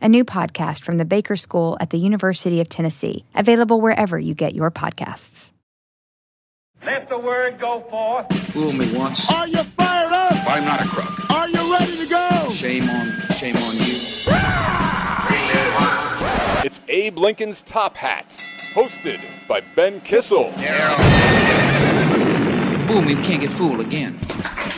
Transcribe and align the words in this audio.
a 0.00 0.08
new 0.08 0.24
podcast 0.24 0.82
from 0.82 0.96
the 0.96 1.04
Baker 1.04 1.36
School 1.36 1.76
at 1.80 1.90
the 1.90 1.98
University 1.98 2.60
of 2.60 2.68
Tennessee, 2.68 3.24
available 3.34 3.80
wherever 3.80 4.18
you 4.18 4.34
get 4.34 4.54
your 4.54 4.70
podcasts. 4.70 5.50
Let 6.84 7.08
the 7.08 7.18
word 7.18 7.60
go 7.60 7.82
forth. 7.90 8.32
Fool 8.52 8.72
me 8.72 8.90
once. 8.96 9.20
Are 9.30 9.46
you 9.46 9.62
fired 9.62 10.12
up? 10.12 10.32
I'm 10.48 10.64
not 10.64 10.82
a 10.82 10.88
crook. 10.88 11.30
Are 11.30 11.48
you 11.48 11.72
ready 11.72 11.96
to 11.98 12.06
go? 12.06 12.50
Shame 12.52 12.88
on, 12.88 13.10
shame 13.36 13.56
on 13.56 13.76
you. 13.76 13.96
It's 16.64 16.80
Abe 16.88 17.18
Lincoln's 17.18 17.62
Top 17.62 17.96
Hat, 17.96 18.28
hosted 18.72 19.20
by 19.48 19.60
Ben 19.74 20.00
Kissel. 20.02 20.50
Fool 22.86 23.02
me, 23.02 23.14
we 23.14 23.22
can't 23.22 23.40
get 23.40 23.52
fooled 23.52 23.80
again. 23.80 24.18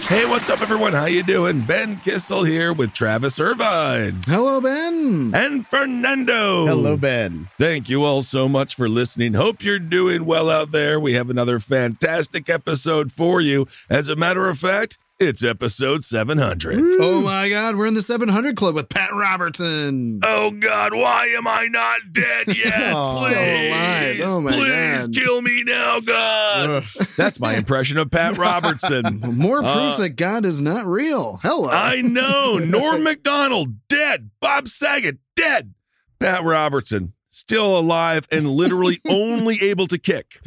Hey, 0.09 0.27
what's 0.27 0.51
up, 0.51 0.61
everyone? 0.61 0.93
How 0.93 1.07
you 1.07 1.23
doing? 1.23 1.61
Ben 1.63 1.97
Kissel 1.97 2.43
here 2.47 2.73
with 2.73 2.93
Travis 2.93 3.41
Irvine 3.41 4.21
Hello, 4.27 4.61
Ben. 4.61 5.31
and 5.35 5.67
Fernando. 5.67 6.67
Hello, 6.67 6.97
Ben. 6.99 7.49
Thank 7.59 7.89
you 7.89 8.05
all 8.05 8.23
so 8.23 8.47
much 8.49 8.75
for 8.75 8.89
listening. 8.89 9.33
Hope 9.35 9.65
you're 9.65 9.79
doing 9.79 10.27
well 10.27 10.51
out 10.51 10.71
there. 10.71 11.01
We 11.01 11.15
have 11.15 11.31
another 11.31 11.61
fantastic 11.61 12.51
episode 12.51 13.11
for 13.11 13.41
you. 13.41 13.67
As 13.89 14.09
a 14.11 14.17
matter 14.17 14.49
of 14.51 14.59
fact, 14.59 14.99
it's 15.23 15.45
episode 15.45 16.05
700. 16.05 16.79
Oh 17.01 17.21
my 17.23 17.49
God, 17.49 17.77
we're 17.77 17.87
in 17.87 17.95
the 17.95 18.03
700 18.03 18.57
Club 18.57 18.75
with 18.75 18.89
Pat 18.89 19.11
Robertson. 19.15 20.21
Oh 20.23 20.51
God, 20.51 20.95
why 20.95 21.27
am 21.29 21.47
I 21.47 21.67
not 21.69 22.01
dead 22.13 22.49
yet? 22.57 22.93
Oh, 22.95 23.19
please, 23.21 23.31
still 23.31 23.69
alive. 23.69 24.21
Oh, 24.25 24.41
my 24.41 24.53
please 24.53 25.09
God. 25.09 25.15
kill 25.15 25.43
me 25.43 25.63
now, 25.65 26.01
God. 26.01 26.71
Ugh. 26.99 27.07
That's 27.17 27.39
my 27.41 27.55
impression 27.55 27.99
of 27.99 28.11
Pat 28.11 28.37
Robertson. 28.39 29.21
More 29.21 29.61
proof 29.61 29.73
Uh, 29.75 29.97
that 29.99 30.11
God 30.17 30.45
is 30.45 30.61
not 30.61 30.87
real. 30.87 31.39
Hello. 31.43 31.69
I 31.71 32.01
know. 32.01 32.59
Norm 32.63 33.03
Macdonald, 33.05 33.89
dead. 33.89 34.31
Bob 34.41 34.67
Saget, 34.69 35.19
dead. 35.37 35.75
Pat 36.21 36.43
Robertson, 36.45 37.13
still 37.31 37.77
alive 37.79 38.27
and 38.31 38.49
literally 38.51 39.01
only 39.09 39.61
able 39.63 39.87
to 39.89 39.99
kick. 39.99 40.39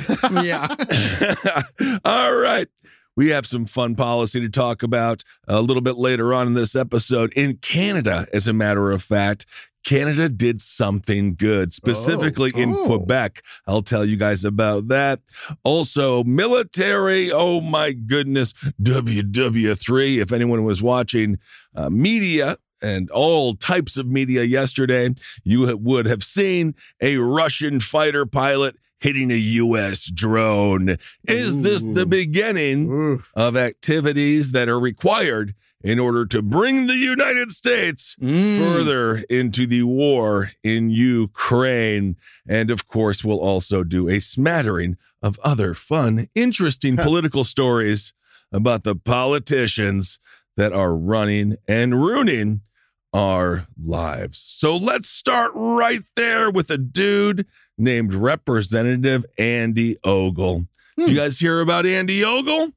yeah. 0.43 0.67
All 2.05 2.33
right. 2.35 2.67
We 3.15 3.29
have 3.29 3.45
some 3.45 3.65
fun 3.65 3.95
policy 3.95 4.39
to 4.41 4.49
talk 4.49 4.83
about 4.83 5.23
a 5.47 5.61
little 5.61 5.81
bit 5.81 5.95
later 5.97 6.33
on 6.33 6.47
in 6.47 6.53
this 6.53 6.75
episode. 6.75 7.31
In 7.33 7.57
Canada, 7.57 8.27
as 8.33 8.47
a 8.47 8.53
matter 8.53 8.91
of 8.91 9.01
fact, 9.03 9.45
Canada 9.85 10.27
did 10.27 10.59
something 10.59 11.35
good, 11.35 11.71
specifically 11.71 12.51
in 12.55 12.71
Oh. 12.75 12.85
Quebec. 12.87 13.41
I'll 13.67 13.83
tell 13.83 14.03
you 14.03 14.17
guys 14.17 14.43
about 14.43 14.87
that. 14.89 15.21
Also, 15.63 16.23
military. 16.23 17.31
Oh 17.31 17.61
my 17.61 17.93
goodness. 17.93 18.53
WW3. 18.81 20.17
If 20.21 20.31
anyone 20.31 20.63
was 20.63 20.81
watching 20.81 21.37
uh, 21.75 21.89
media 21.89 22.57
and 22.81 23.09
all 23.11 23.55
types 23.55 23.95
of 23.95 24.07
media 24.07 24.43
yesterday, 24.43 25.09
you 25.43 25.77
would 25.77 26.05
have 26.07 26.23
seen 26.23 26.75
a 27.01 27.17
Russian 27.17 27.79
fighter 27.79 28.25
pilot 28.25 28.75
hitting 29.05 29.29
a 29.29 29.35
U.S. 29.35 30.05
drone. 30.05 30.97
Is 31.27 31.61
this 31.61 31.83
the 31.83 32.07
beginning 32.07 32.89
Ooh. 32.89 33.23
of 33.35 33.55
activities 33.55 34.51
that 34.53 34.67
are 34.67 34.79
required 34.79 35.53
in 35.83 35.99
order 35.99 36.25
to 36.25 36.41
bring 36.41 36.87
the 36.87 36.95
United 36.95 37.51
States 37.51 38.15
Mm. 38.19 38.57
further 38.57 39.17
into 39.29 39.67
the 39.67 39.83
war 39.83 40.51
in 40.63 40.89
Ukraine. 40.89 42.15
And 42.47 42.71
of 42.71 42.87
course, 42.87 43.23
we'll 43.23 43.39
also 43.39 43.83
do 43.83 44.09
a 44.09 44.19
smattering 44.19 44.97
of 45.21 45.39
other 45.43 45.75
fun, 45.75 46.27
interesting 46.33 46.97
political 47.09 47.43
stories 47.43 48.11
about 48.51 48.83
the 48.83 48.95
politicians 48.95 50.19
that 50.57 50.73
are 50.73 50.95
running 50.95 51.57
and 51.67 52.01
ruining 52.03 52.61
our 53.13 53.67
lives. 53.81 54.39
So 54.39 54.75
let's 54.75 55.09
start 55.09 55.51
right 55.53 56.03
there 56.15 56.49
with 56.49 56.71
a 56.71 56.77
dude 56.79 57.45
named 57.77 58.13
Representative 58.13 59.25
Andy 59.37 59.97
Ogle. 60.03 60.65
Hmm. 60.97 61.07
You 61.07 61.15
guys 61.15 61.39
hear 61.39 61.61
about 61.61 61.85
Andy 61.85 62.23
Ogle? 62.23 62.71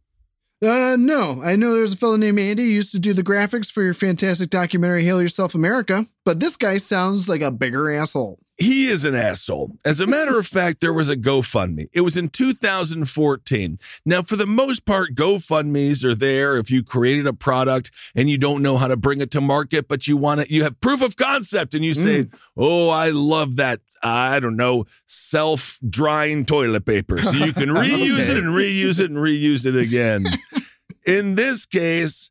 Uh, 0.60 0.96
no, 0.98 1.40
I 1.42 1.54
know 1.54 1.74
there's 1.74 1.92
a 1.92 1.96
fellow 1.96 2.16
named 2.16 2.38
Andy 2.40 2.64
who 2.64 2.70
used 2.70 2.90
to 2.92 2.98
do 2.98 3.12
the 3.14 3.22
graphics 3.22 3.70
for 3.70 3.82
your 3.82 3.94
fantastic 3.94 4.50
documentary 4.50 5.04
Hail 5.04 5.22
Yourself 5.22 5.54
America, 5.54 6.06
but 6.24 6.40
this 6.40 6.56
guy 6.56 6.78
sounds 6.78 7.28
like 7.28 7.42
a 7.42 7.52
bigger 7.52 7.92
asshole. 7.94 8.40
He 8.58 8.88
is 8.88 9.04
an 9.04 9.14
asshole. 9.14 9.76
As 9.84 10.00
a 10.00 10.06
matter 10.06 10.36
of 10.36 10.46
fact, 10.46 10.80
there 10.80 10.92
was 10.92 11.08
a 11.08 11.16
GoFundMe. 11.16 11.88
It 11.92 12.00
was 12.00 12.16
in 12.16 12.28
2014. 12.28 13.78
Now, 14.04 14.22
for 14.22 14.34
the 14.34 14.46
most 14.46 14.84
part, 14.84 15.14
GoFundMe's 15.14 16.04
are 16.04 16.14
there 16.14 16.56
if 16.56 16.68
you 16.68 16.82
created 16.82 17.28
a 17.28 17.32
product 17.32 17.92
and 18.16 18.28
you 18.28 18.36
don't 18.36 18.60
know 18.60 18.76
how 18.76 18.88
to 18.88 18.96
bring 18.96 19.20
it 19.20 19.30
to 19.32 19.40
market, 19.40 19.86
but 19.86 20.08
you 20.08 20.16
want 20.16 20.40
it, 20.40 20.50
you 20.50 20.64
have 20.64 20.80
proof 20.80 21.02
of 21.02 21.16
concept 21.16 21.72
and 21.74 21.84
you 21.84 21.94
say, 21.94 22.24
mm. 22.24 22.32
Oh, 22.56 22.88
I 22.88 23.10
love 23.10 23.56
that. 23.56 23.80
I 24.02 24.40
don't 24.40 24.56
know, 24.56 24.86
self 25.06 25.78
drying 25.88 26.44
toilet 26.44 26.84
paper. 26.84 27.22
So 27.22 27.32
you 27.32 27.52
can 27.52 27.68
reuse 27.68 28.22
Okay. 28.22 28.32
it 28.32 28.36
and 28.38 28.54
reuse 28.54 29.00
it 29.00 29.10
and 29.10 29.18
reuse 29.18 29.66
it 29.66 29.76
again. 29.76 30.24
in 31.06 31.36
this 31.36 31.64
case, 31.64 32.30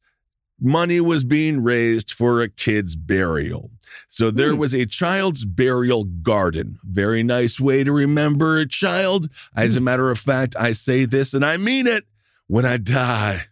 money 0.59 0.99
was 0.99 1.23
being 1.23 1.63
raised 1.63 2.11
for 2.11 2.41
a 2.41 2.49
kid's 2.49 2.95
burial. 2.95 3.71
So 4.09 4.31
there 4.31 4.53
Hmm. 4.53 4.57
was 4.59 4.73
a 4.73 4.85
child's 4.85 5.45
burial 5.45 6.03
garden. 6.05 6.79
Very 6.83 7.23
nice 7.23 7.59
way 7.59 7.83
to 7.83 7.91
remember 7.91 8.57
a 8.57 8.67
child. 8.67 9.29
As 9.55 9.73
Hmm. 9.73 9.77
a 9.79 9.81
matter 9.81 10.11
of 10.11 10.19
fact, 10.19 10.55
I 10.59 10.71
say 10.71 11.05
this 11.05 11.33
and 11.33 11.45
I 11.45 11.57
mean 11.57 11.87
it 11.87 12.05
when 12.47 12.65
I 12.65 12.77
die. 12.77 13.45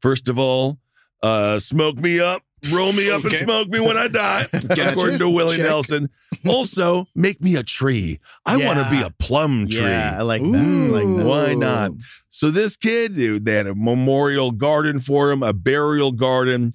First 0.00 0.28
of 0.28 0.38
all, 0.38 0.78
uh, 1.22 1.58
smoke 1.58 1.96
me 1.96 2.20
up, 2.20 2.42
roll 2.70 2.92
me 2.92 3.10
up 3.10 3.24
and 3.24 3.34
smoke 3.36 3.68
me 3.68 3.80
when 3.80 3.96
I 3.96 4.08
die, 4.08 4.46
Gotcha. 4.52 4.90
according 4.92 5.18
to 5.20 5.30
Willie 5.30 5.56
Check. 5.56 5.66
Nelson. 5.66 6.10
Also, 6.46 7.06
make 7.14 7.40
me 7.40 7.54
a 7.54 7.62
tree. 7.62 8.18
I 8.44 8.56
want 8.56 8.78
to 8.80 8.90
be 8.90 9.00
a 9.00 9.08
plum 9.08 9.66
tree. 9.68 9.80
Yeah, 9.82 10.18
I 10.18 10.22
like 10.22 10.42
that. 10.42 10.48
I 10.48 10.88
like 10.88 11.16
that. 11.16 11.24
Why 11.26 11.54
not? 11.54 11.92
So 12.28 12.50
this 12.50 12.76
kid, 12.76 13.14
dude, 13.16 13.44
they 13.46 13.54
had 13.54 13.68
a 13.68 13.74
memorial 13.74 14.50
garden 14.50 14.98
for 14.98 15.30
him, 15.30 15.42
a 15.44 15.52
burial 15.54 16.10
garden. 16.12 16.74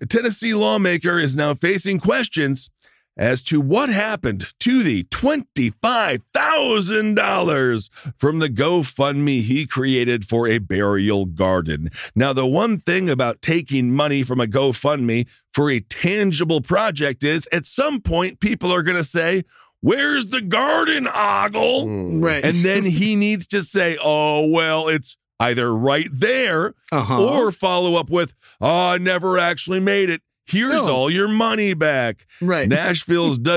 A 0.00 0.06
Tennessee 0.06 0.54
lawmaker 0.54 1.18
is 1.18 1.36
now 1.36 1.54
facing 1.54 1.98
questions 1.98 2.70
as 3.16 3.44
to 3.44 3.60
what 3.60 3.90
happened 3.90 4.48
to 4.58 4.82
the 4.82 5.04
$25,000 5.04 7.90
from 8.18 8.40
the 8.40 8.48
GoFundMe 8.48 9.40
he 9.40 9.66
created 9.66 10.24
for 10.24 10.48
a 10.48 10.58
burial 10.58 11.26
garden. 11.26 11.90
Now, 12.16 12.32
the 12.32 12.46
one 12.46 12.78
thing 12.78 13.08
about 13.08 13.40
taking 13.40 13.94
money 13.94 14.24
from 14.24 14.40
a 14.40 14.46
GoFundMe 14.46 15.28
for 15.52 15.70
a 15.70 15.78
tangible 15.78 16.60
project 16.60 17.22
is 17.22 17.48
at 17.52 17.66
some 17.66 18.00
point 18.00 18.40
people 18.40 18.72
are 18.72 18.82
going 18.82 18.96
to 18.96 19.04
say, 19.04 19.44
Where's 19.80 20.26
the 20.28 20.40
garden, 20.40 21.06
Ogle? 21.06 21.84
Hmm. 21.84 22.24
Right. 22.24 22.42
And 22.42 22.64
then 22.64 22.84
he 22.86 23.16
needs 23.16 23.46
to 23.48 23.62
say, 23.62 23.98
oh, 24.02 24.48
well, 24.48 24.88
it's 24.88 25.18
either 25.40 25.74
right 25.74 26.08
there 26.12 26.74
uh-huh. 26.92 27.22
or 27.24 27.52
follow 27.52 27.96
up 27.96 28.10
with, 28.10 28.34
oh, 28.60 28.90
I 28.90 28.98
never 28.98 29.38
actually 29.38 29.80
made 29.80 30.10
it. 30.10 30.22
Here's 30.46 30.86
No. 30.86 30.94
all 30.94 31.10
your 31.10 31.28
money 31.28 31.72
back. 31.74 32.26
right. 32.40 32.68
Nashville's 32.68 33.38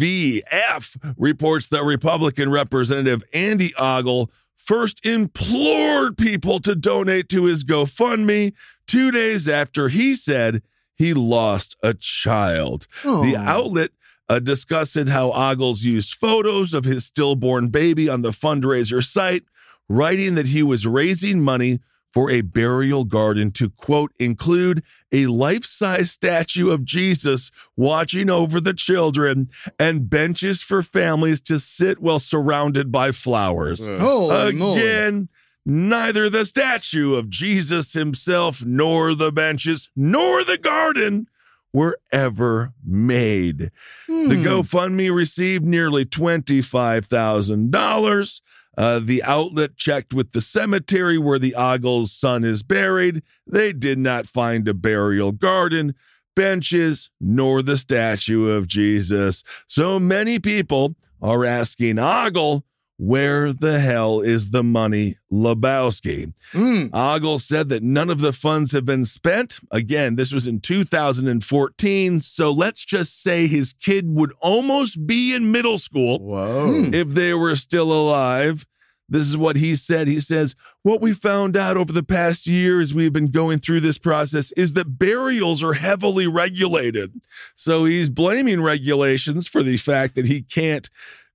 WTVF 0.00 0.96
reports 1.18 1.68
that 1.68 1.84
Republican 1.84 2.50
Representative 2.50 3.22
Andy 3.32 3.74
Ogle 3.76 4.30
first 4.56 5.04
implored 5.04 6.16
people 6.16 6.60
to 6.60 6.74
donate 6.74 7.28
to 7.30 7.44
his 7.44 7.64
GoFundMe 7.64 8.52
two 8.86 9.10
days 9.10 9.48
after 9.48 9.88
he 9.88 10.14
said 10.14 10.62
he 10.96 11.14
lost 11.14 11.76
a 11.82 11.94
child. 11.94 12.86
Oh. 13.04 13.22
The 13.22 13.36
outlet 13.36 13.90
uh, 14.28 14.38
discussing 14.38 15.08
how 15.08 15.32
Ogles 15.32 15.82
used 15.82 16.14
photos 16.14 16.72
of 16.72 16.84
his 16.84 17.06
stillborn 17.06 17.68
baby 17.68 18.08
on 18.08 18.22
the 18.22 18.30
fundraiser 18.30 19.02
site, 19.04 19.42
writing 19.90 20.36
that 20.36 20.46
he 20.46 20.62
was 20.62 20.86
raising 20.86 21.40
money 21.40 21.80
for 22.12 22.30
a 22.30 22.40
burial 22.40 23.04
garden 23.04 23.50
to 23.50 23.68
quote 23.70 24.12
include 24.18 24.82
a 25.12 25.26
life-size 25.26 26.10
statue 26.10 26.70
of 26.70 26.84
Jesus 26.84 27.50
watching 27.76 28.30
over 28.30 28.60
the 28.60 28.74
children 28.74 29.48
and 29.78 30.08
benches 30.08 30.62
for 30.62 30.82
families 30.82 31.40
to 31.40 31.58
sit 31.58 32.00
while 32.00 32.18
surrounded 32.20 32.90
by 32.92 33.10
flowers. 33.12 33.86
Holy 33.86 34.52
moly. 34.54 34.80
Again, 34.80 35.28
neither 35.66 36.30
the 36.30 36.46
statue 36.46 37.14
of 37.14 37.28
Jesus 37.30 37.92
himself 37.92 38.64
nor 38.64 39.14
the 39.14 39.30
benches 39.32 39.90
nor 39.94 40.42
the 40.44 40.58
garden 40.58 41.26
were 41.72 41.96
ever 42.10 42.72
made. 42.84 43.70
The 44.08 44.34
Hmm. 44.34 44.44
GoFundMe 44.44 45.14
received 45.14 45.64
nearly 45.64 46.04
$25,000. 46.04 48.40
Uh, 48.80 48.98
the 48.98 49.22
outlet 49.24 49.76
checked 49.76 50.14
with 50.14 50.32
the 50.32 50.40
cemetery 50.40 51.18
where 51.18 51.38
the 51.38 51.54
Ogle's 51.54 52.10
son 52.10 52.44
is 52.44 52.62
buried. 52.62 53.22
They 53.46 53.74
did 53.74 53.98
not 53.98 54.26
find 54.26 54.66
a 54.66 54.72
burial 54.72 55.32
garden, 55.32 55.94
benches, 56.34 57.10
nor 57.20 57.60
the 57.60 57.76
statue 57.76 58.48
of 58.48 58.66
Jesus. 58.66 59.44
So 59.66 59.98
many 59.98 60.38
people 60.38 60.96
are 61.20 61.44
asking 61.44 61.98
Ogle, 61.98 62.64
where 63.00 63.54
the 63.54 63.80
hell 63.80 64.20
is 64.20 64.50
the 64.50 64.62
money, 64.62 65.16
Lebowski? 65.32 66.34
Mm. 66.52 66.90
Ogle 66.92 67.38
said 67.38 67.70
that 67.70 67.82
none 67.82 68.10
of 68.10 68.20
the 68.20 68.32
funds 68.34 68.72
have 68.72 68.84
been 68.84 69.06
spent. 69.06 69.58
Again, 69.70 70.16
this 70.16 70.34
was 70.34 70.46
in 70.46 70.60
2014. 70.60 72.20
So 72.20 72.50
let's 72.50 72.84
just 72.84 73.22
say 73.22 73.46
his 73.46 73.72
kid 73.72 74.14
would 74.14 74.34
almost 74.40 75.06
be 75.06 75.34
in 75.34 75.50
middle 75.50 75.78
school 75.78 76.18
Whoa. 76.18 76.90
if 76.92 77.08
they 77.10 77.32
were 77.32 77.56
still 77.56 77.90
alive. 77.90 78.66
This 79.08 79.26
is 79.26 79.36
what 79.36 79.56
he 79.56 79.76
said. 79.76 80.06
He 80.06 80.20
says, 80.20 80.54
What 80.82 81.00
we 81.00 81.14
found 81.14 81.56
out 81.56 81.78
over 81.78 81.92
the 81.92 82.02
past 82.02 82.46
year 82.46 82.80
as 82.80 82.94
we've 82.94 83.12
been 83.12 83.30
going 83.30 83.60
through 83.60 83.80
this 83.80 83.98
process 83.98 84.52
is 84.52 84.74
that 84.74 84.98
burials 84.98 85.62
are 85.62 85.72
heavily 85.72 86.28
regulated. 86.28 87.18
So 87.56 87.86
he's 87.86 88.10
blaming 88.10 88.62
regulations 88.62 89.48
for 89.48 89.62
the 89.62 89.78
fact 89.78 90.14
that 90.16 90.26
he 90.26 90.42
can't 90.42 90.88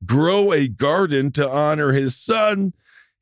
grow 0.04 0.52
a 0.52 0.68
garden 0.68 1.32
to 1.34 1.50
honor 1.50 1.92
his 1.94 2.18
son. 2.18 2.74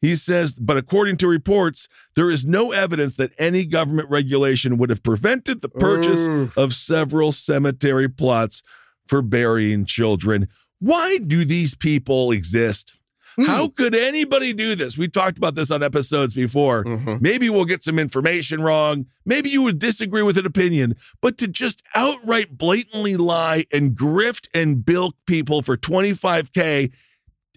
He 0.02 0.16
says, 0.16 0.54
but 0.54 0.78
according 0.78 1.18
to 1.18 1.28
reports, 1.28 1.88
there 2.16 2.30
is 2.30 2.46
no 2.46 2.72
evidence 2.72 3.16
that 3.18 3.32
any 3.38 3.66
government 3.66 4.10
regulation 4.10 4.78
would 4.78 4.90
have 4.90 5.04
prevented 5.04 5.62
the 5.62 5.70
purchase 5.70 6.28
Oof. 6.28 6.58
of 6.58 6.74
several 6.74 7.32
cemetery 7.32 8.10
plots 8.10 8.64
for 9.08 9.22
burying 9.22 9.86
children. 9.86 10.50
Why 10.80 11.20
do 11.20 11.46
these 11.46 11.76
people 11.76 12.32
exist? 12.32 13.00
Hmm. 13.38 13.46
How 13.46 13.68
could 13.68 13.96
anybody 13.96 14.54
do 14.54 14.76
this? 14.76 14.98
We 14.98 15.08
talked 15.08 15.38
about 15.38 15.56
this 15.56 15.72
on 15.72 15.82
episodes 15.82 16.34
before. 16.34 16.84
Mhm. 16.84 17.20
Maybe 17.22 17.50
we'll 17.50 17.66
get 17.66 17.84
some 17.84 17.98
information 18.00 18.62
wrong. 18.62 19.08
Maybe 19.26 19.50
you 19.50 19.62
would 19.64 19.80
disagree 19.80 20.22
with 20.22 20.38
an 20.38 20.46
opinion, 20.46 20.96
but 21.22 21.38
to 21.40 21.48
just 21.48 21.82
outright 21.96 22.58
blatantly 22.58 23.16
lie 23.18 23.66
and 23.72 23.96
grift 23.98 24.48
and 24.54 24.86
bilk 24.86 25.16
people 25.26 25.62
for 25.62 25.76
25K 25.78 26.92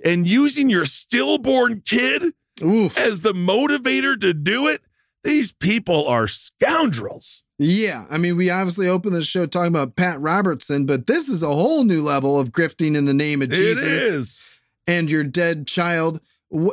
and 0.04 0.26
using 0.26 0.68
your 0.70 0.84
stillborn 0.84 1.82
kid 1.84 2.32
Oof. 2.62 2.98
as 2.98 3.20
the 3.20 3.32
motivator 3.34 4.18
to 4.20 4.32
do 4.32 4.66
it, 4.68 4.82
these 5.24 5.52
people 5.52 6.06
are 6.06 6.28
scoundrels. 6.28 7.42
Yeah, 7.58 8.04
I 8.10 8.18
mean, 8.18 8.36
we 8.36 8.50
obviously 8.50 8.86
opened 8.86 9.14
the 9.14 9.22
show 9.22 9.46
talking 9.46 9.68
about 9.68 9.96
Pat 9.96 10.20
Robertson, 10.20 10.84
but 10.84 11.06
this 11.06 11.28
is 11.28 11.42
a 11.42 11.48
whole 11.48 11.84
new 11.84 12.02
level 12.02 12.38
of 12.38 12.50
grifting 12.52 12.94
in 12.96 13.06
the 13.06 13.14
name 13.14 13.40
of 13.40 13.48
Jesus 13.48 13.82
It 13.82 13.90
is. 13.90 14.42
And 14.86 15.10
your 15.10 15.24
dead 15.24 15.66
child. 15.66 16.20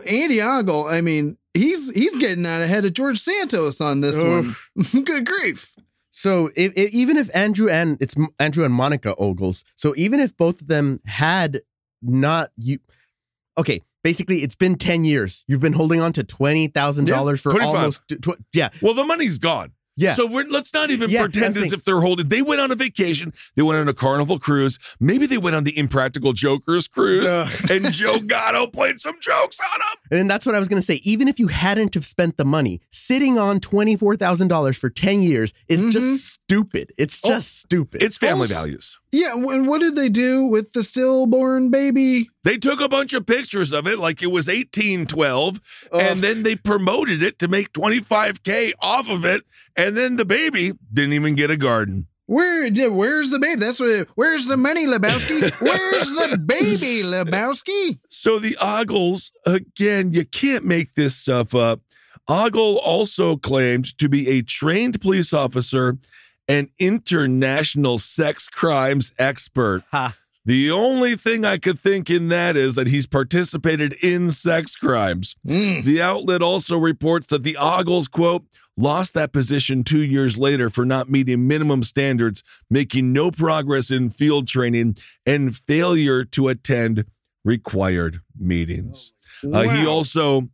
Andy 0.07 0.41
Ogle, 0.41 0.85
I 0.87 1.01
mean, 1.01 1.37
he's 1.53 1.89
he's 1.91 2.15
getting 2.17 2.45
out 2.45 2.61
ahead 2.61 2.85
of 2.85 2.93
George 2.93 3.19
Santos 3.19 3.81
on 3.81 4.01
this 4.01 4.21
Oof. 4.21 4.71
one. 4.75 5.03
Good 5.03 5.25
grief. 5.25 5.75
So 6.11 6.51
if, 6.55 6.73
if, 6.75 6.93
even 6.93 7.17
if 7.17 7.35
Andrew 7.35 7.69
and 7.69 7.97
it's 7.99 8.13
Andrew 8.39 8.63
and 8.63 8.73
Monica 8.73 9.15
Ogles, 9.17 9.63
so 9.75 9.93
even 9.97 10.19
if 10.19 10.37
both 10.37 10.61
of 10.61 10.67
them 10.67 10.99
had 11.05 11.61
not 12.03 12.51
you, 12.55 12.77
okay, 13.57 13.81
basically 14.03 14.43
it's 14.43 14.53
been 14.55 14.75
ten 14.75 15.05
years. 15.05 15.43
You've 15.47 15.59
been 15.59 15.73
holding 15.73 16.01
on 16.01 16.13
to 16.13 16.23
twenty 16.23 16.67
thousand 16.67 17.05
dollars 17.05 17.41
for 17.41 17.51
25. 17.51 17.75
almost 17.75 18.01
tw- 18.21 18.39
yeah 18.53 18.69
Well, 18.81 18.93
the 18.93 19.03
money's 19.03 19.39
gone. 19.39 19.71
Yeah. 19.95 20.13
So 20.15 20.25
we're, 20.25 20.45
let's 20.49 20.73
not 20.73 20.89
even 20.89 21.09
Yeah, 21.09 21.21
pretend 21.23 21.57
as 21.57 21.71
if 21.73 21.85
they're 21.85 22.01
holding. 22.01 22.29
They 22.29 22.41
went 22.41 22.61
on 22.61 22.71
a 22.71 22.75
vacation. 22.75 23.33
They 23.55 23.61
went 23.61 23.79
on 23.79 23.87
a 23.87 23.93
carnival 23.93 24.39
cruise. 24.39 24.79
Maybe 24.99 25.25
they 25.25 25.37
went 25.37 25.55
on 25.55 25.63
the 25.63 25.77
Impractical 25.77 26.33
Jokers 26.33 26.87
cruise, 26.87 27.29
and 27.69 27.91
Joe 27.93 28.19
Gatto 28.19 28.67
played 28.67 28.99
some 28.99 29.19
jokes 29.19 29.59
on 29.59 29.79
them. 29.79 30.19
And 30.19 30.29
that's 30.29 30.45
what 30.45 30.55
I 30.55 30.59
was 30.59 30.67
going 30.69 30.81
to 30.81 30.85
say. 30.85 31.01
Even 31.03 31.27
if 31.27 31.39
you 31.39 31.47
hadn't 31.47 31.93
have 31.95 32.05
spent 32.05 32.37
the 32.37 32.45
money, 32.45 32.81
sitting 32.89 33.37
on 33.37 33.59
twenty 33.59 33.95
four 33.95 34.15
thousand 34.15 34.47
dollars 34.47 34.77
for 34.77 34.89
ten 34.89 35.21
years 35.21 35.53
is 35.67 35.81
Mhm. 35.81 35.91
just 35.91 36.39
stupid. 36.47 36.91
It's 36.97 37.19
Oh, 37.23 37.29
just 37.29 37.59
stupid. 37.59 38.01
It's 38.03 38.17
family 38.17 38.41
Also- 38.43 38.53
values. 38.55 38.97
Yeah, 39.11 39.33
and 39.33 39.67
what 39.67 39.79
did 39.79 39.95
they 39.95 40.09
do 40.09 40.43
with 40.43 40.73
the 40.73 40.83
stillborn 40.83 41.69
baby? 41.69 42.29
They 42.43 42.57
took 42.57 42.81
a 42.81 42.89
bunch 42.89 43.13
of 43.13 43.25
pictures 43.25 43.71
of 43.71 43.87
it 43.87 43.99
like 43.99 44.21
it 44.23 44.31
was 44.31 44.47
1812, 44.49 45.61
Ugh. 45.91 46.01
and 46.01 46.21
then 46.21 46.43
they 46.43 46.55
promoted 46.55 47.21
it 47.23 47.39
to 47.39 47.47
make 47.47 47.73
25K 47.73 48.73
off 48.81 49.09
of 49.09 49.23
it. 49.25 49.43
And 49.75 49.95
then 49.95 50.15
the 50.17 50.25
baby 50.25 50.73
didn't 50.91 51.13
even 51.13 51.35
get 51.35 51.49
a 51.51 51.57
garden. 51.57 52.07
Where 52.25 52.69
where's 52.89 53.29
the 53.31 53.39
baby? 53.39 53.59
That's 53.59 53.79
what 53.79 54.07
where's 54.15 54.45
the 54.47 54.55
money, 54.57 54.87
Lebowski? 54.87 55.51
Where's 55.61 56.07
the 56.07 56.37
baby, 56.37 57.03
Lebowski? 57.03 57.99
So 58.09 58.39
the 58.39 58.55
Ogles, 58.61 59.31
again, 59.45 60.13
you 60.13 60.23
can't 60.25 60.63
make 60.63 60.95
this 60.95 61.17
stuff 61.17 61.53
up. 61.53 61.81
Ogle 62.29 62.77
also 62.79 63.35
claimed 63.35 63.97
to 63.97 64.07
be 64.07 64.29
a 64.29 64.41
trained 64.41 65.01
police 65.01 65.33
officer 65.33 65.97
and 66.47 66.69
international 66.79 67.99
sex 67.99 68.47
crimes 68.47 69.11
expert. 69.17 69.83
Ha. 69.91 70.15
The 70.45 70.71
only 70.71 71.15
thing 71.15 71.45
I 71.45 71.57
could 71.57 71.79
think 71.79 72.09
in 72.09 72.27
that 72.27 72.57
is 72.57 72.75
that 72.75 72.87
he's 72.87 73.07
participated 73.07 73.93
in 74.03 74.29
sex 74.31 74.75
crimes. 74.75 75.37
Mm. 75.47 75.85
The 75.85 76.01
outlet 76.01 76.41
also 76.41 76.77
reports 76.77 77.27
that 77.27 77.43
the 77.43 77.55
Ogles, 77.55 78.09
quote, 78.09 78.43
lost 78.75 79.13
that 79.13 79.31
position 79.31 79.83
two 79.85 80.03
years 80.03 80.37
later 80.37 80.69
for 80.69 80.83
not 80.83 81.09
meeting 81.09 81.47
minimum 81.47 81.83
standards, 81.83 82.43
making 82.69 83.13
no 83.13 83.31
progress 83.31 83.89
in 83.89 84.09
field 84.09 84.47
training, 84.47 84.97
and 85.25 85.55
failure 85.55 86.25
to 86.25 86.49
attend 86.49 87.05
required 87.45 88.19
meetings. 88.37 89.13
Uh, 89.43 89.61
he 89.61 89.85
also, 89.85 90.49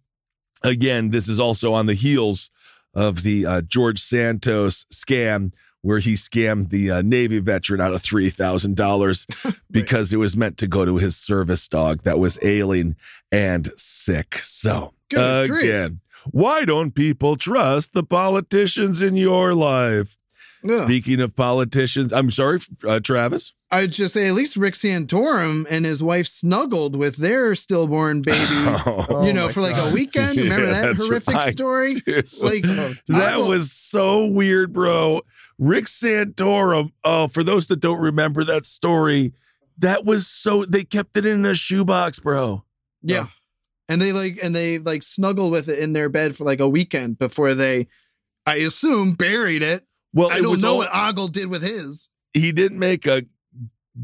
again, 0.64 1.10
this 1.10 1.28
is 1.28 1.40
also 1.40 1.74
on 1.74 1.86
the 1.88 1.94
heels 1.94 2.52
of 2.94 3.24
the 3.24 3.46
uh, 3.46 3.62
George 3.62 4.00
Santos 4.02 4.86
scam, 4.94 5.52
where 5.82 6.00
he 6.00 6.14
scammed 6.16 6.70
the 6.70 6.92
uh, 6.92 7.02
Navy 7.02 7.40
veteran 7.40 7.80
out 7.82 7.94
of 7.94 8.02
$3,000 8.04 9.60
because 9.72 10.12
it 10.14 10.18
was 10.18 10.36
meant 10.36 10.58
to 10.58 10.68
go 10.68 10.86
to 10.86 10.98
his 10.98 11.16
service 11.16 11.68
dog 11.68 12.04
that 12.04 12.20
was 12.20 12.38
ailing 12.42 12.96
and 13.32 13.70
sick. 13.78 14.36
So, 14.44 14.94
Good 15.10 15.50
grief. 15.50 15.64
again, 15.64 16.00
why 16.32 16.66
don't 16.66 16.92
people 16.94 17.38
trust 17.38 17.94
the 17.94 18.04
politicians 18.04 19.02
in 19.02 19.16
your 19.16 19.54
life? 19.54 20.18
Speaking 20.84 21.22
of 21.22 21.38
politicians, 21.38 22.12
I'm 22.12 22.30
sorry, 22.32 22.60
uh, 22.86 23.00
Travis. 23.00 23.54
I'd 23.72 23.94
just 23.94 24.14
say 24.14 24.28
at 24.28 24.34
least 24.34 24.58
Rick 24.58 24.74
Santorum 24.74 25.66
and 25.70 25.86
his 25.86 26.04
wife 26.04 26.28
snuggled 26.28 26.98
with 26.98 27.16
their 27.16 27.56
stillborn 27.56 28.22
baby. 28.24 28.38
Oh 28.44 29.24
you 29.26 29.32
know, 29.32 29.48
for 29.48 29.62
like 29.62 29.78
God. 29.78 29.92
a 29.92 29.94
weekend. 29.94 30.38
Remember 30.38 30.66
Yeah, 30.68 30.82
that 30.82 30.98
horrific 30.98 31.34
right. 31.34 31.54
story? 31.54 31.94
Like 32.42 32.64
that 32.64 33.36
was 33.38 33.72
so 33.72 34.26
weird, 34.26 34.74
bro. 34.74 35.22
Rick 35.60 35.86
Santorum. 35.86 36.92
Oh, 37.04 37.28
for 37.28 37.44
those 37.44 37.68
that 37.68 37.80
don't 37.82 38.00
remember 38.02 38.44
that 38.46 38.66
story, 38.66 39.34
that 39.78 40.06
was 40.06 40.26
so 40.26 40.66
they 40.66 40.84
kept 40.84 41.16
it 41.18 41.26
in 41.26 41.46
a 41.46 41.54
shoebox, 41.54 42.20
bro. 42.20 42.64
Yeah. 43.04 43.28
And 43.88 44.02
they 44.02 44.12
like 44.12 44.40
and 44.44 44.56
they 44.56 44.80
like 44.80 45.04
snuggled 45.04 45.52
with 45.52 45.68
it 45.70 45.80
in 45.80 45.94
their 45.94 46.10
bed 46.10 46.36
for 46.36 46.44
like 46.46 46.60
a 46.60 46.68
weekend 46.70 47.20
before 47.20 47.54
they 47.56 47.88
I 48.46 48.56
assume 48.56 49.14
buried 49.14 49.62
it. 49.62 49.86
Well, 50.14 50.32
I 50.32 50.38
it 50.38 50.42
don't 50.42 50.52
was 50.52 50.62
know 50.64 50.72
all- 50.72 50.78
what 50.80 50.90
Ogle 50.96 51.28
did 51.28 51.48
with 51.50 51.62
his. 51.62 52.10
he 52.34 52.52
didn't 52.52 52.80
make 52.80 53.06
a 53.06 53.24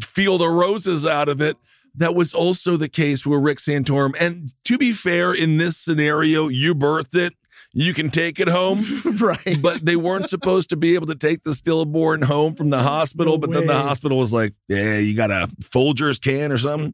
field 0.04 0.42
of 0.42 0.52
roses 0.52 1.06
out 1.06 1.30
of 1.30 1.42
it. 1.42 1.58
That 1.98 2.14
was 2.16 2.34
also 2.34 2.76
the 2.76 2.90
case 2.90 3.26
with 3.26 3.40
Rick 3.42 3.60
Santorum. 3.60 4.14
And 4.20 4.54
to 4.66 4.78
be 4.78 4.92
fair, 4.92 5.34
in 5.34 5.58
this 5.58 5.78
scenario, 5.78 6.50
you 6.50 6.76
birthed 6.76 7.16
it. 7.16 7.34
You 7.78 7.94
can 7.94 8.10
take 8.10 8.40
it 8.40 8.48
home. 8.48 8.86
right. 9.20 9.58
but 9.62 9.86
they 9.86 9.98
weren't 9.98 10.30
supposed 10.30 10.70
to 10.70 10.78
be 10.78 10.96
able 10.96 11.08
to 11.08 11.16
take 11.16 11.44
the 11.44 11.54
stillborn 11.54 12.22
home 12.22 12.56
from 12.56 12.70
the 12.70 12.82
hospital. 12.82 13.34
No 13.34 13.38
but 13.40 13.52
then 13.52 13.68
the 13.68 13.74
hospital 13.74 14.18
was 14.18 14.32
like, 14.32 14.54
"Yeah, 14.70 14.98
you 14.98 15.14
got 15.14 15.30
a 15.30 15.50
Folgers 15.62 16.20
can 16.20 16.54
or 16.54 16.58
something," 16.58 16.94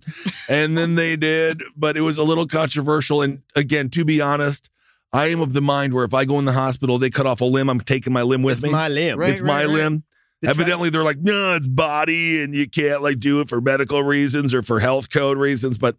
and 0.50 0.76
then 0.76 0.96
they 0.96 1.16
did. 1.16 1.62
But 1.78 1.98
it 1.98 2.02
was 2.02 2.18
a 2.18 2.24
little 2.24 2.48
controversial. 2.48 3.22
And 3.22 3.44
again, 3.56 3.90
to 3.90 4.04
be 4.04 4.22
honest, 4.22 4.72
I 5.14 5.28
am 5.28 5.40
of 5.40 5.54
the 5.54 5.62
mind 5.62 5.94
where 5.94 6.04
if 6.04 6.16
I 6.16 6.26
go 6.26 6.40
in 6.40 6.46
the 6.46 6.54
hospital, 6.54 6.98
they 6.98 7.12
cut 7.12 7.28
off 7.28 7.42
a 7.42 7.46
limb, 7.46 7.70
I'm 7.70 7.82
taking 7.82 8.12
my 8.12 8.24
limb 8.24 8.42
with 8.42 8.56
It's 8.58 8.64
me. 8.64 8.72
my 8.72 8.88
limb. 8.88 9.20
Right, 9.20 9.30
it's 9.30 9.42
my 9.42 9.66
right. 9.66 9.70
limb. 9.70 10.04
Evidently, 10.44 10.90
they're 10.90 11.04
like, 11.04 11.20
no, 11.20 11.54
it's 11.54 11.68
body, 11.68 12.42
and 12.42 12.56
you 12.56 12.68
can't 12.68 13.04
like 13.04 13.20
do 13.20 13.42
it 13.42 13.50
for 13.50 13.62
medical 13.62 14.02
reasons 14.02 14.56
or 14.56 14.64
for 14.64 14.80
health 14.80 15.12
code 15.12 15.38
reasons. 15.38 15.78
But 15.78 15.98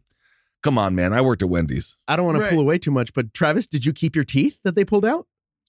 come 0.62 0.78
on, 0.78 0.94
man, 0.94 1.12
I 1.12 1.20
worked 1.20 1.42
at 1.42 1.48
Wendy's. 1.48 1.96
I 2.08 2.16
don't 2.16 2.26
want 2.26 2.38
Right. 2.38 2.44
to 2.50 2.54
pull 2.54 2.60
away 2.60 2.78
too 2.78 2.90
much, 2.90 3.12
but 3.14 3.32
Travis, 3.34 3.66
did 3.66 3.84
you 3.86 3.92
keep 3.92 4.14
your 4.16 4.24
teeth 4.24 4.58
that 4.64 4.74
they 4.74 4.84
pulled 4.84 5.04
out? 5.04 5.26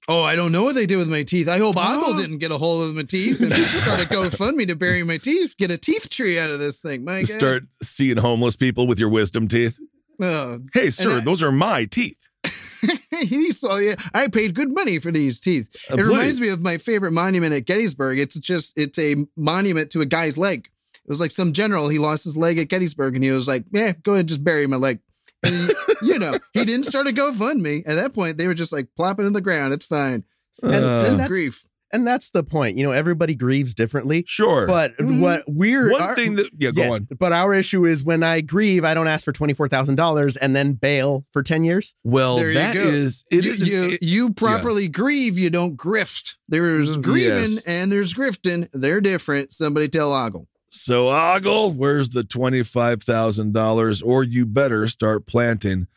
Oh, 0.10 0.22
I 0.22 0.36
don't 0.36 0.52
know 0.52 0.66
what 0.66 0.76
they 0.76 0.86
did 0.86 0.98
with 0.98 1.08
my 1.08 1.24
teeth. 1.24 1.48
I 1.48 1.60
hope 1.60 1.78
Ogle 1.78 2.16
Oh. 2.16 2.22
didn't 2.22 2.40
get 2.40 2.52
a 2.52 2.58
hold 2.58 2.90
of 2.90 2.96
my 2.96 3.04
teeth 3.04 3.40
and 3.40 3.54
start 3.54 4.02
a 4.02 4.06
GoFundMe 4.06 4.68
to 4.68 4.76
bury 4.76 5.02
my 5.04 5.18
teeth. 5.18 5.56
Get 5.58 5.72
a 5.72 5.78
teeth 5.78 6.10
tree 6.10 6.38
out 6.38 6.50
of 6.52 6.60
this 6.60 6.82
thing. 6.82 7.06
My 7.06 7.20
God. 7.20 7.28
Start 7.28 7.64
seeing 7.82 8.18
homeless 8.18 8.58
people 8.58 8.86
with 8.86 9.00
your 9.00 9.08
wisdom 9.10 9.48
teeth. 9.48 9.80
Oh, 10.22 10.60
Hey, 10.74 10.90
sir, 10.90 11.18
I- 11.18 11.22
those 11.22 11.42
are 11.42 11.52
my 11.54 11.86
teeth. 11.86 12.18
he 13.22 13.52
saw 13.52 13.78
you. 13.78 13.96
I 14.14 14.28
paid 14.28 14.54
good 14.56 14.74
money 14.74 15.00
for 15.00 15.10
these 15.12 15.40
teeth. 15.40 15.74
Uh, 15.90 15.96
it 15.96 16.02
reminds 16.02 16.42
me 16.42 16.50
of 16.50 16.60
my 16.62 16.78
favorite 16.78 17.14
monument 17.14 17.54
at 17.54 17.66
Gettysburg. 17.66 18.20
It's 18.20 18.38
just 18.38 18.74
it's 18.78 19.00
a 19.00 19.16
monument 19.38 19.92
to 19.92 20.02
a 20.02 20.06
guy's 20.06 20.38
leg. 20.38 20.68
It 21.06 21.10
was 21.10 21.20
like 21.20 21.32
some 21.32 21.52
general. 21.54 21.90
He 21.90 22.00
lost 22.00 22.24
his 22.24 22.38
leg 22.38 22.58
at 22.58 22.70
Gettysburg, 22.70 23.16
and 23.16 23.24
he 23.24 23.32
was 23.32 23.48
like, 23.48 23.66
"Yeah, 23.72 23.92
go 24.04 24.14
ahead, 24.14 24.22
and 24.22 24.30
just 24.30 24.44
bury 24.44 24.66
my 24.68 24.78
leg." 24.78 25.00
And 25.44 25.56
he, 25.56 25.74
you 26.14 26.20
know, 26.20 26.32
he 26.54 26.64
didn't 26.64 26.86
start 26.86 27.08
a 27.08 27.12
GoFundMe. 27.12 27.84
At 27.86 27.96
that 27.96 28.14
point, 28.14 28.38
they 28.38 28.48
were 28.48 28.54
just 28.54 28.72
like 28.72 28.88
plopping 28.96 29.26
in 29.28 29.34
the 29.34 29.42
ground. 29.42 29.74
It's 29.74 29.86
fine. 29.86 30.24
And, 30.62 30.74
Uh, 30.86 31.06
and 31.08 31.20
that's, 31.20 31.28
Grief. 31.30 31.66
and 31.92 32.08
that's 32.08 32.30
the 32.30 32.42
point. 32.44 32.78
You 32.78 32.86
know, 32.86 32.92
everybody 32.92 33.36
grieves 33.36 33.74
differently. 33.74 34.24
Sure. 34.26 34.66
But 34.66 34.96
Mhm. 34.98 35.20
what 35.20 35.44
we're 35.48 35.92
one 35.92 36.02
our- 36.02 36.16
thing 36.16 36.36
that, 36.36 36.50
yeah, 36.58 36.72
go 36.72 36.84
yeah, 36.84 36.90
on. 36.92 37.08
But 37.20 37.34
our 37.34 37.54
issue 37.54 37.86
is 37.86 38.06
when 38.06 38.24
I 38.24 38.40
grieve, 38.40 38.86
I 38.86 38.94
don't 38.94 39.08
ask 39.08 39.26
for 39.26 39.34
twenty 39.34 39.54
four 39.54 39.68
thousand 39.68 39.96
dollars 39.96 40.38
and 40.38 40.56
then 40.56 40.74
bail 40.76 41.26
for 41.34 41.44
ten 41.44 41.66
years. 41.66 41.96
Well, 42.06 42.38
There 42.38 42.48
you 42.50 42.54
that 42.54 42.76
go. 42.76 42.80
is, 42.82 43.26
it 43.30 43.44
you, 43.44 43.52
is, 43.52 43.70
you, 43.70 43.84
it- 43.92 44.04
you 44.04 44.30
properly 44.32 44.88
grieve, 44.88 45.38
you 45.38 45.50
don't 45.50 45.76
grift. 45.76 46.36
There's 46.48 46.96
grieving 46.96 47.52
Yes. 47.56 47.66
and 47.66 47.92
there's 47.92 48.14
grifting. 48.14 48.70
They're 48.72 49.02
different. 49.02 49.52
Somebody 49.54 49.90
tell 49.90 50.14
Ogle. 50.14 50.48
So, 50.74 51.10
Ogle, 51.12 51.72
where's 51.72 52.10
the 52.10 52.24
$25,000? 52.24 54.04
Or 54.06 54.24
you 54.24 54.46
better 54.46 54.88
start 54.88 55.28
planting 55.28 55.88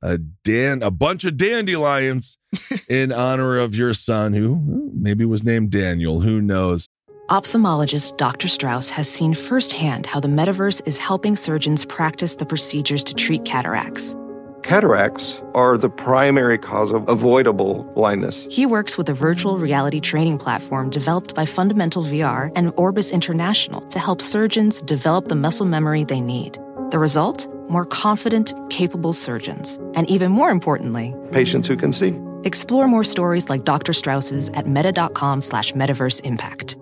a 0.00 0.18
dan 0.18 0.82
a 0.82 0.90
bunch 0.90 1.24
of 1.24 1.36
dandelions 1.36 2.38
in 2.88 3.12
honor 3.12 3.58
of 3.58 3.76
your 3.76 3.94
son, 3.94 4.32
who 4.32 4.90
maybe 4.94 5.24
was 5.24 5.44
named 5.44 5.70
Daniel. 5.70 6.22
Who 6.22 6.40
knows? 6.40 6.88
Ophthalmologist 7.28 8.16
Dr. 8.16 8.48
Strauss 8.48 8.90
has 8.90 9.08
seen 9.08 9.34
firsthand 9.34 10.06
how 10.06 10.18
the 10.18 10.28
metaverse 10.28 10.82
is 10.86 10.98
helping 10.98 11.36
surgeons 11.36 11.84
practice 11.84 12.36
the 12.36 12.46
procedures 12.46 13.04
to 13.04 13.14
treat 13.14 13.44
cataracts. 13.44 14.16
Cataracts 14.62 15.42
are 15.54 15.76
the 15.76 15.90
primary 15.90 16.56
cause 16.56 16.92
of 16.92 17.08
avoidable 17.08 17.82
blindness. 17.96 18.46
He 18.50 18.64
works 18.64 18.96
with 18.96 19.08
a 19.08 19.14
virtual 19.14 19.58
reality 19.58 19.98
training 20.00 20.38
platform 20.38 20.88
developed 20.88 21.34
by 21.34 21.44
Fundamental 21.44 22.04
VR 22.04 22.52
and 22.54 22.72
Orbis 22.76 23.10
International 23.10 23.80
to 23.88 23.98
help 23.98 24.22
surgeons 24.22 24.80
develop 24.82 25.26
the 25.26 25.34
muscle 25.34 25.66
memory 25.66 26.04
they 26.04 26.20
need. 26.20 26.58
The 26.90 26.98
result? 27.00 27.48
More 27.68 27.84
confident, 27.84 28.54
capable 28.70 29.12
surgeons. 29.12 29.78
And 29.94 30.08
even 30.08 30.30
more 30.30 30.50
importantly, 30.50 31.12
Patients 31.32 31.66
who 31.66 31.76
can 31.76 31.92
see. 31.92 32.14
explore 32.44 32.86
more 32.86 33.04
stories 33.04 33.50
like 33.50 33.64
Dr. 33.64 33.92
Strauss's 33.92 34.48
at 34.50 34.68
meta.com 34.68 35.40
slash 35.40 35.72
metaverse 35.72 36.20
impact. 36.24 36.76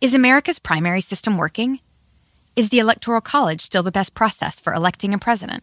Is 0.00 0.14
America's 0.14 0.58
primary 0.58 1.02
system 1.02 1.36
working? 1.36 1.80
Is 2.56 2.70
the 2.70 2.78
Electoral 2.78 3.20
College 3.20 3.60
still 3.60 3.82
the 3.82 3.92
best 3.92 4.14
process 4.14 4.58
for 4.58 4.72
electing 4.72 5.12
a 5.12 5.18
president? 5.18 5.62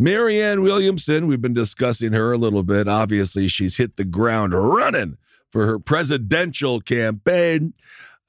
Marianne 0.00 0.62
Williamson, 0.62 1.26
we've 1.26 1.42
been 1.42 1.52
discussing 1.52 2.14
her 2.14 2.32
a 2.32 2.38
little 2.38 2.62
bit. 2.62 2.88
Obviously, 2.88 3.48
she's 3.48 3.76
hit 3.76 3.96
the 3.98 4.04
ground 4.04 4.54
running 4.54 5.18
for 5.52 5.66
her 5.66 5.78
presidential 5.78 6.80
campaign. 6.80 7.74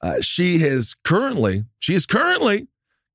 Uh, 0.02 0.20
she 0.20 0.58
has 0.58 0.94
currently, 1.02 1.64
she 1.78 1.94
is 1.94 2.04
currently 2.04 2.68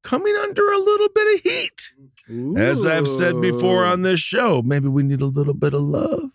coming 0.03 0.35
under 0.37 0.71
a 0.71 0.77
little 0.79 1.09
bit 1.13 1.35
of 1.35 1.41
heat. 1.51 2.57
As 2.57 2.83
I've 2.83 3.07
said 3.07 3.39
before 3.41 3.85
on 3.85 4.01
this 4.01 4.19
show, 4.19 4.63
maybe 4.63 4.87
we 4.87 5.03
need 5.03 5.21
a 5.21 5.25
little 5.27 5.53
bit 5.53 5.75
of 5.75 5.81
love. 5.81 6.31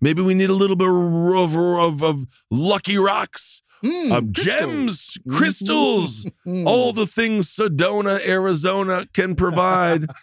Maybe 0.00 0.22
we 0.22 0.34
need 0.34 0.50
a 0.50 0.54
little 0.54 0.74
bit 0.76 0.88
of, 0.88 1.54
of, 1.54 2.02
of 2.02 2.26
lucky 2.50 2.98
rocks, 2.98 3.60
Mm, 3.84 4.16
of 4.16 4.32
crystals. 4.32 4.44
gems, 4.56 5.18
crystals, 5.30 6.26
Mm. 6.46 6.66
all 6.66 6.94
the 6.94 7.06
things 7.06 7.54
Sedona, 7.54 8.18
Arizona 8.26 9.04
can 9.12 9.34
provide. 9.36 10.06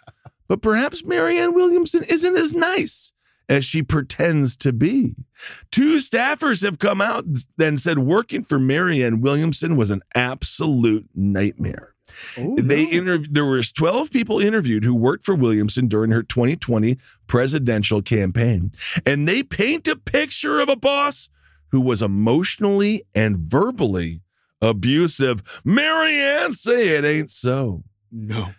but 0.52 0.60
perhaps 0.60 1.02
Marianne 1.02 1.54
Williamson 1.54 2.04
isn't 2.10 2.36
as 2.36 2.54
nice 2.54 3.14
as 3.48 3.64
she 3.64 3.82
pretends 3.82 4.54
to 4.54 4.70
be. 4.70 5.14
Two 5.70 5.96
staffers 5.96 6.62
have 6.62 6.78
come 6.78 7.00
out 7.00 7.24
and 7.58 7.80
said 7.80 8.00
working 8.00 8.44
for 8.44 8.58
Marianne 8.58 9.22
Williamson 9.22 9.76
was 9.76 9.90
an 9.90 10.02
absolute 10.14 11.08
nightmare. 11.14 11.94
Oh, 12.36 12.54
they 12.56 12.84
no. 12.84 12.90
interviewed 12.90 13.34
there 13.34 13.46
was 13.46 13.72
12 13.72 14.10
people 14.10 14.40
interviewed 14.40 14.84
who 14.84 14.94
worked 14.94 15.24
for 15.24 15.34
Williamson 15.34 15.88
during 15.88 16.10
her 16.10 16.22
2020 16.22 16.98
presidential 17.26 18.02
campaign 18.02 18.72
and 19.06 19.26
they 19.26 19.42
paint 19.42 19.88
a 19.88 19.96
picture 19.96 20.60
of 20.60 20.68
a 20.68 20.76
boss 20.76 21.30
who 21.70 21.80
was 21.80 22.02
emotionally 22.02 23.04
and 23.14 23.38
verbally 23.38 24.20
abusive. 24.60 25.62
Marianne 25.64 26.52
say 26.52 26.88
it 26.90 27.06
ain't 27.06 27.30
so. 27.30 27.84
no. 28.10 28.50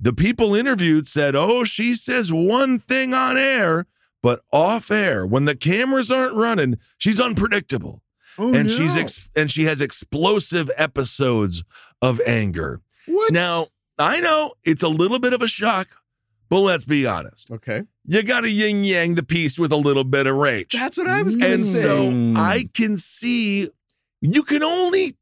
The 0.00 0.12
people 0.12 0.54
interviewed 0.54 1.08
said, 1.08 1.34
"Oh, 1.34 1.64
she 1.64 1.94
says 1.94 2.32
one 2.32 2.78
thing 2.78 3.14
on 3.14 3.36
air, 3.36 3.86
but 4.22 4.42
off 4.52 4.90
air 4.90 5.26
when 5.26 5.44
the 5.44 5.56
cameras 5.56 6.10
aren't 6.10 6.36
running, 6.36 6.76
she's 6.98 7.20
unpredictable." 7.20 8.02
Oh, 8.38 8.54
and 8.54 8.68
no. 8.68 8.74
she's 8.74 8.96
ex- 8.96 9.28
and 9.34 9.50
she 9.50 9.64
has 9.64 9.80
explosive 9.80 10.70
episodes 10.76 11.64
of 12.00 12.20
anger. 12.24 12.80
what? 13.06 13.32
Now, 13.32 13.66
I 13.98 14.20
know 14.20 14.52
it's 14.62 14.84
a 14.84 14.88
little 14.88 15.18
bit 15.18 15.32
of 15.32 15.42
a 15.42 15.48
shock, 15.48 15.88
but 16.48 16.60
let's 16.60 16.84
be 16.84 17.04
honest. 17.04 17.50
Okay. 17.50 17.82
You 18.06 18.22
got 18.22 18.42
to 18.42 18.48
yin 18.48 18.84
yang 18.84 19.16
the 19.16 19.24
piece 19.24 19.58
with 19.58 19.72
a 19.72 19.76
little 19.76 20.04
bit 20.04 20.28
of 20.28 20.36
rage. 20.36 20.72
That's 20.72 20.96
what 20.96 21.08
I 21.08 21.22
was 21.22 21.34
gonna 21.34 21.54
and 21.54 21.64
so. 21.64 22.10
I 22.36 22.68
can 22.72 22.96
see 22.96 23.68
you 24.20 24.42
can 24.44 24.62
only 24.62 25.16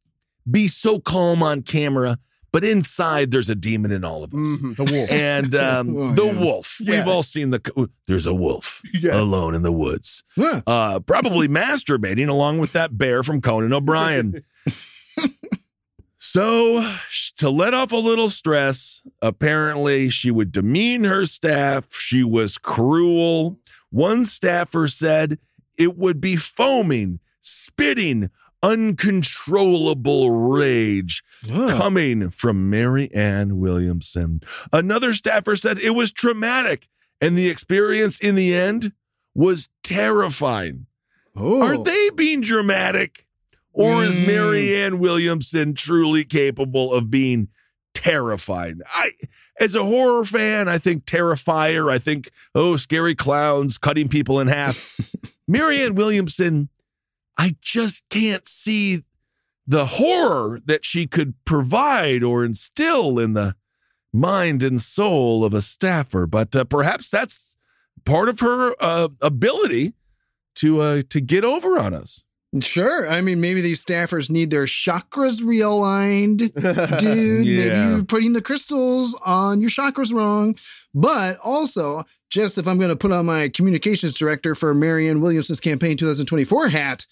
be 0.49 0.69
so 0.69 1.01
calm 1.01 1.43
on 1.43 1.63
camera, 1.63 2.19
but 2.53 2.65
inside 2.65 3.31
there's 3.31 3.51
a 3.51 3.55
demon 3.55 3.91
in 3.93 4.05
all 4.05 4.25
of 4.25 4.33
us. 4.35 4.59
Mhm, 4.59 4.77
the 4.77 4.85
wolf. 4.85 5.11
And 5.11 5.55
um, 5.69 5.97
Oh, 5.97 6.15
the 6.15 6.25
yeah. 6.27 6.41
wolf. 6.41 6.77
Yeah. 6.81 6.99
We've 6.99 7.09
all 7.09 7.23
seen 7.23 7.51
the. 7.51 7.89
There's 8.07 8.27
a 8.27 8.35
wolf 8.35 8.83
Yeah. 8.95 9.21
alone 9.21 9.55
in 9.55 9.63
the 9.63 9.73
woods, 9.73 10.23
uh, 10.67 11.01
probably 11.01 11.49
masturbating 11.63 12.29
along 12.29 12.59
with 12.59 12.73
that 12.73 12.97
bear 12.99 13.23
from 13.23 13.41
Conan 13.41 13.73
O'Brien. 13.73 14.43
So, 16.19 16.93
to 17.37 17.51
let 17.51 17.73
off 17.75 17.93
a 17.93 17.97
little 17.97 18.31
stress, 18.31 19.03
apparently 19.23 20.09
she 20.09 20.31
would 20.31 20.51
demean 20.51 21.05
her 21.05 21.25
staff. 21.25 21.87
She 21.95 22.25
was 22.25 22.59
cruel. 22.59 23.61
One 23.91 24.25
staffer 24.25 24.89
said 24.89 25.39
it 25.79 25.97
would 25.97 26.21
be 26.21 26.35
foaming, 26.37 27.21
spitting, 27.41 28.31
uncontrollable 28.63 30.31
rage 30.31 31.23
Huh. 31.51 31.77
coming 31.77 32.31
from 32.31 32.71
Marianne 32.71 33.59
Williamson. 33.59 34.41
Another 34.73 35.13
staffer 35.13 35.55
said 35.57 35.79
it 35.79 35.91
was 35.91 36.11
traumatic 36.11 36.89
and 37.21 37.37
the 37.37 37.49
experience 37.49 38.19
in 38.19 38.35
the 38.35 38.55
end 38.55 38.93
was 39.35 39.69
terrifying. 39.85 40.87
Oh. 41.37 41.63
Are 41.63 41.77
they 41.83 42.11
being 42.11 42.41
dramatic? 42.41 43.27
Or 43.73 44.03
is 44.03 44.17
Mm. 44.17 44.27
Marianne 44.27 44.99
Williamson 44.99 45.75
truly 45.75 46.25
capable 46.25 46.95
of 46.95 47.11
being 47.11 47.49
terrified? 47.93 48.79
I 48.91 49.11
as 49.61 49.75
a 49.75 49.85
horror 49.85 50.25
fan, 50.25 50.69
I 50.69 50.79
think 50.79 51.05
Terrifier, 51.07 51.91
I 51.91 51.99
think, 51.99 52.31
oh, 52.55 52.77
scary 52.77 53.15
clowns 53.15 53.79
cutting 53.79 54.09
people 54.09 54.39
in 54.41 54.49
half. 54.49 54.99
Marianne 55.49 55.95
Williamson, 55.95 56.69
I 57.39 57.57
just 57.63 58.03
can't 58.11 58.47
see 58.49 59.03
the 59.67 59.87
horror 59.87 60.61
that 60.65 60.85
she 60.85 61.07
could 61.07 61.35
provide 61.45 62.23
or 62.23 62.45
instill 62.45 63.19
in 63.19 63.33
the 63.33 63.57
mind 64.13 64.63
and 64.63 64.81
soul 64.81 65.45
of 65.45 65.53
a 65.53 65.63
staffer. 65.63 66.27
But 66.27 66.55
uh, 66.55 66.65
perhaps 66.65 67.09
that's 67.09 67.57
part 68.05 68.29
of 68.29 68.41
her 68.41 68.75
uh, 68.81 69.09
ability 69.21 69.95
to 70.57 70.81
uh, 70.81 71.03
to 71.11 71.21
get 71.21 71.45
over 71.45 71.79
on 71.79 71.95
us. 71.95 72.23
Sure. 72.61 73.09
I 73.09 73.21
mean, 73.21 73.41
maybe 73.41 73.61
these 73.61 73.85
staffers 73.85 74.31
need 74.31 74.51
their 74.51 74.65
chakras 74.65 75.43
realigned, 75.43 76.39
dude. 76.99 77.47
Yeah. 77.47 77.59
Maybe 77.59 77.91
you're 77.91 78.05
putting 78.05 78.33
the 78.33 78.41
crystals 78.41 79.15
on 79.27 79.61
your 79.61 79.69
chakras 79.69 80.15
wrong. 80.15 80.57
But 80.95 81.39
also, 81.43 82.05
just 82.31 82.57
if 82.57 82.67
I'm 82.67 82.79
going 82.79 82.91
to 82.91 82.97
put 82.97 83.13
on 83.13 83.27
my 83.27 83.49
communications 83.49 84.17
director 84.17 84.55
for 84.55 84.73
Marianne 84.73 85.21
Williamson's 85.21 85.61
campaign 85.61 85.97
2024 85.97 86.69
hat, 86.69 87.07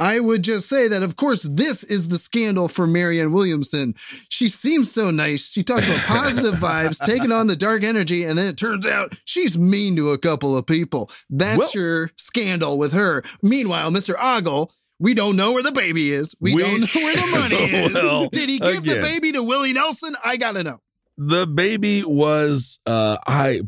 I 0.00 0.18
would 0.18 0.42
just 0.42 0.68
say 0.68 0.88
that, 0.88 1.02
of 1.02 1.16
course, 1.16 1.42
this 1.42 1.84
is 1.84 2.08
the 2.08 2.16
scandal 2.18 2.68
for 2.68 2.86
Marianne 2.86 3.32
Williamson. 3.32 3.94
She 4.30 4.48
seems 4.48 4.90
so 4.90 5.10
nice. 5.10 5.50
She 5.52 5.62
talks 5.62 5.86
about 5.86 6.00
positive 6.06 6.54
vibes, 6.54 7.04
taking 7.04 7.30
on 7.32 7.46
the 7.46 7.54
dark 7.56 7.84
energy, 7.84 8.24
and 8.24 8.38
then 8.38 8.46
it 8.48 8.56
turns 8.56 8.86
out 8.86 9.12
she's 9.26 9.58
mean 9.58 9.94
to 9.96 10.10
a 10.12 10.18
couple 10.18 10.56
of 10.56 10.66
people. 10.66 11.10
That's 11.28 11.58
Well- 11.58 11.70
your 11.74 12.10
scandal 12.16 12.78
with 12.78 12.92
her. 12.94 13.22
Meanwhile, 13.42 13.90
Mr. 13.90 14.14
Ogle, 14.18 14.72
we 14.98 15.14
don't 15.14 15.36
know 15.36 15.52
where 15.52 15.62
the 15.62 15.72
baby 15.72 16.10
is. 16.12 16.34
We, 16.40 16.54
We- 16.54 16.62
don't 16.62 16.80
know 16.80 16.86
where 17.02 17.16
the 17.16 17.26
money 17.26 17.54
is. 17.86 17.92
Well, 17.92 18.28
Did 18.30 18.48
he 18.48 18.58
give 18.58 18.84
the 18.84 19.00
baby 19.02 19.32
to 19.32 19.42
Willie 19.42 19.72
Nelson? 19.74 20.16
I 20.24 20.36
gotta 20.38 20.62
know. 20.62 20.80
the 21.18 21.46
baby 21.46 22.02
was 22.04 22.80
uh 22.86 23.18
I 23.26 23.60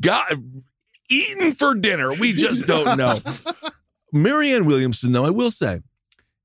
got 0.00 0.32
eaten 1.10 1.52
for 1.52 1.74
dinner. 1.74 2.14
We 2.14 2.32
just 2.32 2.66
don't 2.66 2.96
know. 2.96 3.18
Marianne 4.14 4.64
Williamson, 4.64 5.12
though, 5.12 5.26
I 5.26 5.30
will 5.30 5.50
say, 5.50 5.80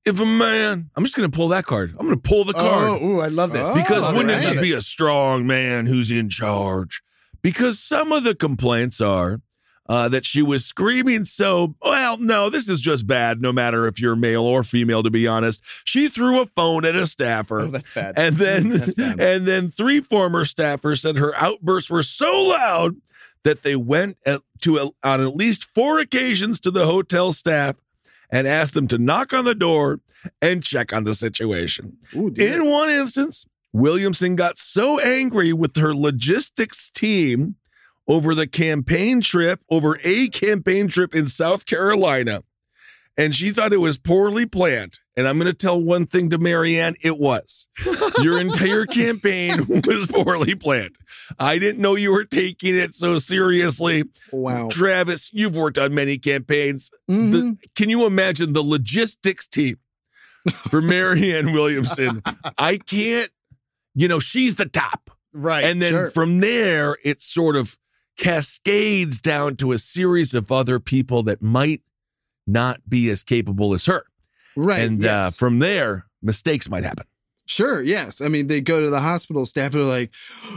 if 0.04 0.20
a 0.20 0.26
man, 0.26 0.90
I'm 0.96 1.04
just 1.04 1.16
gonna 1.16 1.30
pull 1.30 1.50
that 1.50 1.66
card. 1.66 1.96
I'm 2.00 2.08
gonna 2.08 2.18
pull 2.18 2.44
the 2.44 2.54
card. 2.54 2.88
Oh, 2.88 3.06
ooh, 3.06 3.20
I 3.20 3.28
love 3.28 3.54
this. 3.54 3.68
Oh, 3.70 3.76
because 3.76 4.04
all 4.04 4.16
wouldn't 4.16 4.32
it 4.32 4.42
just 4.42 4.62
be 4.62 4.74
a 4.74 4.82
strong 4.82 5.46
man 5.46 5.86
who's 5.86 6.10
in 6.10 6.30
charge? 6.30 7.04
Because 7.42 7.80
some 7.80 8.12
of 8.12 8.24
the 8.24 8.34
complaints 8.34 9.00
are 9.00 9.42
uh, 9.88 10.08
that 10.10 10.26
she 10.26 10.42
was 10.42 10.66
screaming 10.66 11.26
so 11.26 11.76
well. 11.82 12.18
No, 12.18 12.50
this 12.50 12.68
is 12.68 12.82
just 12.82 13.08
bad. 13.08 13.42
No 13.42 13.52
matter 13.52 13.88
if 13.88 14.00
you're 14.00 14.16
male 14.16 14.44
or 14.44 14.64
female, 14.64 15.04
to 15.04 15.10
be 15.10 15.28
honest, 15.28 15.62
she 15.84 16.10
threw 16.10 16.40
a 16.42 16.46
phone 16.46 16.86
at 16.86 16.96
a 16.96 17.06
staffer. 17.06 17.62
Oh, 17.62 17.68
that's 17.68 17.90
bad. 17.94 18.18
And 18.18 18.38
then, 18.38 18.70
That's 18.70 18.94
bad. 18.94 19.20
and 19.20 19.48
then 19.48 19.72
three 19.72 20.00
former 20.00 20.44
staffers 20.44 21.02
said 21.02 21.18
her 21.18 21.36
outbursts 21.36 21.90
were 21.90 22.04
so 22.04 22.44
loud 22.44 22.98
that 23.43 23.63
they 23.63 23.75
went 23.75 24.17
at, 24.25 24.41
to 24.62 24.77
a, 24.77 24.89
on 25.03 25.22
at 25.22 25.36
least 25.36 25.65
four 25.74 26.00
occasions 26.00 26.60
to 26.62 26.72
the 26.72 26.86
hotel 26.86 27.34
staff 27.34 27.75
and 28.31 28.48
asked 28.48 28.74
them 28.74 28.88
to 28.88 28.98
knock 28.98 29.34
on 29.34 29.46
the 29.46 29.55
door 29.55 30.00
and 30.41 30.63
check 30.63 30.93
on 30.93 31.03
the 31.03 31.13
situation. 31.13 31.98
Ooh. 32.15 32.34
In 32.38 32.69
one 32.69 32.89
instance, 32.89 33.46
Williamson 33.72 34.36
got 34.36 34.58
so 34.58 35.00
angry 35.00 35.53
with 35.53 35.75
her 35.77 35.93
logistics 35.93 36.89
team 36.89 37.55
over 38.08 38.34
the 38.34 38.48
campaign 38.48 39.22
trip, 39.22 39.62
over 39.69 40.00
a 40.03 40.27
campaign 40.29 40.88
trip 40.88 41.13
in 41.13 41.27
South 41.27 41.65
Carolina, 41.65 42.43
and 43.15 43.36
she 43.36 43.51
thought 43.51 43.74
it 43.74 43.77
was 43.77 43.98
poorly 43.98 44.46
planned. 44.46 45.00
And 45.20 45.28
I'm 45.28 45.38
going 45.38 45.52
to 45.52 45.54
tell 45.58 45.82
one 45.84 46.06
thing 46.06 46.30
to 46.30 46.38
Marianne 46.38 46.96
it 47.02 47.20
was. 47.20 47.68
Your 48.22 48.40
entire 48.40 48.86
campaign 48.86 49.66
was 49.68 50.08
poorly 50.08 50.56
planned. 50.56 50.96
I 51.38 51.60
didn't 51.60 51.82
know 51.82 51.96
you 51.98 52.12
were 52.12 52.24
taking 52.24 52.74
it 52.74 52.94
so 52.96 53.18
seriously. 53.18 54.06
wow. 54.32 54.70
Travis, 54.72 55.30
you've 55.34 55.56
worked 55.58 55.78
on 55.78 55.94
many 55.94 56.18
campaigns. 56.18 56.90
Mhm. 57.12 57.32
The- 57.32 57.58
can 57.76 57.90
you 57.90 58.06
imagine 58.06 58.54
the 58.54 58.64
logistics 58.64 59.46
team 59.46 59.78
for 60.70 60.82
Marianne 60.82 61.52
Williamson? 61.52 62.22
I 62.58 62.78
can't, 62.78 63.30
you 63.96 64.08
know, 64.08 64.20
she's 64.20 64.56
the 64.56 64.68
top. 64.68 65.12
right. 65.34 65.66
And 65.66 65.82
then 65.82 65.92
sure. 65.92 66.12
from 66.12 66.40
there, 66.40 66.98
it 67.04 67.20
sort 67.20 67.58
of 67.58 67.78
cascades 68.18 69.20
down 69.22 69.56
to 69.58 69.72
a 69.74 69.78
series 69.78 70.34
of 70.34 70.50
other 70.52 70.80
people 70.80 71.24
that 71.24 71.42
might 71.42 71.82
not 72.48 72.82
be 72.90 73.10
as 73.10 73.24
capable 73.24 73.74
as 73.74 73.86
her. 73.86 74.06
Right. 74.56 74.82
and 74.82 75.06
uh, 75.06 75.29
from 75.32 75.60
there, 75.60 76.06
mistakes 76.22 76.70
might 76.70 76.84
happen. 76.84 77.06
Sure, 77.46 77.82
yes. 77.82 78.22
I 78.22 78.27
mean, 78.27 78.46
they 78.46 78.62
go 78.62 78.79
to 78.79 78.91
the 78.91 79.00
hospital 79.00 79.46
staff 79.46 79.74
and 79.74 79.82
are 79.82 79.86
like, 79.86 80.12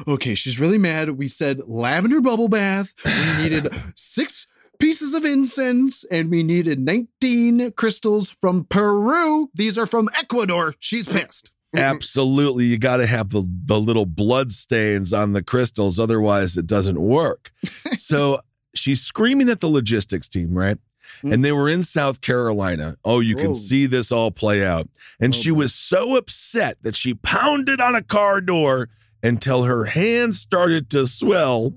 okay, 0.07 0.35
she's 0.35 0.61
really 0.61 0.77
mad. 0.77 1.11
We 1.11 1.27
said 1.27 1.61
lavender 1.67 2.21
bubble 2.21 2.49
bath. 2.49 2.93
We 3.05 3.43
needed 3.43 3.75
six 3.97 4.47
pieces 4.79 5.15
of 5.15 5.25
incense 5.25 6.05
and 6.11 6.31
we 6.31 6.43
needed 6.43 6.81
19 6.81 7.73
crystals 7.73 8.29
from 8.29 8.65
Peru. 8.65 9.49
These 9.55 9.79
are 9.79 9.87
from 9.87 10.11
Ecuador. 10.19 10.75
She's 10.81 11.09
pissed. 11.09 11.51
Absolutely, 11.75 12.67
you 12.67 12.79
got 12.79 12.99
to 12.99 13.07
have 13.07 13.31
the 13.31 13.49
the 13.65 13.81
little 13.81 14.05
blood 14.05 14.53
stains 14.53 15.15
on 15.15 15.33
the 15.33 15.43
crystals, 15.43 15.99
otherwise 15.99 16.59
it 16.59 16.67
doesn't 16.67 17.01
work. 17.01 17.51
so 17.97 18.43
she's 18.75 19.01
screaming 19.01 19.49
at 19.49 19.61
the 19.61 19.69
logistics 19.69 20.29
team, 20.29 20.53
right? 20.53 20.77
And 21.23 21.45
they 21.45 21.53
were 21.53 21.69
in 21.69 21.83
South 21.83 22.21
Carolina. 22.21 22.97
Oh, 23.05 23.21
you 23.21 23.37
can 23.37 23.49
Whoa. 23.49 23.55
see 23.55 23.87
this 23.87 24.11
all 24.13 24.31
play 24.31 24.65
out. 24.65 24.89
And 25.21 25.35
Oh, 25.35 25.37
she 25.39 25.51
boy. 25.51 25.57
was 25.59 25.75
so 25.75 26.17
upset 26.17 26.79
that 26.83 26.97
she 26.97 27.15
pounded 27.15 27.81
on 27.81 27.95
a 27.95 28.03
car 28.03 28.41
door 28.41 28.89
until 29.23 29.65
her 29.65 29.85
hands 29.85 30.41
started 30.41 30.91
to 30.91 31.07
swell. 31.07 31.75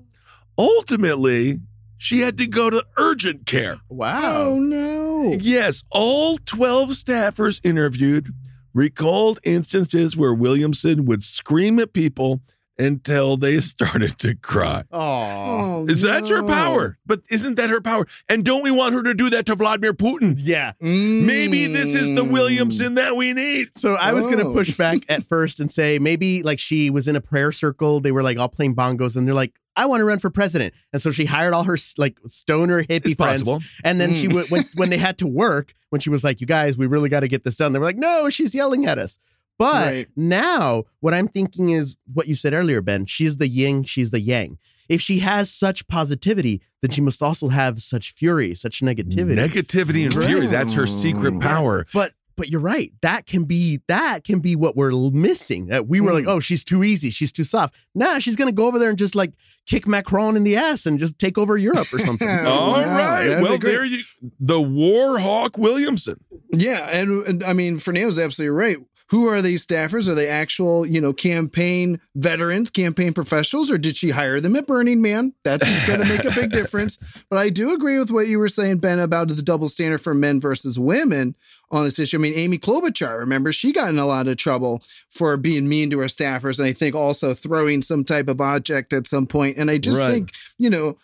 Ultimately, 0.58 1.60
she 1.98 2.20
had 2.20 2.36
to 2.38 2.46
go 2.46 2.70
to 2.70 2.84
urgent 2.96 3.46
care. 3.46 3.78
wow. 3.88 4.20
Oh, 4.22 4.58
no. 4.58 5.36
Yes, 5.40 5.82
all 5.90 6.38
12 6.38 6.90
staffers 6.90 7.60
interviewed 7.64 8.32
recalled 8.74 9.38
instances 9.44 10.16
where 10.16 10.34
Williamson 10.34 11.04
would 11.06 11.22
scream 11.22 11.78
at 11.78 11.92
people 11.92 12.40
until 12.78 13.36
they 13.36 13.60
started 13.60 14.18
to 14.18 14.34
cry. 14.34 14.84
Oh. 14.92 15.56
Oh, 15.58 15.86
Is 15.88 16.02
that's 16.02 16.28
her 16.28 16.42
power? 16.42 16.98
But 17.06 17.20
isn't 17.30 17.54
that 17.56 17.70
her 17.70 17.80
power? 17.80 18.06
And 18.28 18.44
don't 18.44 18.62
we 18.62 18.70
want 18.70 18.94
her 18.94 19.02
to 19.02 19.14
do 19.14 19.30
that 19.30 19.46
to 19.46 19.54
Vladimir 19.54 19.92
Putin? 19.94 20.34
Yeah. 20.38 20.72
Maybe 20.80 21.66
this 21.72 21.94
is 21.94 22.08
the 22.08 22.24
Mm. 22.24 22.30
Williamson 22.32 22.94
that 22.96 23.16
we 23.16 23.32
need. 23.32 23.68
So 23.76 23.94
I 23.94 24.12
was 24.12 24.26
going 24.26 24.38
to 24.38 24.46
Oh. 24.46 24.52
push 24.52 24.76
back 24.76 24.98
at 25.08 25.24
first 25.28 25.60
and 25.60 25.70
say 25.70 25.98
maybe 25.98 26.42
like 26.42 26.58
she 26.58 26.90
was 26.90 27.08
in 27.08 27.16
a 27.16 27.20
prayer 27.20 27.52
circle. 27.52 28.00
They 28.00 28.12
were 28.12 28.22
like 28.22 28.38
all 28.38 28.48
playing 28.48 28.74
bongos 28.74 29.16
and 29.16 29.26
they're 29.26 29.34
like, 29.34 29.52
I 29.78 29.84
want 29.86 30.00
to 30.00 30.04
run 30.04 30.18
for 30.18 30.30
president. 30.30 30.72
And 30.92 31.02
so 31.02 31.10
she 31.10 31.26
hired 31.26 31.52
all 31.52 31.64
her 31.64 31.76
like 31.98 32.16
stoner 32.26 32.82
hippie 32.82 33.06
It's 33.06 33.14
friends. 33.14 33.42
possible. 33.42 33.60
And 33.84 34.00
then 34.00 34.12
Mm. 34.12 34.16
she 34.20 34.28
went 34.28 34.50
when, 34.50 34.64
when 34.74 34.90
they 34.90 34.96
had 34.98 35.18
to 35.18 35.26
work, 35.26 35.74
when 35.90 36.00
she 36.00 36.10
was 36.10 36.24
like, 36.24 36.40
you 36.40 36.46
guys, 36.46 36.78
we 36.78 36.86
really 36.86 37.08
got 37.10 37.20
to 37.20 37.28
get 37.28 37.44
this 37.44 37.56
done. 37.56 37.72
They 37.72 37.78
were 37.78 37.84
like, 37.84 37.96
no, 37.98 38.28
she's 38.30 38.54
yelling 38.54 38.86
at 38.86 38.98
us. 38.98 39.18
But 39.58 39.86
Right. 39.86 40.08
now 40.16 40.84
what 41.00 41.14
I'm 41.14 41.28
thinking 41.28 41.70
is 41.70 41.96
what 42.12 42.26
you 42.28 42.34
said 42.34 42.52
earlier, 42.54 42.82
Ben. 42.82 43.06
She's 43.06 43.38
the 43.38 43.48
yin, 43.48 43.84
she's 43.84 44.10
the 44.10 44.20
yang. 44.20 44.58
If 44.88 45.00
she 45.00 45.18
has 45.20 45.50
such 45.50 45.88
positivity, 45.88 46.60
then 46.82 46.90
she 46.92 47.00
must 47.00 47.20
also 47.22 47.48
have 47.48 47.82
such 47.82 48.12
fury, 48.14 48.54
such 48.54 48.80
negativity. 48.80 49.36
Negativity 49.36 50.04
and 50.04 50.14
fury. 50.14 50.46
That's 50.46 50.74
her 50.74 50.86
secret 50.86 51.40
power. 51.40 51.86
But 51.92 52.12
but 52.36 52.50
you're 52.50 52.60
right. 52.60 52.92
That 53.00 53.24
can 53.26 53.44
be 53.44 53.80
that 53.88 54.22
can 54.22 54.40
be 54.40 54.54
what 54.54 54.76
we're 54.76 54.92
missing. 55.10 55.66
That 55.68 55.88
we 55.88 56.00
were 56.02 56.12
like, 56.12 56.26
Mm. 56.26 56.32
oh, 56.32 56.40
she's 56.40 56.62
too 56.64 56.84
easy, 56.84 57.08
she's 57.08 57.32
too 57.32 57.44
soft. 57.44 57.74
Nah, 57.94 58.18
she's 58.18 58.36
gonna 58.36 58.52
go 58.52 58.66
over 58.66 58.78
there 58.78 58.90
and 58.90 58.98
just 58.98 59.14
like 59.16 59.32
kick 59.66 59.88
Macron 59.88 60.36
in 60.36 60.44
the 60.44 60.54
ass 60.54 60.84
and 60.86 60.98
just 61.00 61.18
take 61.18 61.38
over 61.38 61.56
Europe 61.56 61.92
or 61.94 61.98
something. 61.98 62.28
All 62.46 62.72
wow. 62.72 62.80
right. 62.84 63.24
That'd 63.26 63.42
Well, 63.42 63.58
there 63.58 63.84
you 63.86 64.04
the 64.38 64.60
War 64.60 65.18
Hawk 65.18 65.56
Williamson. 65.58 66.22
Yeah, 66.52 66.86
and, 66.90 67.26
and 67.26 67.42
I 67.42 67.54
mean, 67.54 67.78
Fernando's 67.78 68.18
absolutely 68.18 68.50
right. 68.50 68.76
Who 69.10 69.28
are 69.28 69.40
these 69.40 69.64
staffers? 69.64 70.08
Are 70.08 70.14
they 70.14 70.26
actual, 70.28 70.84
you 70.86 71.00
know, 71.00 71.12
campaign 71.12 72.00
veterans, 72.16 72.70
campaign 72.70 73.12
professionals, 73.12 73.70
or 73.70 73.78
did 73.78 73.96
she 73.96 74.10
hire 74.10 74.40
them 74.40 74.56
at 74.56 74.66
Burning 74.66 75.00
Man? 75.00 75.32
That's 75.44 75.68
going 75.86 76.00
to 76.00 76.06
make 76.06 76.24
a 76.24 76.32
big 76.32 76.50
difference. 76.50 76.98
But 77.28 77.38
I 77.38 77.48
do 77.50 77.72
agree 77.74 77.98
with 77.98 78.10
what 78.10 78.28
you 78.28 78.38
were 78.38 78.48
saying, 78.48 78.78
Ben, 78.78 78.98
about 79.00 79.28
the 79.28 79.42
double 79.42 79.68
standard 79.68 79.98
for 79.98 80.14
men 80.14 80.40
versus 80.40 80.78
women 80.78 81.34
on 81.70 81.84
this 81.84 81.98
issue. 81.98 82.18
I 82.18 82.20
mean, 82.20 82.34
Amy 82.34 82.58
Klobuchar, 82.58 83.18
remember, 83.18 83.52
she 83.52 83.72
got 83.72 83.88
in 83.88 83.98
a 83.98 84.06
lot 84.06 84.28
of 84.28 84.36
trouble 84.36 84.82
for 85.08 85.36
being 85.36 85.68
mean 85.68 85.90
to 85.90 85.98
her 86.00 86.06
staffers, 86.06 86.58
and 86.58 86.68
I 86.68 86.72
think 86.72 86.94
also 86.94 87.34
throwing 87.34 87.82
some 87.82 88.04
type 88.04 88.28
of 88.28 88.40
object 88.40 88.92
at 88.92 89.06
some 89.08 89.26
point. 89.26 89.56
And 89.56 89.70
I 89.70 89.78
just 89.78 89.98
Right. 89.98 90.12
think, 90.12 90.32
you 90.58 90.70
know, 90.70 90.98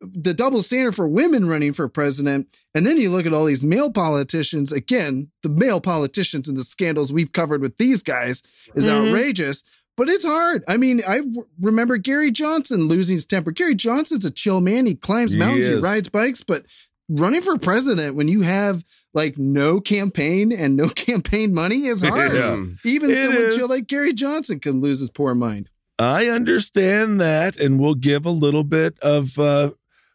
the 0.00 0.34
double 0.34 0.62
standard 0.62 0.92
for 0.94 1.06
women 1.08 1.48
running 1.48 1.72
for 1.72 1.88
president. 1.88 2.48
And 2.74 2.86
then 2.86 2.96
you 2.98 3.10
look 3.10 3.26
at 3.26 3.32
all 3.32 3.44
these 3.44 3.64
male 3.64 3.90
politicians. 3.90 4.72
Again, 4.72 5.30
the 5.42 5.48
male 5.48 5.80
politicians 5.80 6.48
and 6.48 6.56
the 6.58 6.64
scandals 6.64 7.12
we've 7.12 7.32
covered 7.32 7.60
with 7.62 7.76
these 7.76 8.02
guys 8.02 8.42
is 8.74 8.86
Mhm. 8.86 9.08
outrageous. 9.08 9.62
But 9.96 10.08
it's 10.10 10.24
hard. 10.26 10.62
I 10.68 10.76
mean, 10.76 11.00
I 11.08 11.18
w- 11.20 11.46
remember 11.60 11.96
Gary 11.96 12.30
Johnson 12.30 12.82
losing 12.82 13.16
his 13.16 13.24
temper. 13.26 13.50
Gary 13.50 13.74
Johnson's 13.74 14.26
a 14.26 14.30
chill 14.30 14.60
man. 14.60 14.84
He 14.86 14.94
climbs 14.94 15.34
mountains, 15.34 15.66
he 15.66 15.72
is. 15.72 15.80
rides 15.82 16.10
bikes. 16.10 16.44
But 16.44 16.66
running 17.08 17.40
for 17.40 17.56
president 17.56 18.14
when 18.14 18.28
you 18.28 18.42
have 18.42 18.84
like 19.14 19.38
no 19.38 19.80
campaign 19.80 20.52
and 20.52 20.76
no 20.76 20.88
campaign 20.94 21.54
money 21.54 21.86
is 21.86 22.00
hard. 22.02 22.34
Yeah. 22.34 22.62
Even 22.84 23.10
It 23.10 23.16
someone 23.22 23.42
is. 23.44 23.56
chill 23.56 23.68
like 23.70 23.86
Gary 23.86 24.12
Johnson 24.12 24.60
can 24.60 24.82
lose 24.82 25.00
his 25.00 25.08
poor 25.10 25.34
mind. 25.34 25.70
I 25.98 26.26
understand 26.26 27.20
that, 27.20 27.56
and 27.56 27.78
we'll 27.78 27.94
give 27.94 28.26
a 28.26 28.30
little 28.30 28.64
bit 28.64 28.98
of. 29.00 29.38
uh 29.38 29.70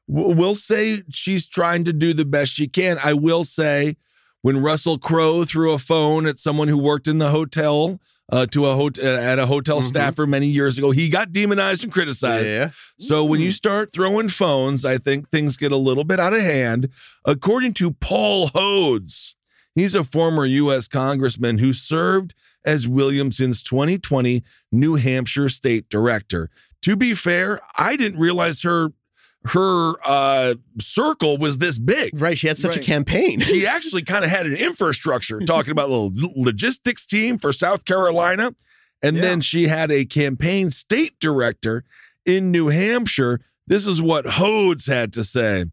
We'll 0.07 0.55
say 0.55 1.03
she's 1.09 1.47
trying 1.47 1.85
to 1.85 1.93
do 1.93 2.13
the 2.13 2.25
best 2.25 2.51
she 2.51 2.67
can. 2.67 2.97
I 3.01 3.13
will 3.13 3.45
say, 3.45 3.95
when 4.41 4.61
Russell 4.61 4.97
Crowe 4.97 5.45
threw 5.45 5.71
a 5.71 5.79
phone 5.79 6.25
at 6.25 6.37
someone 6.37 6.67
who 6.67 6.77
worked 6.77 7.07
in 7.07 7.19
the 7.19 7.29
hotel 7.29 8.01
uh, 8.29 8.45
to 8.47 8.65
a 8.65 8.75
hotel 8.75 9.17
at 9.17 9.39
a 9.39 9.45
hotel 9.45 9.79
Mhm. 9.79 9.83
staffer 9.87 10.27
many 10.27 10.47
years 10.47 10.77
ago, 10.77 10.91
he 10.91 11.07
got 11.07 11.31
demonized 11.31 11.83
and 11.83 11.93
criticized. 11.93 12.53
Yeah. 12.53 12.71
So 12.99 13.23
when 13.23 13.39
you 13.39 13.51
start 13.51 13.93
throwing 13.93 14.27
phones, 14.27 14.83
I 14.83 14.97
think 14.97 15.29
things 15.29 15.55
get 15.55 15.71
a 15.71 15.77
little 15.77 16.03
bit 16.03 16.19
out 16.19 16.33
of 16.33 16.41
hand. 16.41 16.89
According 17.23 17.73
to 17.75 17.91
Paul 17.91 18.49
Hodes, 18.49 19.35
He's 19.75 19.95
a 19.95 20.03
former 20.03 20.45
U.S. 20.45 20.89
congressman 20.89 21.59
who 21.59 21.71
served 21.71 22.35
as 22.65 22.87
Williamson's 22.87 23.61
2020 23.63 24.43
New 24.71 24.95
Hampshire 24.95 25.49
state 25.49 25.89
director. 25.89 26.49
To 26.83 26.95
be 26.95 27.13
fair, 27.13 27.61
I 27.77 27.95
didn't 27.95 28.19
realize 28.19 28.61
her 28.63 28.91
her 29.45 29.93
uh, 30.05 30.53
circle 30.79 31.37
was 31.39 31.57
this 31.57 31.79
big. 31.79 32.11
Right. 32.19 32.37
She 32.37 32.47
had 32.47 32.59
such 32.59 32.77
a 32.77 32.79
campaign. 32.79 33.39
She 33.39 33.65
actually 33.65 34.03
kind 34.03 34.23
of 34.23 34.29
had 34.29 34.45
an 34.45 34.53
infrastructure 34.55 35.39
talking 35.39 35.71
about 35.71 35.89
a 35.89 35.93
little 35.95 36.31
logistics 36.35 37.07
team 37.07 37.39
for 37.39 37.51
South 37.51 37.83
Carolina. 37.85 38.53
And 39.01 39.15
Yeah. 39.15 39.21
then 39.23 39.41
she 39.41 39.67
had 39.67 39.91
a 39.91 40.05
campaign 40.05 40.69
state 40.69 41.19
director 41.19 41.83
in 42.23 42.51
New 42.51 42.67
Hampshire. 42.67 43.39
This 43.65 43.87
is 43.87 43.99
what 43.99 44.25
Hodes 44.25 44.85
had 44.85 45.11
to 45.13 45.23
say. 45.23 45.65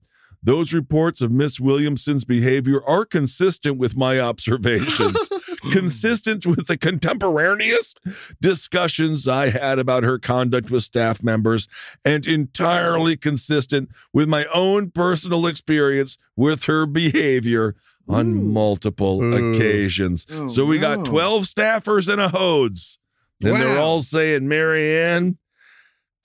Those 0.43 0.73
reports 0.73 1.21
of 1.21 1.31
Miss 1.33 1.59
Williamson's 1.59 2.25
behavior 2.25 2.83
are 2.85 3.05
consistent 3.05 3.77
with 3.79 3.97
my 3.97 4.21
observations, 4.21 5.29
consistent 5.73 6.47
with 6.47 6.67
the 6.67 6.77
contemporaneous 6.77 7.95
discussions 8.41 9.27
I 9.27 9.51
had 9.51 9.79
about 9.79 10.05
her 10.05 10.19
conduct 10.19 10.71
with 10.71 10.85
staff 10.85 11.23
members, 11.23 11.69
and 12.05 12.27
entirely 12.27 13.17
consistent 13.17 13.91
with 14.13 14.29
my 14.29 14.47
own 14.55 14.91
personal 14.91 15.47
experience 15.47 16.19
with 16.37 16.65
her 16.65 16.87
behavior 16.87 17.75
on 18.09 18.31
Ooh. 18.31 18.43
multiple 18.43 19.23
Ooh. 19.23 19.55
occasions. 19.55 20.27
Oh, 20.31 20.47
so 20.47 20.65
we 20.65 20.79
got 20.79 21.05
12 21.05 21.45
staffers 21.45 22.11
and 22.11 22.21
a 22.21 22.29
Hodes. 22.29 22.99
And 23.41 23.61
they're 23.61 23.79
all 23.79 24.03
saying, 24.03 24.49
Marianne, 24.49 25.39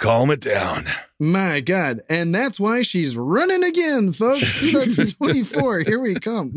calm 0.04 0.30
it 0.32 0.42
down. 0.42 0.86
My 1.20 1.62
God. 1.62 2.02
And 2.10 2.36
that's 2.36 2.60
why 2.60 2.82
she's 2.82 3.16
running 3.18 3.64
again, 3.64 4.12
folks. 4.12 4.60
2024. 4.60 5.80
Here 5.80 6.00
we 6.00 6.16
come. 6.16 6.56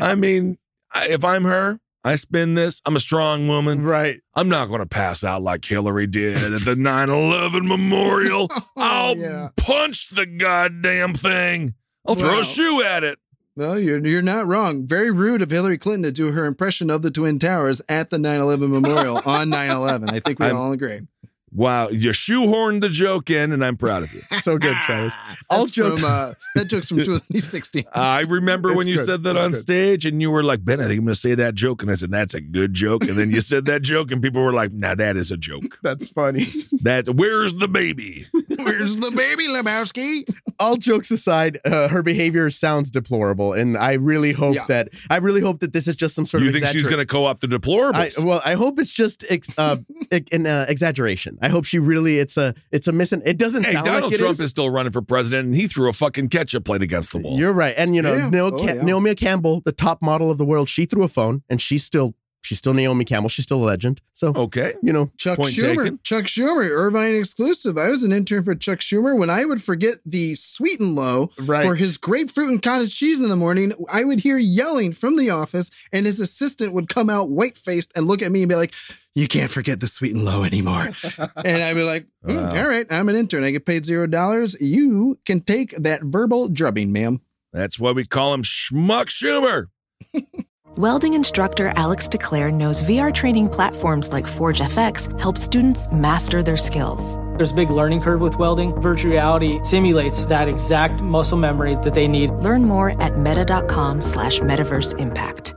I 0.00 0.14
mean, 0.14 0.58
if 0.94 1.24
I'm 1.24 1.44
her, 1.44 1.78
I 2.04 2.16
spin 2.16 2.54
this. 2.54 2.82
I'm 2.84 2.96
a 2.96 3.00
strong 3.00 3.46
woman. 3.46 3.82
right. 3.82 4.20
I'm 4.34 4.48
not 4.48 4.66
going 4.66 4.80
to 4.80 4.86
pass 4.86 5.22
out 5.22 5.42
like 5.42 5.64
Hillary 5.64 6.08
did 6.08 6.52
at 6.52 6.64
the 6.64 6.74
9 6.74 7.08
11 7.08 7.66
memorial. 7.68 8.48
Oh, 8.76 8.82
I'll 8.84 9.10
Oh, 9.10 9.14
yeah. 9.14 9.48
punch 9.56 10.08
the 10.10 10.26
goddamn 10.26 11.14
thing. 11.14 11.74
I'll 12.06 12.14
throw 12.16 12.34
Wow. 12.34 12.40
a 12.40 12.44
shoe 12.44 12.82
at 12.82 13.04
it. 13.04 13.18
Well, 13.54 13.78
you're 13.78 14.04
you're 14.04 14.22
not 14.22 14.46
wrong. 14.46 14.86
Very 14.86 15.10
rude 15.10 15.42
of 15.42 15.50
Hillary 15.50 15.76
Clinton 15.78 16.04
to 16.04 16.10
do 16.12 16.32
her 16.32 16.46
impression 16.46 16.88
of 16.90 17.02
the 17.02 17.10
Twin 17.10 17.38
Towers 17.38 17.82
at 17.88 18.08
the 18.10 18.16
9/11 18.16 18.70
memorial 18.70 19.18
on 19.26 19.50
9/11. 19.50 20.10
I 20.10 20.18
think 20.20 20.38
we 20.40 20.46
I'm- 20.46 20.56
all 20.56 20.72
agree. 20.72 21.06
Wow, 21.54 21.88
you 21.90 22.10
shoehorned 22.12 22.80
the 22.80 22.88
joke 22.88 23.28
in, 23.28 23.52
and 23.52 23.64
I'm 23.64 23.76
proud 23.76 24.02
of 24.02 24.12
you. 24.14 24.22
So 24.42 24.58
good, 24.58 24.76
Travis. 24.86 25.14
All 25.50 25.58
That's 25.60 25.70
joke. 25.70 26.00
from 26.00 26.04
uh, 26.10 26.32
that 26.56 26.64
joke's 26.64 26.88
from 26.88 26.96
2016. 27.04 27.84
I 27.92 28.20
remember 28.22 28.74
when 28.74 28.88
you 28.88 28.96
good. 28.96 29.04
said 29.06 29.22
that 29.24 29.36
It's 29.36 29.44
on 29.44 29.52
good. 29.52 29.60
stage, 29.60 30.06
and 30.06 30.20
you 30.20 30.30
were 30.30 30.42
like, 30.42 30.64
Ben, 30.64 30.80
I 30.80 30.84
think 30.84 30.98
I'm 30.98 31.04
going 31.04 31.14
to 31.14 31.20
say 31.20 31.34
that 31.36 31.54
joke. 31.54 31.82
And 31.82 31.90
I 31.90 31.94
said, 31.94 32.10
That's 32.10 32.34
a 32.34 32.40
good 32.40 32.72
joke. 32.74 33.02
And 33.04 33.16
then 33.16 33.30
you 33.30 33.40
said 33.40 33.66
that 33.66 33.82
joke, 33.82 34.10
and 34.10 34.22
people 34.22 34.42
were 34.42 34.52
like, 34.52 34.72
Now 34.72 34.94
that 34.94 35.16
is 35.16 35.30
a 35.30 35.36
joke. 35.36 35.78
That's 35.82 36.08
funny. 36.08 36.46
That's 36.80 37.08
where's 37.10 37.54
the 37.54 37.68
baby? 37.68 38.26
Where's 38.58 38.98
the 39.00 39.10
baby, 39.10 39.46
Lebowski? 39.48 40.24
All 40.58 40.76
jokes 40.76 41.10
aside, 41.10 41.58
uh, 41.64 41.88
her 41.88 42.02
behavior 42.02 42.50
sounds 42.50 42.90
deplorable, 42.90 43.52
and 43.52 43.76
I 43.76 43.92
really 43.92 44.32
hope 44.32 44.54
Yeah. 44.54 44.64
that 44.68 44.88
I 45.10 45.16
really 45.18 45.40
hope 45.40 45.60
that 45.60 45.72
this 45.72 45.86
is 45.86 45.96
just 45.96 46.14
some 46.14 46.26
sort 46.26 46.42
you 46.42 46.48
of 46.48 46.54
You 46.54 46.60
think 46.60 46.72
she's 46.72 46.84
going 46.86 46.98
to 46.98 47.06
co 47.06 47.26
opt 47.26 47.42
the 47.42 47.92
I, 47.94 48.10
well, 48.22 48.40
I 48.44 48.54
hope 48.54 48.78
it's 48.78 48.92
just 48.92 49.24
ex, 49.28 49.48
uh, 49.58 49.76
ex- 50.10 50.30
an 50.32 50.46
uh, 50.46 50.66
exaggeration. 50.68 51.38
I 51.42 51.48
hope 51.48 51.64
she 51.64 51.78
really 51.78 52.18
it's 52.18 52.36
a 52.36 52.54
it's 52.70 52.86
a 52.88 52.92
missing. 52.92 53.20
It 53.26 53.36
doesn't 53.36 53.66
hey, 53.66 53.72
sound 53.72 53.84
Donald 53.86 54.04
like 54.04 54.12
it 54.14 54.18
Trump 54.18 54.34
is. 54.34 54.40
is 54.40 54.50
still 54.50 54.70
running 54.70 54.92
for 54.92 55.02
president, 55.02 55.46
and 55.46 55.54
he 55.56 55.66
threw 55.66 55.88
a 55.88 55.92
fucking 55.92 56.28
ketchup 56.28 56.64
plate 56.64 56.82
against 56.82 57.12
the 57.12 57.18
wall. 57.18 57.38
You're 57.38 57.52
right, 57.52 57.74
and 57.76 57.94
you 57.96 58.00
know 58.02 58.14
Yeah. 58.14 58.30
Naomi, 58.30 58.56
Oh, 58.60 58.64
yeah. 58.64 58.74
Naomi 58.82 59.14
Campbell, 59.16 59.60
the 59.64 59.72
top 59.72 60.00
model 60.00 60.30
of 60.30 60.38
the 60.38 60.44
world, 60.44 60.68
she 60.68 60.86
threw 60.86 61.02
a 61.02 61.08
phone, 61.08 61.42
and 61.50 61.60
she's 61.60 61.84
still 61.84 62.14
she's 62.42 62.58
still 62.58 62.74
Naomi 62.74 63.04
Campbell. 63.04 63.28
She's 63.28 63.44
still 63.44 63.58
a 63.62 63.64
legend. 63.64 64.00
So 64.12 64.32
okay. 64.34 64.74
you 64.82 64.92
know, 64.92 65.10
Chuck 65.16 65.38
Point 65.38 65.54
Schumer. 65.54 65.76
taken. 65.84 66.00
Chuck 66.02 66.24
Schumer, 66.26 66.68
Irvine 66.68 67.14
exclusive. 67.14 67.78
I 67.78 67.88
was 67.88 68.02
an 68.04 68.12
intern 68.12 68.44
for 68.44 68.54
Chuck 68.54 68.80
Schumer. 68.80 69.18
When 69.18 69.30
I 69.30 69.44
would 69.44 69.62
forget 69.62 69.96
the 70.04 70.34
sweet 70.34 70.78
and 70.80 70.94
low 70.94 71.30
Right. 71.38 71.62
for 71.62 71.74
his 71.74 71.96
grapefruit 71.96 72.50
and 72.50 72.62
cottage 72.62 72.94
cheese 72.96 73.20
in 73.20 73.28
the 73.28 73.36
morning, 73.36 73.72
I 73.90 74.04
would 74.04 74.20
hear 74.20 74.36
yelling 74.38 74.92
from 74.92 75.16
the 75.16 75.30
office, 75.30 75.70
and 75.92 76.04
his 76.06 76.20
assistant 76.20 76.74
would 76.74 76.88
come 76.88 77.08
out 77.10 77.30
white 77.30 77.56
faced 77.56 77.92
and 77.96 78.06
look 78.06 78.22
at 78.22 78.30
me 78.30 78.42
and 78.42 78.48
be 78.48 78.54
like, 78.56 78.74
You 79.14 79.28
can't 79.28 79.50
forget 79.50 79.80
the 79.80 79.86
sweet 79.86 80.14
and 80.14 80.24
low 80.24 80.42
anymore. 80.42 80.88
and 81.44 81.62
I'd 81.62 81.74
be 81.74 81.82
like, 81.82 82.06
"Mm, 82.26 82.44
Wow. 82.54 82.62
All 82.62 82.68
right, 82.68 82.86
I'm 82.90 83.08
an 83.08 83.16
intern. 83.16 83.44
I 83.44 83.50
get 83.50 83.66
paid 83.66 83.84
zero 83.84 84.06
dollars. 84.06 84.56
You 84.60 85.18
can 85.26 85.40
take 85.40 85.74
that 85.76 86.02
verbal 86.02 86.48
drubbing, 86.48 86.92
ma'am. 86.92 87.20
That's 87.52 87.78
why 87.78 87.92
we 87.92 88.06
call 88.06 88.32
him 88.32 88.42
Schmuck 88.42 89.06
Schumer. 89.08 89.66
Welding 90.78 91.12
instructor 91.12 91.70
Alex 91.76 92.08
DeClaire 92.08 92.50
knows 92.50 92.80
VR 92.80 93.12
training 93.12 93.50
platforms 93.50 94.10
like 94.10 94.26
Forge 94.26 94.60
FX 94.60 95.20
help 95.20 95.36
students 95.36 95.92
master 95.92 96.42
their 96.42 96.56
skills. 96.56 97.16
There's 97.36 97.50
a 97.50 97.54
big 97.54 97.68
learning 97.68 98.00
curve 98.00 98.22
with 98.22 98.38
welding. 98.38 98.72
Virtual 98.80 99.12
reality 99.12 99.62
simulates 99.62 100.24
that 100.26 100.48
exact 100.48 101.02
muscle 101.02 101.36
memory 101.36 101.74
that 101.82 101.92
they 101.92 102.08
need. 102.08 102.30
Learn 102.30 102.64
more 102.64 102.98
at 103.02 103.18
meta.com 103.18 104.00
slash 104.00 104.40
metaverse 104.40 104.98
impact. 104.98 105.54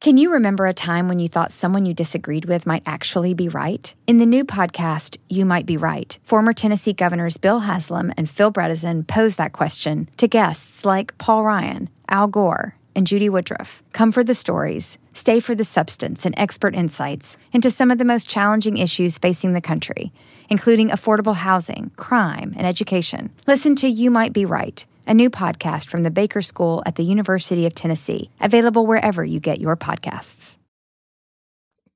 Can 0.00 0.18
you 0.18 0.32
remember 0.32 0.66
a 0.66 0.74
time 0.74 1.06
when 1.06 1.20
you 1.20 1.28
thought 1.28 1.52
someone 1.52 1.86
you 1.86 1.94
disagreed 1.94 2.44
with 2.44 2.66
might 2.66 2.82
actually 2.86 3.34
be 3.34 3.48
right? 3.48 3.94
In 4.08 4.18
the 4.18 4.26
new 4.26 4.44
podcast, 4.44 5.16
You 5.28 5.44
Might 5.44 5.64
Be 5.64 5.76
Right, 5.76 6.18
former 6.24 6.52
Tennessee 6.52 6.92
governors 6.92 7.36
Bill 7.36 7.60
Haslam 7.60 8.12
and 8.16 8.28
Phil 8.28 8.52
Bredesen 8.52 9.06
pose 9.06 9.36
that 9.36 9.52
question 9.52 10.08
to 10.16 10.26
guests 10.28 10.84
like 10.84 11.16
Paul 11.18 11.44
Ryan, 11.44 11.88
Al 12.08 12.28
Gore, 12.28 12.75
and 12.96 13.06
Judy 13.06 13.28
Woodruff. 13.28 13.82
Come 13.92 14.10
for 14.10 14.24
the 14.24 14.34
stories, 14.34 14.98
stay 15.12 15.38
for 15.38 15.54
the 15.54 15.64
substance 15.64 16.26
and 16.26 16.34
expert 16.36 16.74
insights 16.74 17.36
into 17.52 17.70
some 17.70 17.90
of 17.92 17.98
the 17.98 18.04
most 18.04 18.28
challenging 18.28 18.78
issues 18.78 19.18
facing 19.18 19.52
the 19.52 19.60
country, 19.60 20.12
including 20.48 20.88
affordable 20.88 21.36
housing, 21.36 21.90
crime, 21.96 22.52
and 22.56 22.66
education. 22.66 23.30
Listen 23.46 23.76
to 23.76 23.88
You 23.88 24.10
Might 24.10 24.32
Be 24.32 24.44
Right 24.44 24.84
a 25.08 25.14
new 25.14 25.30
podcast 25.30 25.86
from 25.88 26.02
the 26.02 26.10
Baker 26.10 26.42
School 26.42 26.82
at 26.84 26.96
the 26.96 27.04
University 27.04 27.64
of 27.64 27.72
Tennessee, 27.76 28.28
available 28.40 28.86
wherever 28.88 29.24
you 29.24 29.38
get 29.38 29.60
your 29.60 29.76
podcasts. 29.76 30.56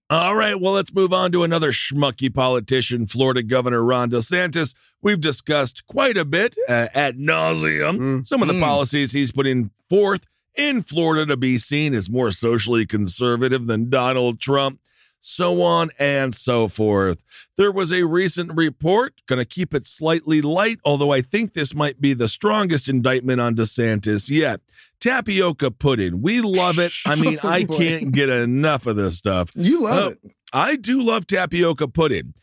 All 0.08 0.34
right, 0.34 0.60
well, 0.60 0.72
let's 0.72 0.92
move 0.92 1.12
on 1.12 1.30
to 1.32 1.44
another 1.44 1.70
schmucky 1.70 2.32
politician, 2.32 3.06
Florida 3.06 3.42
Governor 3.44 3.84
Ron 3.84 4.10
DeSantis. 4.10 4.74
We've 5.02 5.20
discussed 5.20 5.86
quite 5.86 6.16
a 6.16 6.24
bit 6.24 6.56
uh, 6.68 6.88
ad 6.94 7.16
nauseum 7.18 7.98
Mm. 7.98 8.26
some 8.26 8.42
of 8.42 8.48
the 8.48 8.54
Mm. 8.54 8.60
policies 8.60 9.12
he's 9.12 9.30
putting 9.32 9.70
forth 9.88 10.26
in 10.54 10.82
Florida 10.82 11.26
to 11.26 11.36
be 11.36 11.58
seen 11.58 11.94
as 11.94 12.10
more 12.10 12.30
socially 12.30 12.86
conservative 12.86 13.66
than 13.66 13.90
Donald 13.90 14.40
Trump, 14.40 14.80
so 15.20 15.62
on 15.62 15.90
and 15.98 16.34
so 16.34 16.66
forth. 16.68 17.22
There 17.56 17.70
was 17.72 17.92
a 17.92 18.04
recent 18.04 18.52
report, 18.54 19.14
going 19.26 19.38
to 19.38 19.44
keep 19.44 19.74
it 19.74 19.86
slightly 19.86 20.40
light, 20.40 20.78
although 20.84 21.12
I 21.12 21.20
think 21.20 21.52
this 21.52 21.74
might 21.74 22.00
be 22.00 22.14
the 22.14 22.28
strongest 22.28 22.88
indictment 22.88 23.40
on 23.40 23.54
DeSantis 23.54 24.28
yet. 24.30 24.60
Tapioca 24.98 25.70
pudding. 25.70 26.20
We 26.22 26.40
love 26.40 26.78
it. 26.78 26.92
I 27.06 27.14
mean, 27.14 27.38
Oh, 27.42 27.48
I 27.48 27.64
can't 27.64 28.12
get 28.12 28.28
enough 28.28 28.86
of 28.86 28.96
this 28.96 29.16
stuff. 29.18 29.50
You 29.54 29.82
love 29.82 29.98
Oh, 30.02 30.08
it. 30.28 30.32
I 30.52 30.76
do 30.76 31.02
love 31.02 31.26
tapioca 31.26 31.88
pudding. 31.88 32.34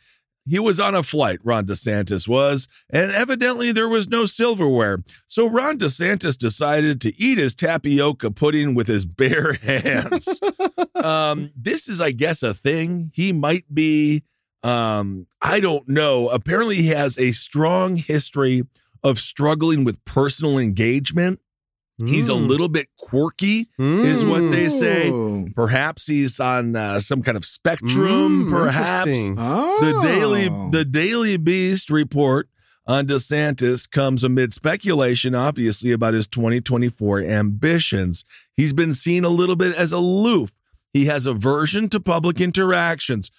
He 0.50 0.60
was 0.60 0.80
on 0.80 0.96
a 0.96 1.04
flight, 1.04 1.40
Ron 1.44 1.66
DeSantis 1.66 2.28
was, 2.28 2.68
and 2.90 3.12
evidently 3.12 3.72
there 3.72 3.90
was 3.90 4.08
no 4.08 4.26
silverware. 4.26 5.04
So 5.28 5.46
Ron 5.48 5.78
DeSantis 5.78 6.38
decided 6.38 7.02
to 7.02 7.22
eat 7.22 7.38
his 7.38 7.54
tapioca 7.54 8.32
pudding 8.32 8.74
with 8.74 8.88
his 8.88 9.06
bare 9.06 9.54
hands. 9.62 10.40
um, 10.96 11.52
this 11.56 11.88
is, 11.88 12.00
I 12.00 12.12
guess, 12.12 12.44
a 12.44 12.54
thing. 12.54 13.12
He 13.14 13.32
might 13.32 13.66
be, 13.74 14.24
um, 14.64 15.28
I 15.42 15.60
don't 15.60 15.88
know. 15.88 16.30
Apparently, 16.30 16.78
he 16.78 16.88
has 16.88 17.18
a 17.18 17.32
strong 17.34 17.98
history 17.98 18.64
of 19.04 19.20
struggling 19.20 19.84
with 19.84 20.04
personal 20.06 20.58
engagement. 20.58 21.40
He's 22.06 22.30
a 22.30 22.34
Mm. 22.34 22.48
little 22.48 22.68
bit 22.70 22.90
quirky, 22.98 23.70
is 23.80 24.24
what 24.24 24.52
they 24.52 24.70
say. 24.70 25.12
Perhaps 25.56 26.06
he's 26.06 26.40
on 26.40 26.76
uh, 26.76 27.00
some 27.00 27.24
kind 27.24 27.36
of 27.36 27.44
spectrum. 27.44 28.46
Mm, 28.46 28.50
perhaps. 28.50 29.18
Oh. 29.38 29.80
the 29.82 30.02
daily 30.08 30.50
the 30.72 30.86
Daily 30.86 31.38
Beast 31.38 31.90
report 31.90 32.50
on 32.86 33.08
DeSantis 33.08 33.90
comes 33.90 34.24
amid 34.24 34.54
speculation, 34.54 35.34
obviously, 35.36 35.92
about 35.92 36.14
his 36.14 36.28
2024 36.28 37.22
ambitions. 37.22 38.24
He's 38.56 38.74
been 38.74 38.94
seen 38.94 39.24
a 39.26 39.30
little 39.30 39.56
bit 39.56 39.76
as 39.76 39.92
aloof. 39.92 40.54
He 40.94 41.06
has 41.06 41.26
aversion 41.26 41.90
to 41.90 42.00
public 42.00 42.40
interactions, 42.40 43.32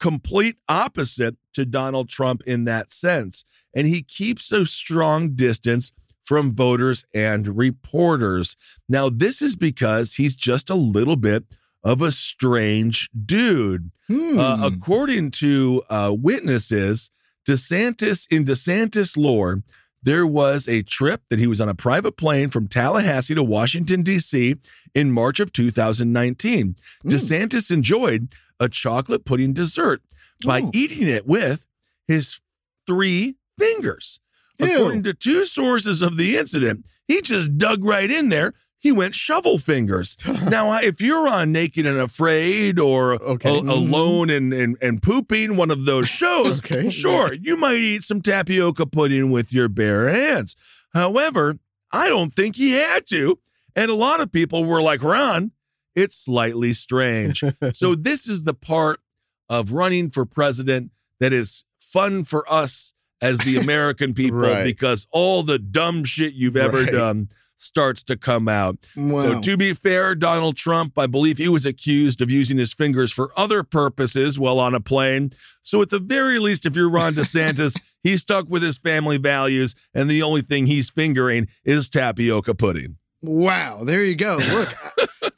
complete 0.00 0.56
opposite 0.68 1.36
to 1.54 1.64
Donald 1.64 2.08
Trump 2.08 2.42
in 2.46 2.64
that 2.64 2.90
sense. 2.90 3.44
And 3.74 3.86
he 3.86 4.02
keeps 4.02 4.50
a 4.52 4.66
strong 4.66 5.34
distance 5.34 5.92
from 6.24 6.54
voters 6.54 7.04
and 7.14 7.56
reporters. 7.56 8.56
Now, 8.88 9.08
this 9.08 9.42
is 9.42 9.56
because 9.56 10.14
he's 10.14 10.36
just 10.36 10.70
a 10.70 10.74
little 10.74 11.16
bit 11.16 11.44
of 11.84 12.00
a 12.00 12.12
strange 12.12 13.10
dude. 13.26 13.90
Hmm. 14.08 14.38
Uh, 14.38 14.66
according 14.66 15.32
to 15.32 15.82
uh, 15.90 16.14
witnesses, 16.16 17.10
DeSantis 17.48 18.26
in 18.30 18.44
DeSantis 18.44 19.16
lore, 19.16 19.62
there 20.02 20.26
was 20.26 20.68
a 20.68 20.82
trip 20.82 21.22
that 21.30 21.38
he 21.38 21.46
was 21.46 21.60
on 21.60 21.68
a 21.68 21.74
private 21.74 22.16
plane 22.16 22.50
from 22.50 22.68
Tallahassee 22.68 23.34
to 23.34 23.42
Washington, 23.42 24.02
D.C. 24.02 24.56
in 24.94 25.12
March 25.12 25.38
of 25.40 25.52
2019. 25.52 26.76
Hmm. 27.02 27.08
DeSantis 27.08 27.70
enjoyed 27.70 28.32
a 28.60 28.68
chocolate 28.68 29.24
pudding 29.24 29.52
dessert 29.52 30.02
by 30.44 30.60
Oh. 30.62 30.70
eating 30.72 31.08
it 31.08 31.26
with 31.26 31.66
his 32.06 32.40
three 32.86 33.36
fingers. 33.58 34.20
According 34.62 35.02
to 35.04 35.14
two 35.14 35.44
sources 35.44 36.02
of 36.02 36.16
the 36.16 36.36
incident, 36.36 36.84
he 37.06 37.20
just 37.20 37.58
dug 37.58 37.84
right 37.84 38.10
in 38.10 38.28
there. 38.28 38.54
He 38.78 38.90
went 38.90 39.14
shovel 39.14 39.58
fingers. 39.58 40.16
now, 40.48 40.76
if 40.78 41.00
you're 41.00 41.28
on 41.28 41.52
Naked 41.52 41.86
and 41.86 41.98
Afraid 41.98 42.78
or 42.80 43.14
Okay. 43.14 43.56
A- 43.56 43.60
mm-hmm. 43.60 43.68
Alone 43.68 44.30
and, 44.30 44.52
and, 44.52 44.76
and 44.82 45.00
Pooping, 45.00 45.56
one 45.56 45.70
of 45.70 45.84
those 45.84 46.08
shows, 46.20 46.58
Okay. 46.60 46.90
sure, 46.90 47.32
you 47.32 47.56
might 47.56 47.76
eat 47.76 48.02
some 48.02 48.20
tapioca 48.20 48.86
pudding 48.86 49.30
with 49.30 49.52
your 49.52 49.68
bare 49.68 50.08
hands. 50.08 50.56
However, 50.92 51.58
I 51.92 52.08
don't 52.08 52.34
think 52.34 52.56
he 52.56 52.72
had 52.72 53.06
to. 53.06 53.38
And 53.76 53.90
a 53.90 53.94
lot 53.94 54.20
of 54.20 54.32
people 54.32 54.64
were 54.64 54.82
like, 54.82 55.02
Ron, 55.02 55.52
it's 55.94 56.16
slightly 56.16 56.74
strange. 56.74 57.44
so, 57.72 57.94
this 57.94 58.26
is 58.26 58.42
the 58.42 58.54
part 58.54 59.00
of 59.48 59.72
running 59.72 60.10
for 60.10 60.24
president 60.26 60.90
that 61.20 61.32
is 61.32 61.64
fun 61.78 62.24
for 62.24 62.50
us 62.52 62.94
as 63.22 63.38
the 63.38 63.56
American 63.56 64.12
people 64.22 64.38
Right. 64.40 64.64
because 64.64 65.06
all 65.10 65.42
the 65.42 65.58
dumb 65.58 66.04
shit 66.04 66.34
you've 66.34 66.56
ever 66.56 66.82
Right. 66.82 66.92
done 66.92 67.28
starts 67.58 68.02
to 68.02 68.16
come 68.16 68.48
out. 68.48 68.76
So, 68.96 69.40
to 69.40 69.56
be 69.56 69.72
fair, 69.72 70.16
Donald 70.16 70.56
Trump, 70.56 70.98
I 70.98 71.06
believe 71.06 71.38
he 71.38 71.48
was 71.48 71.64
accused 71.64 72.20
of 72.20 72.28
using 72.28 72.58
his 72.58 72.72
fingers 72.74 73.12
for 73.12 73.30
other 73.38 73.62
purposes 73.62 74.36
while 74.36 74.58
on 74.58 74.74
a 74.74 74.80
plane. 74.80 75.32
So, 75.62 75.80
at 75.80 75.90
the 75.90 76.00
very 76.00 76.40
least, 76.40 76.66
if 76.66 76.74
you're 76.74 76.90
Ron 76.90 77.14
DeSantis, 77.14 77.76
he's 78.02 78.22
stuck 78.22 78.48
with 78.48 78.64
his 78.64 78.78
family 78.78 79.16
values, 79.16 79.76
and 79.94 80.10
the 80.10 80.22
only 80.22 80.42
thing 80.42 80.66
he's 80.66 80.90
fingering 80.90 81.46
is 81.64 81.88
tapioca 81.88 82.52
pudding. 82.54 82.96
Wow, 83.22 83.84
there 83.84 84.02
you 84.04 84.16
go. 84.16 84.36
Look, 84.36 84.68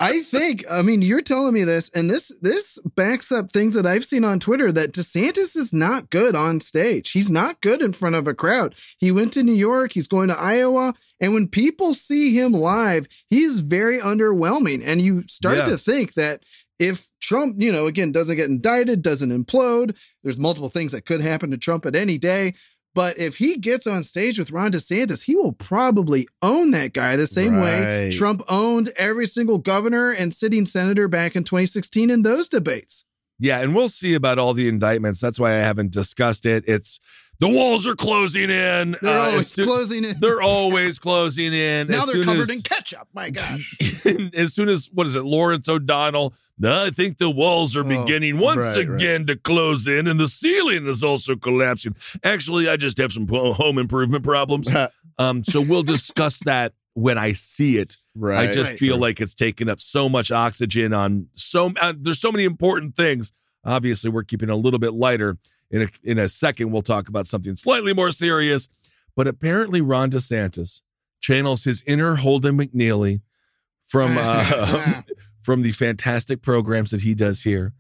I- 0.01 0.21
think 0.23 0.65
I 0.71 0.81
mean 0.83 1.03
you're 1.03 1.21
telling 1.21 1.53
me 1.53 1.65
this, 1.65 1.91
and 1.95 2.09
this 2.09 2.33
this 2.41 2.79
backs 2.97 3.31
up 3.31 3.53
things 3.53 3.75
that 3.75 3.85
I've 3.87 4.05
seen 4.05 4.25
on 4.25 4.41
Twitter 4.41 4.73
that 4.73 4.93
DeSantis 4.93 5.55
is 5.57 5.73
not 5.75 6.09
good 6.11 6.35
on 6.35 6.61
stage. 6.61 7.11
He's 7.11 7.31
not 7.31 7.61
good 7.61 7.83
in 7.83 7.93
front 7.93 8.15
of 8.17 8.27
a 8.27 8.35
crowd. 8.35 8.75
He 8.99 9.13
went 9.13 9.33
to 9.35 9.43
New 9.43 9.53
York, 9.53 9.93
he's 9.93 10.09
going 10.09 10.29
to 10.29 10.39
Iowa, 10.41 10.95
and 11.21 11.35
when 11.35 11.47
people 11.49 11.93
see 11.95 12.35
him 12.39 12.53
live, 12.53 13.07
he's 13.29 13.61
very 13.61 14.01
underwhelming. 14.01 14.83
And 14.85 15.03
you 15.03 15.25
start 15.27 15.59
Yeah. 15.59 15.65
to 15.67 15.77
think 15.77 16.15
that 16.15 16.43
if 16.79 17.09
Trump, 17.21 17.57
you 17.63 17.71
know, 17.71 17.87
again, 17.87 18.11
doesn't 18.11 18.37
get 18.37 18.49
indicted, 18.51 19.03
doesn't 19.03 19.31
implode, 19.31 19.95
there's 20.25 20.39
multiple 20.41 20.69
things 20.69 20.93
that 20.93 21.07
could 21.07 21.21
happen 21.21 21.51
to 21.53 21.57
Trump 21.59 21.87
at 21.87 21.95
any 21.95 22.19
day. 22.19 22.55
But 22.95 23.19
if 23.19 23.39
he 23.39 23.57
gets 23.57 23.87
on 23.89 24.05
stage 24.05 24.39
with 24.39 24.53
Ron 24.53 24.71
DeSantis, 24.73 25.25
he 25.25 25.35
will 25.35 25.53
probably 25.53 26.29
own 26.43 26.71
that 26.71 26.93
guy 26.93 27.17
the 27.17 27.27
same 27.27 27.61
way 27.61 28.11
Trump 28.13 28.43
owned 28.49 28.91
every 28.97 29.27
single 29.27 29.59
governor 29.59 30.11
and 30.11 30.33
sitting 30.33 30.65
senator 30.65 31.09
back 31.09 31.35
in 31.35 31.43
2016 31.45 32.09
in 32.11 32.23
those 32.23 32.49
debates. 32.49 33.05
Yeah, 33.41 33.61
and 33.61 33.75
we'll 33.75 33.89
see 33.89 34.15
about 34.15 34.39
all 34.39 34.55
the 34.55 34.69
indictments. 34.69 35.21
That's 35.21 35.41
why 35.41 35.51
I 35.55 35.57
haven't 35.57 35.91
discussed 35.91 36.47
it. 36.47 36.63
It's 36.69 37.01
the 37.41 37.49
walls 37.49 37.85
are 37.85 37.97
closing 37.97 38.49
in. 38.49 38.97
They're 39.03 39.19
Uh, 39.21 39.31
always 39.31 39.55
closing 39.57 40.05
in. 40.05 40.21
They're 40.21 40.41
always 40.41 41.01
closing 41.01 41.53
in. 41.53 41.89
now 41.91 42.03
As 42.05 42.07
they're 42.07 42.23
covered 42.23 42.43
as- 42.43 42.51
in 42.51 42.63
ketchup. 42.63 43.09
My 43.13 43.31
God. 43.31 43.59
as 44.35 44.55
soon 44.55 44.69
as 44.69 44.89
what 44.93 45.09
is 45.09 45.17
it, 45.17 45.25
Lawrence 45.25 45.69
O'Donnell? 45.69 46.33
"No, 46.59 46.85
I 46.85 46.91
think 46.91 47.19
the 47.19 47.31
walls 47.31 47.77
are 47.77 47.81
Oh, 47.85 48.05
beginning 48.05 48.39
once 48.39 48.65
right, 48.65 48.89
right. 48.89 48.95
again 49.01 49.27
to 49.27 49.37
close 49.37 49.87
in, 49.87 50.07
and 50.07 50.19
the 50.21 50.29
ceiling 50.29 50.87
is 50.87 51.03
also 51.03 51.37
collapsing. 51.37 51.97
Actually, 52.23 52.69
I 52.69 52.77
just 52.77 52.99
have 52.99 53.13
some 53.13 53.27
home 53.29 53.79
improvement 53.79 54.25
problems. 54.25 54.71
Um, 55.17 55.45
so 55.45 55.61
we'll 55.61 55.85
discuss 55.85 56.41
that 56.41 56.73
when 56.95 57.19
I 57.19 57.35
see 57.35 57.79
it. 57.79 57.99
right. 58.17 58.49
I 58.49 58.53
just 58.53 58.71
Right. 58.73 58.79
feel 58.81 58.99
like 58.99 59.21
it's 59.21 59.33
taking 59.33 59.69
up 59.69 59.81
so 59.81 60.09
much 60.09 60.33
oxygen 60.33 60.93
on 60.93 61.29
so. 61.35 61.73
Uh, 61.81 61.93
there's 61.97 62.19
so 62.19 62.33
many 62.33 62.43
important 62.43 62.97
things. 62.97 63.31
Obviously, 63.65 64.11
we're 64.11 64.25
keeping 64.25 64.49
it 64.49 64.53
a 64.53 64.57
little 64.57 64.81
bit 64.81 64.93
lighter. 64.93 65.39
In 65.71 65.83
a, 65.83 65.89
in 66.03 66.19
a 66.19 66.29
second, 66.29 66.73
we'll 66.73 66.83
talk 66.83 67.09
about 67.09 67.29
something 67.29 67.55
slightly 67.55 67.93
more 67.93 68.11
serious. 68.11 68.69
But 69.15 69.29
apparently, 69.29 69.81
Ron 69.81 70.11
DeSantis 70.11 70.83
channels 71.21 71.63
his 71.63 71.85
inner 71.87 72.17
Holden 72.17 72.59
McNeely 72.59 73.21
from 73.87 74.17
uh, 74.21 75.03
from 75.45 75.63
the 75.63 75.71
fantastic 75.73 76.43
programs 76.43 76.91
that 76.91 77.03
he 77.03 77.15
does 77.15 77.43
here 77.43 77.73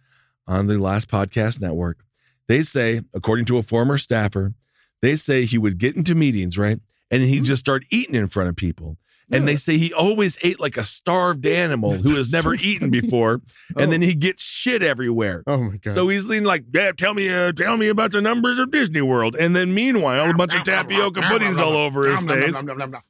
on 0.46 0.66
the 0.66 0.79
Last 0.79 1.09
Podcast 1.09 1.61
Network. 1.61 2.05
They 2.46 2.62
say, 2.62 3.00
according 3.14 3.46
to 3.46 3.57
a 3.59 3.62
former 3.62 3.96
staffer, 3.96 4.53
they 5.00 5.16
say 5.16 5.44
he 5.44 5.59
would 5.59 5.79
get 5.79 5.96
into 5.96 6.14
meetings, 6.14 6.59
right? 6.59 6.79
And 7.11 7.22
he'd 7.22 7.44
just 7.44 7.61
start 7.61 7.85
eating 7.90 8.14
in 8.14 8.29
front 8.29 8.50
of 8.50 8.57
people. 8.57 8.98
And 9.31 9.48
they 9.48 9.57
say 9.57 9.79
he 9.79 9.92
always 9.92 10.38
ate 10.42 10.61
like 10.61 10.77
a 10.77 10.85
starved 10.85 11.46
animal 11.46 11.92
who 11.92 12.16
has 12.16 12.31
never 12.31 12.55
eaten 12.61 12.90
before. 12.90 13.40
And 13.77 13.90
then 13.90 14.03
he 14.03 14.14
gets 14.14 14.42
shit 14.42 14.83
everywhere. 14.83 15.42
Oh 15.46 15.57
my 15.59 15.77
god. 15.79 15.90
So 15.90 16.09
he's 16.09 16.29
leaning 16.29 16.44
like, 16.44 16.64
yeah, 16.72 16.92
tell 16.92 17.14
me, 17.14 17.29
uh, 17.29 17.50
tell 17.53 17.77
me 17.77 17.88
about 17.88 18.12
the 18.12 18.20
numbers 18.20 18.59
of 18.59 18.70
Disney 18.70 19.00
World. 19.00 19.35
And 19.35 19.57
then 19.57 19.74
meanwhile, 19.74 20.31
a 20.31 20.35
bunch 20.35 20.55
of 20.55 20.62
tapioca 20.64 21.22
puddings 21.22 21.59
all 21.59 21.72
over 21.77 22.07
his 22.07 22.22
face, 22.22 22.62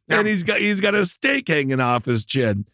and 0.08 0.26
he's 0.28 0.42
got 0.44 0.60
he's 0.60 0.80
got 0.80 0.94
a 0.94 1.04
steak 1.04 1.48
hanging 1.48 1.80
off 1.80 2.04
his 2.04 2.24
chin. 2.24 2.66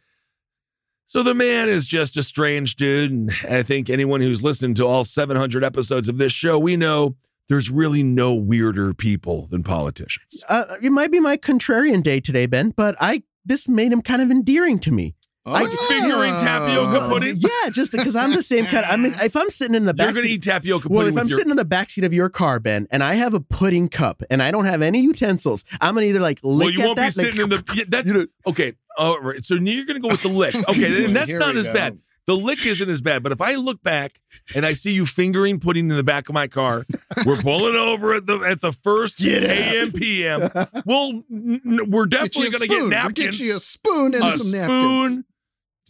So 1.10 1.24
the 1.24 1.34
man 1.34 1.68
is 1.68 1.88
just 1.88 2.16
a 2.16 2.22
strange 2.22 2.76
dude, 2.76 3.10
and 3.10 3.32
I 3.48 3.64
think 3.64 3.90
anyone 3.90 4.20
who's 4.20 4.44
listened 4.44 4.76
to 4.76 4.86
all 4.86 5.04
700 5.04 5.64
episodes 5.64 6.08
of 6.08 6.18
this 6.18 6.32
show, 6.32 6.56
we 6.56 6.76
know 6.76 7.16
there's 7.48 7.68
really 7.68 8.04
no 8.04 8.32
weirder 8.32 8.94
people 8.94 9.48
than 9.48 9.64
politicians. 9.64 10.44
uh, 10.48 10.76
it 10.80 10.92
might 10.92 11.10
be 11.10 11.18
my 11.18 11.36
contrarian 11.36 12.00
day 12.00 12.20
today, 12.20 12.46
Ben, 12.46 12.72
but 12.76 12.94
I 13.00 13.24
this 13.44 13.68
made 13.68 13.90
him 13.92 14.02
kind 14.02 14.22
of 14.22 14.30
endearing 14.30 14.78
to 14.78 14.92
me. 14.92 15.16
I 15.44 15.66
fingering 15.88 16.36
tapioca 16.36 16.92
Well, 16.92 17.08
pudding. 17.10 17.34
Yeah, 17.38 17.70
just 17.70 17.90
because 17.90 18.14
I'm 18.14 18.32
the 18.32 18.42
same 18.44 18.66
kind. 18.66 18.84
Of, 18.84 18.92
I 18.92 18.96
mean, 18.96 19.12
if 19.20 19.34
I'm 19.34 19.50
sitting 19.50 19.74
in 19.74 19.86
the 19.86 19.94
You're 19.98 20.06
back, 20.06 20.14
gonna 20.14 20.28
eat 20.28 20.44
tapioca 20.44 20.86
well, 20.88 21.00
pudding 21.00 21.14
if 21.14 21.20
I'm 21.20 21.26
your 21.26 21.38
sitting 21.38 21.50
in 21.50 21.56
the 21.56 21.64
backseat 21.64 22.04
of 22.04 22.14
your 22.14 22.28
car, 22.28 22.60
Ben, 22.60 22.86
and 22.92 23.02
I 23.02 23.14
have 23.14 23.34
a 23.34 23.40
pudding 23.40 23.88
cup 23.88 24.22
and 24.30 24.40
I 24.44 24.52
don't 24.52 24.66
have 24.66 24.80
any 24.80 25.00
utensils, 25.00 25.64
I'm 25.80 25.94
gonna 25.94 26.06
either 26.06 26.20
like 26.20 26.38
lick 26.44 26.68
it. 26.68 26.70
well, 26.70 26.70
you 26.70 26.80
at 26.82 26.86
won't 26.86 26.96
be 26.98 27.00
that, 27.00 27.16
like, 27.16 27.26
sitting 27.26 27.40
in 27.40 27.48
the. 27.48 27.64
Yeah, 27.74 27.84
that's 27.88 28.12
okay. 28.46 28.74
All 28.98 29.18
right. 29.20 29.44
So 29.44 29.54
you're 29.54 29.84
going 29.84 30.00
to 30.00 30.06
go 30.06 30.08
with 30.08 30.22
the 30.22 30.28
lick. 30.28 30.54
Okay, 30.68 31.04
and 31.04 31.16
that's 31.16 31.34
not 31.36 31.56
as 31.56 31.66
go. 31.68 31.74
bad. 31.74 31.98
The 32.26 32.36
lick 32.36 32.64
isn't 32.64 32.88
as 32.88 33.00
bad. 33.00 33.22
But 33.22 33.32
if 33.32 33.40
I 33.40 33.54
look 33.56 33.82
back 33.82 34.20
and 34.54 34.64
I 34.64 34.74
see 34.74 34.92
you 34.92 35.04
fingering 35.06 35.58
pudding 35.58 35.90
in 35.90 35.96
the 35.96 36.04
back 36.04 36.28
of 36.28 36.34
my 36.34 36.46
car, 36.48 36.84
we're 37.26 37.36
pulling 37.42 37.74
over 37.76 38.14
at 38.14 38.26
the 38.26 38.38
at 38.40 38.60
the 38.60 38.72
first 38.72 39.20
AM 39.24 39.90
PM. 39.92 40.48
Well, 40.86 41.22
n- 41.30 41.86
we're 41.88 42.06
definitely 42.06 42.50
going 42.50 42.60
to 42.60 42.66
get 42.68 42.76
spoon. 42.76 42.90
We'll. 42.90 43.10
Get 43.10 43.38
you 43.38 43.56
a 43.56 43.60
spoon 43.60 44.14
and 44.14 44.24
a 44.24 44.38
some 44.38 44.50
napkins. 44.52 45.12
spoon. 45.14 45.24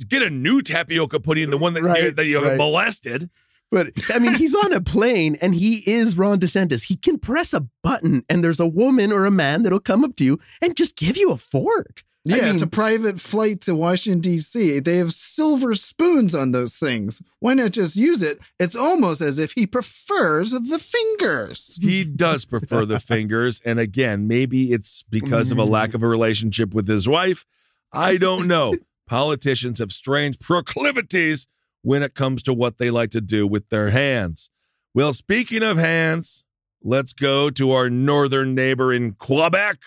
Get 0.09 0.23
a 0.23 0.31
new 0.31 0.63
tapioca 0.63 1.21
pudding, 1.21 1.51
the 1.51 1.59
one 1.59 1.75
that 1.75 1.81
you, 1.81 1.87
Right, 1.87 2.17
that 2.17 2.25
you 2.25 2.43
right. 2.43 2.57
molested. 2.57 3.29
But 3.71 3.89
I 4.13 4.19
mean, 4.19 4.35
he's 4.35 4.55
on 4.55 4.73
a 4.73 4.81
plane 4.81 5.37
and 5.43 5.55
he 5.55 5.79
is 5.89 6.17
Ron 6.17 6.41
DeSantis. 6.41 6.85
He 6.85 6.97
can 6.97 7.19
press 7.19 7.53
a 7.53 7.67
button 7.83 8.25
and 8.29 8.43
there's 8.43 8.59
a 8.61 8.67
woman 8.67 9.13
or 9.13 9.27
a 9.27 9.31
man 9.31 9.63
that'll 9.63 9.79
come 9.79 10.05
up 10.05 10.17
to 10.17 10.25
you 10.25 10.41
and 10.63 10.75
just 10.77 10.97
give 10.97 11.17
you 11.17 11.31
a 11.31 11.37
fork. 11.37 12.03
I 12.29 12.37
Yeah, 12.37 12.53
it's 12.53 12.63
a 12.63 12.67
private 12.67 13.19
flight 13.19 13.63
to 13.63 13.75
Washington, 13.75 14.21
D.C. 14.21 14.81
They 14.81 14.99
have 14.99 15.13
silver 15.13 15.75
spoons 15.75 16.35
on 16.35 16.53
those 16.53 16.77
things. 16.77 17.23
Why 17.39 17.55
not 17.55 17.71
just 17.71 17.97
use 17.97 18.23
it? 18.23 18.41
It's 18.59 18.77
almost 18.77 19.23
as 19.23 19.39
if 19.39 19.53
he 19.53 19.67
prefers 19.67 20.51
the 20.51 20.79
fingers. 20.79 21.79
He 21.91 22.05
does 22.05 22.45
prefer 22.45 22.85
the 22.85 23.01
fingers. 23.01 23.61
And 23.65 23.81
again, 23.81 24.29
maybe 24.29 24.73
it's 24.73 25.03
because 25.09 25.51
of 25.51 25.59
a 25.59 25.65
mm. 25.65 25.71
lack 25.71 25.95
of 25.95 26.03
a 26.03 26.09
relationship 26.09 26.75
with 26.75 26.87
his 26.87 27.09
wife. 27.09 27.47
I 27.93 28.17
don't 28.17 28.47
know. 28.47 28.75
Politicians 29.07 29.79
have 29.79 29.91
strange 29.91 30.39
proclivities 30.39 31.47
when 31.83 32.03
it 32.03 32.15
comes 32.15 32.43
to 32.45 32.53
what 32.53 32.79
they 32.79 32.91
like 32.91 33.11
to 33.11 33.21
do 33.21 33.47
with 33.47 33.69
their 33.71 33.91
hands. 33.91 34.51
Well, 34.95 35.15
speaking 35.15 35.63
of 35.63 35.79
hands, 35.79 36.45
let's 36.83 37.13
go 37.13 37.51
to 37.51 37.73
our 37.73 37.89
northern 37.89 38.55
neighbor 38.55 38.93
in 38.93 39.13
Quebec. 39.13 39.79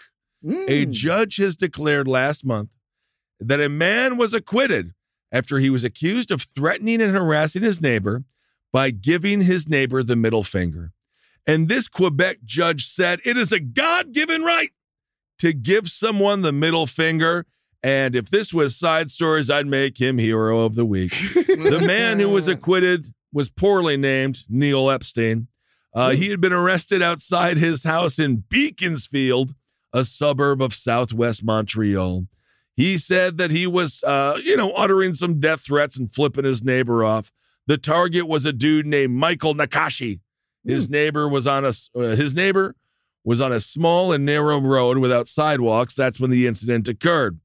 A 0.46 0.86
Mm. 0.86 0.92
judge 0.92 1.38
has 1.38 1.56
declared 1.56 2.08
last 2.08 2.46
month 2.46 2.70
that 3.40 3.62
a 3.62 3.70
man 3.70 4.18
was 4.18 4.34
acquitted 4.34 4.94
after 5.32 5.60
he 5.60 5.70
was 5.70 5.84
accused 5.84 6.32
of 6.32 6.48
threatening 6.56 7.02
and 7.02 7.16
harassing 7.16 7.64
his 7.64 7.82
neighbor 7.82 8.24
by 8.72 8.92
giving 8.92 9.42
his 9.42 9.68
neighbor 9.70 10.04
the 10.04 10.16
middle 10.16 10.44
finger. 10.44 10.92
And 11.48 11.68
this 11.68 11.88
Quebec 11.88 12.40
judge 12.46 12.86
said 12.88 13.20
it 13.26 13.38
is 13.38 13.52
a 13.52 13.60
God 13.60 14.14
given 14.14 14.44
right 14.44 14.72
to 15.40 15.54
give 15.54 15.90
someone 15.90 16.42
the 16.42 16.54
middle 16.54 16.88
finger. 16.88 17.46
And 17.82 18.16
if 18.16 18.30
this 18.30 18.54
was 18.54 18.76
side 18.78 19.12
stories, 19.12 19.50
I'd 19.50 19.68
make 19.68 20.00
him 20.00 20.18
hero 20.18 20.60
of 20.62 20.76
the 20.76 20.86
week. 20.86 21.12
the 21.34 21.84
man 21.86 22.20
who 22.20 22.30
was 22.30 22.48
acquitted 22.48 23.14
was 23.34 23.50
poorly 23.50 23.98
named 23.98 24.46
Neil 24.48 24.90
Epstein. 24.90 25.48
Uh, 25.94 26.12
he 26.12 26.30
had 26.30 26.40
been 26.42 26.54
arrested 26.54 27.02
outside 27.02 27.58
his 27.58 27.84
house 27.84 28.20
in 28.20 28.38
Beaconsfield, 28.50 29.54
a 29.94 30.06
suburb 30.06 30.62
of 30.62 30.74
southwest 30.74 31.44
Montreal. 31.44 32.28
He 32.76 32.98
said 32.98 33.38
that 33.38 33.52
he 33.52 33.68
was, 33.68 34.04
uh, 34.04 34.40
you 34.44 34.58
know, 34.58 34.72
uttering 34.72 35.14
some 35.14 35.40
death 35.40 35.62
threats 35.62 35.98
and 35.98 36.14
flipping 36.14 36.46
his 36.46 36.64
neighbor 36.64 37.06
off. 37.06 37.32
The 37.68 37.78
target 37.78 38.28
was 38.28 38.46
a 38.46 38.54
dude 38.54 38.88
named 38.88 39.14
Michael 39.14 39.54
Nakashi. 39.54 40.20
His 40.66 40.90
neighbor 40.90 41.28
was 41.28 41.46
on 41.46 41.66
a 41.66 41.74
uh, 41.96 42.16
his 42.16 42.34
neighbor 42.34 42.76
was 43.24 43.40
on 43.40 43.52
a 43.52 43.60
small 43.60 44.12
and 44.12 44.26
narrow 44.26 44.60
road 44.60 44.98
without 44.98 45.28
sidewalks. 45.28 45.94
That's 45.94 46.20
when 46.20 46.30
the 46.30 46.48
incident 46.48 46.88
occurred. 46.88 47.40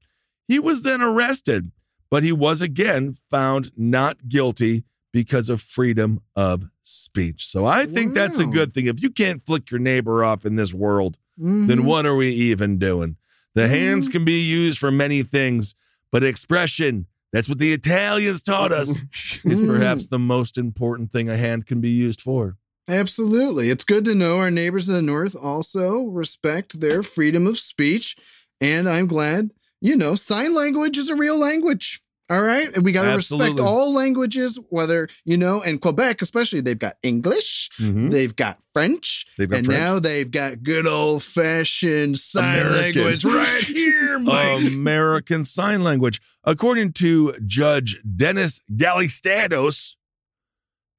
He 0.47 0.59
was 0.59 0.81
then 0.81 1.01
arrested, 1.01 1.71
but 2.09 2.23
he 2.23 2.31
was 2.31 2.61
again 2.61 3.17
found 3.29 3.71
not 3.77 4.27
guilty 4.27 4.83
because 5.11 5.49
of 5.49 5.61
freedom 5.61 6.21
of 6.35 6.65
speech. 6.83 7.45
So 7.45 7.65
I 7.65 7.85
think 7.85 8.13
that's 8.13 8.39
a 8.39 8.45
good 8.45 8.73
thing. 8.73 8.87
If 8.87 9.01
you 9.01 9.09
can't 9.09 9.45
flick 9.45 9.71
your 9.71 9.79
neighbor 9.79 10.23
off 10.23 10.45
in 10.45 10.55
this 10.55 10.73
world, 10.73 11.17
Mhm. 11.39 11.67
then 11.67 11.85
what 11.85 12.05
are 12.05 12.15
we 12.15 12.29
even 12.29 12.77
doing? 12.77 13.15
The 13.55 13.67
hands 13.67 14.07
Mhm. 14.07 14.11
can 14.11 14.25
be 14.25 14.41
used 14.41 14.77
for 14.79 14.91
many 14.91 15.23
things, 15.23 15.73
but 16.11 16.23
expression, 16.23 17.05
that's 17.33 17.47
what 17.49 17.59
the 17.59 17.73
Italians 17.73 18.41
taught 18.43 18.71
us, 18.71 19.01
is 19.45 19.61
Mm. 19.61 19.67
perhaps 19.67 20.07
the 20.07 20.19
most 20.19 20.57
important 20.57 21.11
thing 21.11 21.29
a 21.29 21.37
hand 21.37 21.65
can 21.65 21.79
be 21.81 21.89
used 21.89 22.21
for. 22.21 22.57
Absolutely. 22.87 23.69
It's 23.69 23.83
good 23.83 24.03
to 24.05 24.15
know 24.15 24.37
our 24.39 24.49
neighbors 24.51 24.89
in 24.89 24.95
the 24.95 25.01
North 25.01 25.35
also 25.35 26.01
respect 26.03 26.79
their 26.79 27.03
freedom 27.03 27.45
of 27.47 27.57
speech. 27.59 28.15
And 28.59 28.89
I'm 28.89 29.05
glad, 29.07 29.51
you 29.79 29.95
know, 29.95 30.15
sign 30.15 30.53
language 30.55 30.97
is 30.97 31.07
a 31.09 31.15
real 31.15 31.37
language. 31.37 32.01
All 32.31 32.43
right. 32.43 32.71
And 32.75 32.85
we 32.85 32.91
got 32.91 33.03
to 33.09 33.15
respect 33.15 33.59
all 33.59 33.91
languages, 33.91 34.59
whether, 34.69 35.07
you 35.25 35.35
know, 35.35 35.63
and 35.63 35.81
Quebec, 35.81 36.21
especially, 36.21 36.61
they've 36.61 36.77
got 36.77 36.97
English, 37.01 37.71
Mhm. 37.79 38.11
they've 38.11 38.35
got 38.35 38.59
French, 38.71 39.25
They've 39.37 39.49
got 39.49 39.57
and 39.57 39.65
French. 39.65 39.79
now 39.81 39.99
they've 39.99 40.29
got 40.29 40.61
good 40.61 40.85
old 40.85 41.23
fashioned 41.23 42.19
sign 42.19 42.59
American. 42.67 43.01
language 43.03 43.25
right 43.25 43.63
here, 43.63 44.19
Mike. 44.19 44.59
American 44.67 45.43
Sign 45.43 45.83
Language. 45.83 46.21
According 46.43 46.93
to 46.93 47.33
Judge 47.47 47.99
Dennis 48.15 48.61
Galiatsatos, 48.71 49.95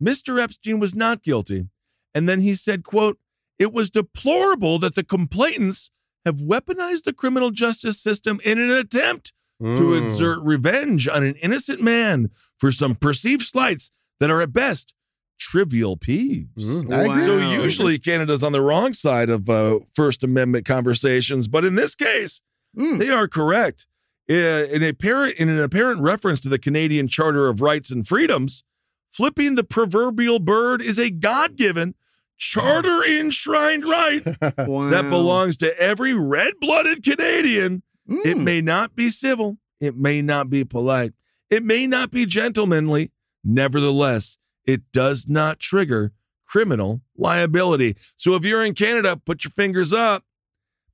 Mr. 0.03 0.43
Epstein 0.43 0.81
was 0.81 0.95
not 0.95 1.23
guilty. 1.23 1.69
And 2.15 2.29
then 2.29 2.41
he 2.41 2.55
said, 2.55 2.83
quote, 2.85 3.19
it 3.59 3.73
was 3.73 3.91
deplorable 3.91 4.79
that 4.81 4.95
the 4.95 5.05
complainants 5.05 5.91
have 6.25 6.37
weaponized 6.39 7.05
the 7.05 7.13
criminal 7.13 7.51
justice 7.51 8.01
system 8.01 8.41
in 8.45 8.59
an 8.59 8.71
attempt 8.71 9.33
to 9.61 9.67
Mm. 9.67 10.05
exert 10.05 10.39
revenge 10.43 11.07
on 11.09 11.23
an 11.23 11.35
innocent 11.37 11.81
man 11.83 12.31
for 12.59 12.73
some 12.73 12.95
perceived 12.95 13.43
slights 13.43 13.91
that 14.19 14.31
are 14.31 14.41
at 14.41 14.53
best 14.53 14.95
trivial 15.39 15.97
peeves. 15.97 16.49
Mm, 16.59 16.95
I 16.95 17.03
agree. 17.05 17.19
So 17.21 17.39
usually 17.63 17.99
Canada's 17.99 18.43
on 18.45 18.53
the 18.53 18.61
wrong 18.61 18.93
side 18.93 19.31
of 19.31 19.49
uh, 19.49 19.79
First 19.95 20.23
Amendment 20.25 20.65
conversations, 20.67 21.49
but 21.49 21.65
in 21.65 21.75
this 21.75 21.95
case, 21.95 22.43
Mm. 22.79 22.99
they 22.99 23.09
are 23.11 23.27
correct. 23.27 23.87
Uh, 24.31 24.35
in, 24.71 24.83
a 24.85 24.89
apparent, 24.91 25.35
in 25.39 25.49
an 25.49 25.59
apparent 25.61 26.01
reference 26.03 26.39
to 26.41 26.49
the 26.49 26.59
Canadian 26.59 27.09
Charter 27.09 27.49
of 27.49 27.61
Rights 27.61 27.91
and 27.91 28.07
Freedoms, 28.07 28.63
flipping 29.11 29.57
the 29.57 29.65
proverbial 29.65 30.39
bird 30.39 30.81
is 30.81 30.97
a 30.99 31.11
God 31.11 31.57
given, 31.57 31.95
charter 32.37 33.03
enshrined 33.05 33.85
right 33.85 34.25
Wow. 34.59 34.89
that 34.91 35.11
belongs 35.11 35.57
to 35.59 35.77
every 35.81 36.15
red 36.15 36.55
blooded 36.61 37.03
Canadian. 37.03 37.83
It 38.11 38.37
Mm. 38.37 38.45
may 38.45 38.61
not 38.61 38.97
be 38.97 39.09
civil, 39.09 39.59
it 39.79 39.97
may 39.97 40.21
not 40.21 40.51
be 40.51 40.65
polite, 40.65 41.13
it 41.49 41.63
may 41.65 41.87
not 41.87 42.11
be 42.11 42.27
gentlemanly. 42.27 43.13
Nevertheless, 43.45 44.37
it 44.67 44.83
does 44.93 45.29
not 45.29 45.61
trigger 45.61 46.13
criminal 46.45 47.03
liability. 47.17 47.97
So 48.17 48.35
if 48.35 48.45
you're 48.45 48.65
in 48.65 48.75
Canada, 48.75 49.17
put 49.17 49.45
your 49.45 49.53
fingers 49.53 49.93
up 49.93 50.25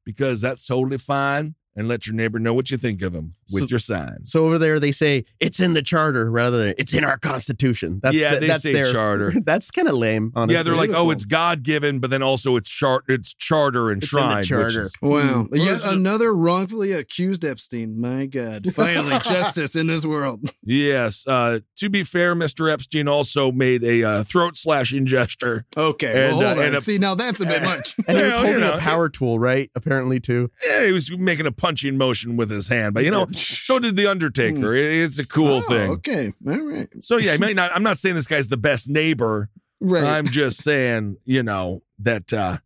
because 0.04 0.40
that's 0.42 0.64
totally 0.66 0.98
fine 0.98 1.54
and 1.76 1.88
let 1.88 2.06
your 2.06 2.14
neighbor 2.16 2.38
know 2.38 2.54
what 2.54 2.70
you 2.70 2.76
think 2.78 3.02
of 3.02 3.14
him 3.14 3.34
with 3.52 3.64
So- 3.64 3.72
your 3.74 3.78
signs. 3.78 4.32
So 4.32 4.46
over 4.46 4.58
there, 4.58 4.80
they 4.80 4.92
say 4.92 5.24
it's 5.40 5.60
in 5.60 5.74
the 5.74 5.82
charter 5.82 6.30
rather 6.30 6.58
than 6.64 6.74
it's 6.78 6.92
in 6.94 7.04
our 7.04 7.18
constitution. 7.18 8.00
That's 8.02 8.16
Yeah, 8.16 8.34
the- 8.34 8.40
they 8.40 8.46
that's 8.48 8.62
say 8.62 8.72
their 8.72 8.90
charter. 8.92 9.32
That's 9.44 9.70
kind 9.70 9.86
of 9.88 9.94
lame. 9.94 10.32
Honestly. 10.34 10.56
yeah, 10.56 10.62
they're 10.62 10.74
like, 10.74 10.90
oh, 10.90 11.10
it's 11.10 11.24
God 11.24 11.62
given, 11.62 12.00
but 12.00 12.10
then 12.10 12.22
also 12.22 12.56
it's 12.56 12.68
chart, 12.68 13.04
it's 13.08 13.32
charter 13.34 13.90
It's 13.92 14.10
in 14.12 14.18
the 14.18 14.24
enshrined. 14.24 14.38
which 14.40 14.48
charter. 14.48 14.82
is- 14.82 14.94
Wow. 15.00 15.44
Hmm. 15.44 15.54
Yet 15.54 15.80
Well, 15.82 15.92
another 15.92 16.34
wrongfully 16.34 16.92
accused 16.92 17.44
Epstein. 17.44 18.00
My 18.00 18.26
God. 18.26 18.72
Finally, 18.74 19.18
justice 19.20 19.76
in 19.76 19.86
this 19.86 20.04
world. 20.04 20.50
Yes. 20.68 21.24
Uh, 21.26 21.60
to 21.76 21.88
be 21.88 22.02
fair, 22.02 22.34
Mr. 22.34 22.70
Epstein 22.72 23.06
also 23.08 23.52
made 23.52 23.84
a 23.84 24.02
uh, 24.02 24.24
throat 24.24 24.56
slashing 24.56 25.06
gesture. 25.06 25.64
Okay. 25.76 26.28
And, 26.28 26.38
well, 26.38 26.46
uh, 26.46 26.48
hold 26.48 26.58
on. 26.58 26.64
and 26.66 26.76
a- 26.76 26.80
See, 26.80 26.98
now 26.98 27.14
that's 27.14 27.40
a 27.40 27.46
bit 27.46 27.62
much. 27.62 27.94
And 28.08 28.18
he 28.18 28.24
was 28.24 28.32
Well, 28.32 28.40
you 28.40 28.46
holding 28.52 28.60
know, 28.60 28.72
a 28.74 28.78
power 28.78 29.08
tool, 29.08 29.38
right? 29.38 29.70
Apparently, 29.76 30.18
too. 30.18 30.50
Yeah, 30.66 30.86
he 30.86 30.92
was 30.92 31.10
making 31.16 31.46
a 31.46 31.52
punching 31.66 31.96
motion 31.98 32.36
with 32.36 32.50
his 32.50 32.68
hand, 32.68 32.94
but 32.94 33.04
you 33.04 33.10
know, 33.10 33.26
so 33.32 33.78
did 33.78 33.96
the 33.96 34.06
Undertaker. 34.06 34.74
It's 34.74 35.18
a 35.18 35.26
cool 35.26 35.54
Oh, 35.54 35.60
thing. 35.62 35.90
Okay. 35.92 36.32
All 36.46 36.60
right. 36.62 36.88
So 37.02 37.16
yeah, 37.16 37.32
I 37.32 37.36
might 37.38 37.56
not, 37.62 37.72
I'm 37.74 37.82
not 37.82 37.98
saying 37.98 38.14
this 38.14 38.26
guy's 38.26 38.48
the 38.48 38.56
best 38.56 38.88
neighbor. 38.88 39.48
Right. 39.80 40.04
I'm 40.04 40.26
just 40.26 40.62
saying, 40.62 41.16
you 41.24 41.42
know, 41.42 41.82
that 41.98 42.32
uh, 42.32 42.58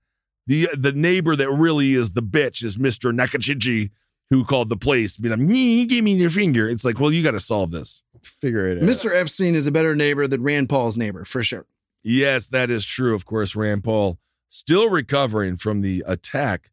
the 0.47 0.69
the 0.77 0.93
neighbor 0.93 1.35
that 1.37 1.51
really 1.51 1.95
is 1.95 2.13
the 2.13 2.23
bitch 2.23 2.63
is 2.63 2.77
Mr. 2.79 3.13
Nakachichi, 3.13 3.91
who 4.31 4.45
called 4.45 4.69
the 4.69 4.77
police, 4.77 5.17
being 5.17 5.31
like, 5.33 5.41
"Me, 5.41 5.87
give 5.87 6.05
me 6.05 6.15
your 6.15 6.31
finger." 6.31 6.69
It's 6.69 6.85
like, 6.85 7.01
well, 7.01 7.11
you 7.13 7.23
got 7.23 7.33
to 7.33 7.41
solve 7.41 7.71
this. 7.73 8.03
Figure 8.23 8.69
it 8.69 8.79
out. 8.79 8.85
Mr. 8.85 9.15
Epstein 9.15 9.55
is 9.55 9.67
a 9.67 9.73
better 9.73 9.97
neighbor 9.97 10.29
than 10.29 10.43
Rand 10.43 10.69
Paul's 10.69 10.97
neighbor, 10.99 11.25
for 11.25 11.43
sure. 11.43 11.67
Yes, 12.03 12.49
that 12.49 12.71
is 12.71 12.85
true. 12.87 13.15
Of 13.15 13.25
course, 13.27 13.57
Rand 13.57 13.83
Paul 13.85 14.19
still 14.49 14.89
recovering 14.91 15.57
from 15.57 15.81
the 15.81 16.05
attack. 16.07 16.71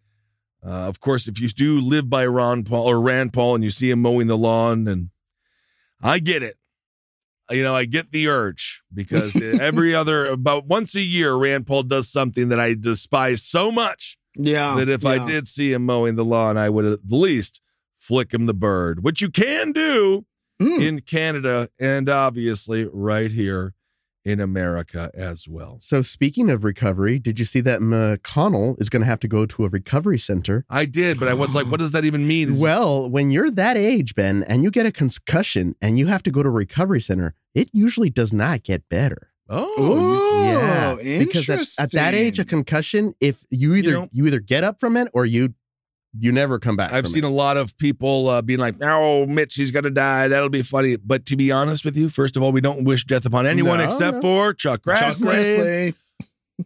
Uh, 0.68 0.88
of 0.88 1.00
course, 1.00 1.28
if 1.28 1.40
you 1.40 1.48
do 1.48 1.80
live 1.80 2.10
by 2.10 2.26
Ron 2.26 2.64
Paul 2.64 2.90
or 2.90 3.00
Rand 3.00 3.32
Paul 3.32 3.56
and 3.56 3.64
you 3.64 3.70
see 3.72 3.90
him 3.90 4.02
mowing 4.02 4.28
the 4.28 4.38
lawn, 4.38 4.88
and 4.88 5.10
I 6.02 6.20
get 6.20 6.44
it. 6.44 6.58
You 7.50 7.64
know, 7.64 7.74
I 7.74 7.86
get 7.86 8.12
the 8.12 8.28
urge 8.28 8.84
because 8.94 9.42
every 9.42 9.96
other 9.96 10.26
about 10.26 10.66
once 10.68 10.94
a 10.96 11.02
year, 11.02 11.34
Rand 11.36 11.66
Paul 11.68 11.84
does 11.84 12.10
something 12.10 12.50
that 12.50 12.60
I 12.60 12.74
despise 12.74 13.42
so 13.44 13.72
much 13.72 14.18
Yeah. 14.36 14.76
that 14.76 14.90
if 14.90 15.06
I 15.06 15.24
did 15.26 15.48
see 15.48 15.72
him 15.72 15.86
mowing 15.86 16.16
the 16.16 16.26
lawn, 16.26 16.58
I 16.58 16.70
would 16.70 16.84
at 16.86 17.00
least 17.10 17.62
flick 17.98 18.34
him 18.34 18.46
the 18.48 18.54
bird, 18.54 19.04
which 19.04 19.22
you 19.22 19.30
can 19.30 19.72
do 19.72 20.26
Mm. 20.62 20.82
in 20.82 21.00
Canada 21.02 21.70
and 21.80 22.10
obviously 22.10 22.90
right 22.92 23.30
here 23.30 23.76
in 24.28 24.42
America 24.42 25.10
as 25.14 25.48
well. 25.48 25.78
So 25.80 26.02
speaking 26.02 26.50
of 26.50 26.66
recovery, 26.66 27.18
did 27.18 27.40
you 27.40 27.46
see 27.46 27.62
that 27.62 27.80
McConnell 27.80 28.76
is 28.82 28.90
going 28.90 29.02
to 29.02 29.06
have 29.06 29.22
to 29.22 29.28
go 29.28 29.46
to 29.46 29.64
a 29.66 29.70
recovery 29.70 30.20
center? 30.20 30.66
I 30.70 30.84
did, 30.84 31.18
but 31.18 31.30
I 31.30 31.34
was 31.34 31.56
like, 31.56 31.68
what 31.68 31.80
does 31.80 31.94
that 31.94 32.04
even 32.04 32.28
mean? 32.28 32.52
Is- 32.52 32.62
Well, 32.62 33.10
when 33.10 33.32
you're 33.32 33.50
that 33.52 33.78
age, 33.78 34.16
Ben, 34.16 34.44
and 34.44 34.64
you 34.64 34.70
get 34.70 34.86
a 34.86 34.92
concussion 34.92 35.76
and 35.82 35.98
you 35.98 36.08
have 36.08 36.24
to 36.24 36.32
go 36.32 36.44
to 36.44 36.50
a 36.50 36.52
recovery 36.52 37.00
center, 37.00 37.36
it 37.56 37.70
usually 37.72 38.10
does 38.10 38.34
not 38.34 38.64
get 38.64 38.88
better. 38.90 39.30
oh, 39.50 39.74
Oh, 39.78 41.00
yeah, 41.02 41.20
because 41.20 41.50
at, 41.50 41.66
at 41.86 41.92
that 41.94 42.14
age, 42.14 42.38
a 42.38 42.44
concussion, 42.46 43.16
if 43.22 43.46
you 43.50 43.76
either 43.76 43.90
you, 43.92 43.96
know- 43.96 44.10
either 44.28 44.42
get 44.42 44.66
up 44.66 44.80
from 44.82 44.98
it 44.98 45.08
or 45.14 45.26
you 45.26 45.54
you 46.20 46.32
never 46.32 46.60
come 46.60 46.76
back. 46.76 46.92
I've 46.94 47.06
from 47.06 47.12
seen 47.12 47.24
it. 47.24 47.28
a 47.28 47.32
lot 47.32 47.58
of 47.58 47.78
people 47.78 48.30
uh, 48.30 48.42
being 48.42 48.60
like, 48.60 48.76
"Oh, 48.82 49.26
Mitch, 49.26 49.56
he's 49.56 49.72
gonna 49.72 49.90
die. 49.90 50.28
That'll 50.28 50.50
be 50.50 50.62
funny." 50.62 50.96
But 50.96 51.26
to 51.28 51.36
be 51.36 51.52
honest 51.52 51.84
with 51.86 51.96
you, 51.98 52.10
first 52.10 52.38
of 52.38 52.44
all, 52.44 52.52
we 52.52 52.62
don't 52.62 52.84
wish 52.84 53.06
death 53.06 53.26
upon 53.26 53.46
anyone 53.48 53.80
No, 53.80 53.86
except 53.86 54.16
no. 54.16 54.22
for 54.22 54.54
Chuck 54.54 54.84
Chuck 54.86 54.98
Grassley. 55.00 55.94
Grassley. 56.60 56.66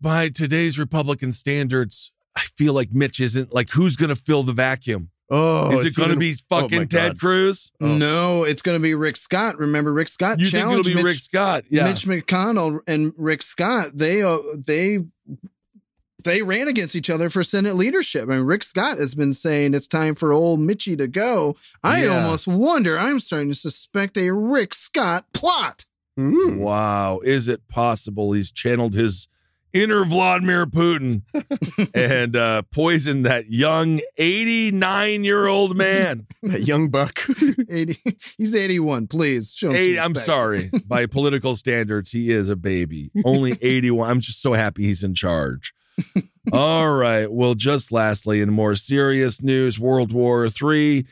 By 0.00 0.28
today's 0.28 0.78
Republican 0.78 1.32
standards, 1.32 2.12
I 2.36 2.42
feel 2.56 2.72
like 2.72 2.92
Mitch 2.92 3.18
isn't 3.20 3.52
like 3.52 3.70
who's 3.70 3.96
gonna 3.96 4.14
fill 4.16 4.42
the 4.44 4.52
vacuum. 4.52 5.10
Oh, 5.30 5.70
Is 5.72 5.84
it 5.84 5.94
gonna 5.94 6.10
even- 6.12 6.18
be 6.20 6.34
oh 6.50 6.60
fucking 6.60 6.78
my 6.78 6.84
Ted 6.86 7.12
God. 7.12 7.20
Cruz? 7.20 7.70
No, 7.80 8.44
it's 8.44 8.62
going 8.62 8.78
to 8.78 8.82
be 8.82 8.94
Rick 8.94 9.18
Scott. 9.18 9.58
Remember, 9.58 9.92
Rick 9.92 10.08
Scott 10.08 10.38
You 10.40 10.46
think 10.46 10.54
it'll 10.54 10.70
challenged 10.70 10.88
be 10.88 10.94
Mitch, 10.94 11.04
Rick 11.04 11.18
Scott? 11.18 11.64
Yeah. 11.68 11.84
Mitch 11.84 12.06
McConnell 12.06 12.80
and 12.86 13.12
Rick 13.18 13.42
Scott. 13.42 13.90
They 13.92 14.22
uh, 14.22 14.38
they 14.56 15.00
they 16.24 16.42
ran 16.42 16.68
against 16.68 16.96
each 16.96 17.08
other 17.10 17.30
for 17.30 17.42
Senate 17.42 17.74
leadership. 17.76 18.24
I 18.28 18.36
mean, 18.36 18.44
Rick 18.44 18.62
Scott 18.64 18.98
has 18.98 19.14
been 19.14 19.32
saying 19.34 19.74
it's 19.74 19.86
time 19.88 20.14
for 20.14 20.32
old 20.32 20.60
Mitchy 20.60 20.96
to 20.96 21.06
go. 21.06 21.56
I 21.82 22.04
Yeah. 22.04 22.24
almost 22.24 22.46
wonder. 22.48 22.98
I'm 22.98 23.20
starting 23.20 23.48
to 23.50 23.54
suspect 23.54 24.16
a 24.18 24.32
Rick 24.32 24.74
Scott 24.74 25.26
plot. 25.32 25.84
Mm. 26.18 26.58
Wow. 26.58 27.20
Is 27.22 27.46
it 27.46 27.68
possible 27.68 28.32
he's 28.32 28.50
channeled 28.50 28.94
his 28.94 29.28
inner 29.72 30.04
Vladimir 30.04 30.66
Putin 30.66 31.22
and 31.94 32.34
uh, 32.34 32.62
poisoned 32.72 33.24
that 33.26 33.52
young 33.52 34.00
89 34.16 35.22
year 35.24 35.46
old 35.46 35.76
man? 35.76 36.26
That 36.42 36.62
young 36.62 36.88
buck. 36.88 37.20
80, 37.68 37.96
he's 38.38 38.54
81. 38.54 39.08
Please 39.08 39.54
show 39.54 39.68
him 39.70 39.74
some 39.74 39.82
Eight, 39.82 39.98
I'm 39.98 40.14
sorry. 40.14 40.70
By 40.86 41.06
political 41.06 41.56
standards, 41.56 42.12
he 42.12 42.30
is 42.30 42.48
a 42.48 42.54
baby. 42.56 43.10
Only 43.24 43.58
81. 43.60 44.08
I'm 44.08 44.20
just 44.20 44.40
so 44.40 44.52
happy 44.52 44.84
he's 44.84 45.02
in 45.02 45.14
charge. 45.14 45.74
All 46.52 46.94
right. 46.94 47.30
Well, 47.30 47.54
just 47.54 47.92
lastly, 47.92 48.40
in 48.40 48.50
more 48.50 48.74
serious 48.74 49.42
news, 49.42 49.78
World 49.78 50.12
War 50.12 50.46
III. 50.46 51.06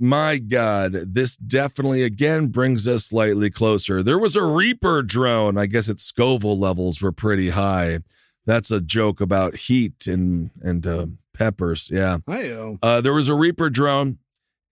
My 0.00 0.38
God, 0.38 0.92
this 0.92 1.36
definitely 1.36 2.02
again 2.04 2.48
brings 2.48 2.86
us 2.86 3.06
slightly 3.06 3.50
closer. 3.50 4.02
There 4.02 4.18
was 4.18 4.36
a 4.36 4.44
Reaper 4.44 5.02
drone. 5.02 5.58
I 5.58 5.66
guess 5.66 5.88
its 5.88 6.04
Scoville 6.04 6.58
levels 6.58 7.02
were 7.02 7.10
pretty 7.10 7.50
high. 7.50 8.00
That's 8.46 8.70
a 8.70 8.80
joke 8.80 9.20
about 9.20 9.56
heat 9.56 10.06
and 10.06 10.50
and 10.62 10.86
uh, 10.86 11.06
peppers. 11.34 11.90
Yeah. 11.92 12.18
Hi-yo. 12.28 12.78
Uh, 12.80 13.00
there 13.00 13.12
was 13.12 13.28
a 13.28 13.34
Reaper 13.34 13.70
drone, 13.70 14.18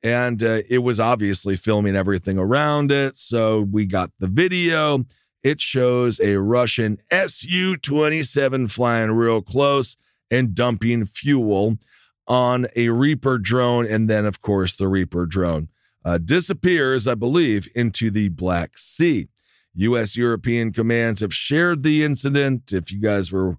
and 0.02 0.42
uh, 0.42 0.62
it 0.68 0.78
was 0.78 1.00
obviously 1.00 1.56
filming 1.56 1.96
everything 1.96 2.38
around 2.38 2.92
it. 2.92 3.18
So 3.18 3.60
we 3.60 3.86
got 3.86 4.12
the 4.20 4.28
video. 4.28 5.04
It 5.46 5.60
shows 5.60 6.18
a 6.18 6.40
Russian 6.40 6.98
Su 7.08 7.76
27 7.76 8.66
flying 8.66 9.12
real 9.12 9.42
close, 9.42 9.96
and 10.28 10.56
dumping 10.56 11.06
fuel 11.06 11.78
on 12.26 12.66
a 12.74 12.88
Reaper 12.88 13.38
drone. 13.38 13.86
And 13.86 14.10
then, 14.10 14.26
of 14.26 14.42
course, 14.42 14.74
the 14.74 14.88
Reaper 14.88 15.24
drone 15.24 15.68
uh, 16.04 16.18
disappears, 16.18 17.06
I 17.06 17.14
believe, 17.14 17.68
into 17.76 18.10
the 18.10 18.28
Black 18.30 18.76
Sea. 18.76 19.28
U.S. 19.76 20.16
European 20.16 20.72
commands 20.72 21.20
have 21.20 21.32
shared 21.32 21.84
the 21.84 22.02
incident. 22.02 22.72
If 22.72 22.90
you 22.90 23.00
guys 23.00 23.30
were 23.30 23.56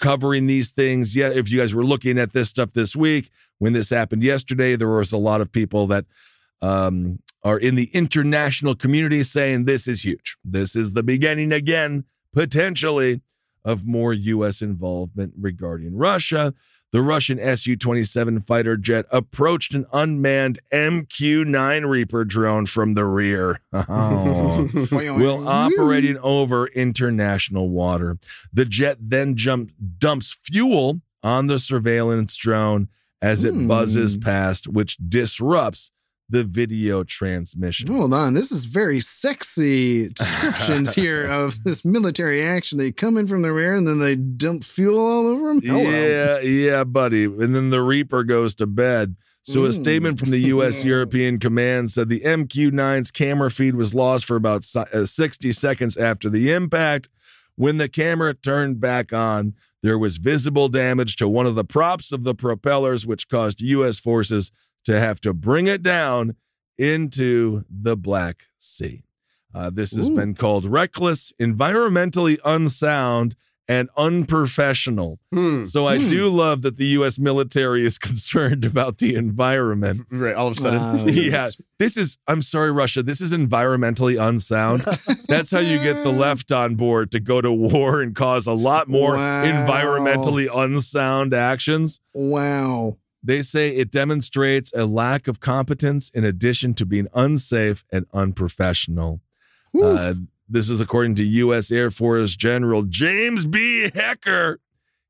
covering 0.00 0.48
these 0.48 0.70
things, 0.70 1.14
yeah, 1.14 1.28
if 1.28 1.52
you 1.52 1.60
guys 1.60 1.72
were 1.72 1.84
looking 1.84 2.18
at 2.18 2.32
this 2.32 2.48
stuff 2.48 2.72
this 2.72 2.96
week, 2.96 3.30
when 3.58 3.74
this 3.74 3.90
happened 3.90 4.24
yesterday, 4.24 4.74
there 4.74 4.88
was 4.88 5.12
a 5.12 5.18
lot 5.18 5.40
of 5.40 5.52
people 5.52 5.86
that 5.86 6.06
um, 6.62 7.20
are 7.42 7.58
in 7.58 7.74
the 7.74 7.90
international 7.92 8.74
community 8.74 9.22
saying 9.22 9.64
this 9.64 9.86
is 9.86 10.04
huge. 10.04 10.36
This 10.44 10.74
is 10.74 10.92
the 10.92 11.02
beginning 11.02 11.52
again, 11.52 12.04
potentially, 12.32 13.20
of 13.64 13.86
more 13.86 14.12
U.S. 14.12 14.62
involvement 14.62 15.34
regarding 15.38 15.96
Russia. 15.96 16.54
The 16.92 17.02
Russian 17.02 17.40
Su 17.56 17.74
27 17.74 18.42
fighter 18.42 18.76
jet 18.76 19.06
approached 19.10 19.74
an 19.74 19.84
unmanned 19.92 20.60
MQ 20.72 21.44
9 21.44 21.86
Reaper 21.86 22.24
drone 22.24 22.66
from 22.66 22.94
the 22.94 23.04
rear. 23.04 23.60
Oh. 23.72 24.68
while 24.92 25.48
operating 25.48 26.16
over 26.18 26.68
international 26.68 27.68
water. 27.68 28.18
The 28.52 28.64
jet 28.64 28.98
then 29.00 29.34
jump, 29.34 29.72
dumps 29.98 30.38
fuel 30.44 31.00
on 31.22 31.48
the 31.48 31.58
surveillance 31.58 32.36
drone 32.36 32.88
as 33.20 33.42
it 33.42 33.66
buzzes 33.66 34.16
past, 34.16 34.68
which 34.68 34.96
disrupts 34.98 35.90
the 36.30 36.42
video 36.44 37.04
transmission. 37.04 37.88
Hold 37.88 38.14
on, 38.14 38.34
this 38.34 38.50
is 38.50 38.64
very 38.64 39.00
sexy 39.00 40.08
descriptions 40.14 40.94
here 40.94 41.24
of 41.30 41.62
this 41.64 41.84
military 41.84 42.42
action. 42.42 42.78
They 42.78 42.92
come 42.92 43.16
in 43.16 43.26
from 43.26 43.42
the 43.42 43.52
rear 43.52 43.74
and 43.74 43.86
then 43.86 43.98
they 43.98 44.16
dump 44.16 44.64
fuel 44.64 44.98
all 44.98 45.26
over 45.26 45.48
them. 45.48 45.60
Yeah, 45.62 46.40
yeah, 46.40 46.84
buddy. 46.84 47.24
And 47.24 47.54
then 47.54 47.70
the 47.70 47.82
Reaper 47.82 48.24
goes 48.24 48.54
to 48.56 48.66
bed. 48.66 49.16
So 49.42 49.66
a 49.66 49.68
Mm. 49.68 49.74
statement 49.74 50.18
from 50.18 50.30
the 50.30 50.38
U.S. 50.40 50.82
European 50.84 51.38
Command 51.38 51.90
said 51.90 52.08
the 52.08 52.20
MQ-9's 52.20 53.10
camera 53.10 53.50
feed 53.50 53.74
was 53.74 53.94
lost 53.94 54.24
for 54.24 54.36
about 54.36 54.64
uh, 54.74 55.04
60 55.04 55.52
seconds 55.52 55.98
after 55.98 56.30
the 56.30 56.50
impact. 56.52 57.10
When 57.56 57.76
the 57.76 57.90
camera 57.90 58.32
turned 58.32 58.80
back 58.80 59.12
on, 59.12 59.52
there 59.82 59.98
was 59.98 60.16
visible 60.16 60.70
damage 60.70 61.16
to 61.16 61.28
one 61.28 61.44
of 61.44 61.56
the 61.56 61.64
props 61.64 62.10
of 62.10 62.24
the 62.24 62.34
propellers, 62.34 63.06
which 63.06 63.28
caused 63.28 63.60
U.S. 63.60 64.00
forces 64.00 64.50
to 64.84 64.98
have 65.00 65.20
to 65.22 65.32
bring 65.34 65.66
it 65.66 65.82
down 65.82 66.36
into 66.78 67.64
the 67.70 67.96
Black 67.96 68.44
Sea. 68.58 69.02
Uh, 69.54 69.70
this 69.70 69.94
has 69.94 70.10
Ooh. 70.10 70.14
been 70.16 70.34
called 70.34 70.64
reckless, 70.66 71.32
environmentally 71.40 72.38
unsound, 72.44 73.36
and 73.66 73.88
unprofessional. 73.96 75.18
So 75.64 75.86
I 75.86 75.98
Hmm. 75.98 76.08
do 76.08 76.28
love 76.28 76.60
that 76.62 76.76
the 76.76 76.84
U.S. 76.98 77.18
military 77.18 77.86
is 77.86 77.96
concerned 78.10 78.64
about 78.64 78.98
the 78.98 79.14
environment. 79.14 80.06
Right, 80.10 80.34
all 80.34 80.48
of 80.48 80.58
a 80.58 80.60
sudden. 80.60 80.80
Wow. 80.80 81.06
yeah, 81.06 81.48
this 81.78 81.96
is. 81.96 82.18
I'm 82.28 82.42
sorry, 82.42 82.70
Russia. 82.72 83.02
This 83.02 83.20
is 83.22 83.32
environmentally 83.32 84.20
unsound. 84.20 84.82
That's 85.28 85.50
how 85.50 85.60
you 85.60 85.78
get 85.78 86.02
the 86.04 86.10
left 86.12 86.52
on 86.52 86.74
board 86.74 87.10
to 87.12 87.20
go 87.20 87.40
to 87.40 87.50
war 87.50 88.02
and 88.02 88.14
cause 88.14 88.46
a 88.46 88.52
lot 88.52 88.88
more 88.88 89.14
Wow. 89.16 89.44
environmentally 89.44 90.48
unsound 90.54 91.32
actions. 91.32 92.00
Wow. 92.12 92.98
They 93.26 93.40
say 93.40 93.70
it 93.70 93.90
demonstrates 93.90 94.70
a 94.74 94.84
lack 94.84 95.26
of 95.26 95.40
competence 95.40 96.10
in 96.10 96.24
addition 96.24 96.74
to 96.74 96.84
being 96.84 97.08
unsafe 97.14 97.82
and 97.90 98.04
unprofessional. 98.12 99.20
Uh, 99.82 100.14
this 100.48 100.68
is 100.68 100.80
according 100.80 101.14
to 101.16 101.24
U.S. 101.24 101.72
Air 101.72 101.90
Force 101.90 102.36
General 102.36 102.82
James 102.82 103.46
B. 103.46 103.90
Hecker. 103.94 104.60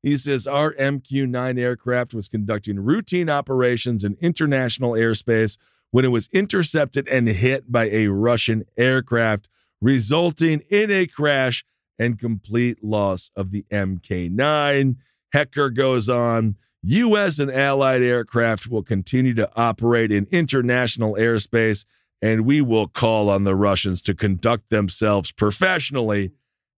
He 0.01 0.17
says 0.17 0.47
our 0.47 0.73
MQ 0.73 1.27
9 1.27 1.57
aircraft 1.59 2.13
was 2.13 2.29
conducting 2.29 2.79
routine 2.79 3.29
operations 3.29 4.03
in 4.03 4.17
international 4.21 4.91
airspace 4.91 5.57
when 5.91 6.05
it 6.05 6.09
was 6.09 6.29
intercepted 6.31 7.07
and 7.09 7.27
hit 7.27 7.71
by 7.71 7.89
a 7.89 8.07
Russian 8.07 8.63
aircraft, 8.77 9.47
resulting 9.81 10.61
in 10.69 10.89
a 10.89 11.05
crash 11.05 11.65
and 11.99 12.19
complete 12.19 12.83
loss 12.83 13.29
of 13.35 13.51
the 13.51 13.65
MQ 13.71 14.31
9. 14.31 14.97
Hecker 15.33 15.69
goes 15.69 16.07
on. 16.07 16.55
U.S. 16.87 17.39
and 17.39 17.51
allied 17.51 18.01
aircraft 18.01 18.67
will 18.67 18.83
continue 18.83 19.33
to 19.35 19.49
operate 19.55 20.11
in 20.11 20.27
international 20.31 21.15
airspace, 21.15 21.85
and 22.21 22.45
we 22.45 22.61
will 22.61 22.87
call 22.87 23.29
on 23.29 23.43
the 23.43 23.55
Russians 23.55 24.01
to 24.03 24.13
conduct 24.13 24.69
themselves 24.69 25.31
professionally 25.31 26.31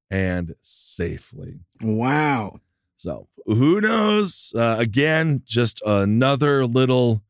and 0.10 0.56
safely. 0.62 1.60
Wow. 1.82 2.62
So 2.96 3.28
who 3.46 3.82
knows? 3.82 4.54
Uh, 4.56 4.78
again, 4.80 5.42
just 5.46 5.82
another 5.86 6.66
little 6.66 7.22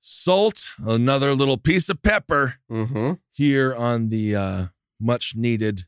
salt, 0.00 0.68
another 0.84 1.34
little 1.34 1.58
piece 1.58 1.88
of 1.88 2.02
pepper 2.02 2.54
Mm-hmm. 2.70 3.12
here 3.30 3.74
on 3.74 4.08
the 4.08 4.34
uh, 4.34 4.66
much 4.98 5.34
needed, 5.36 5.84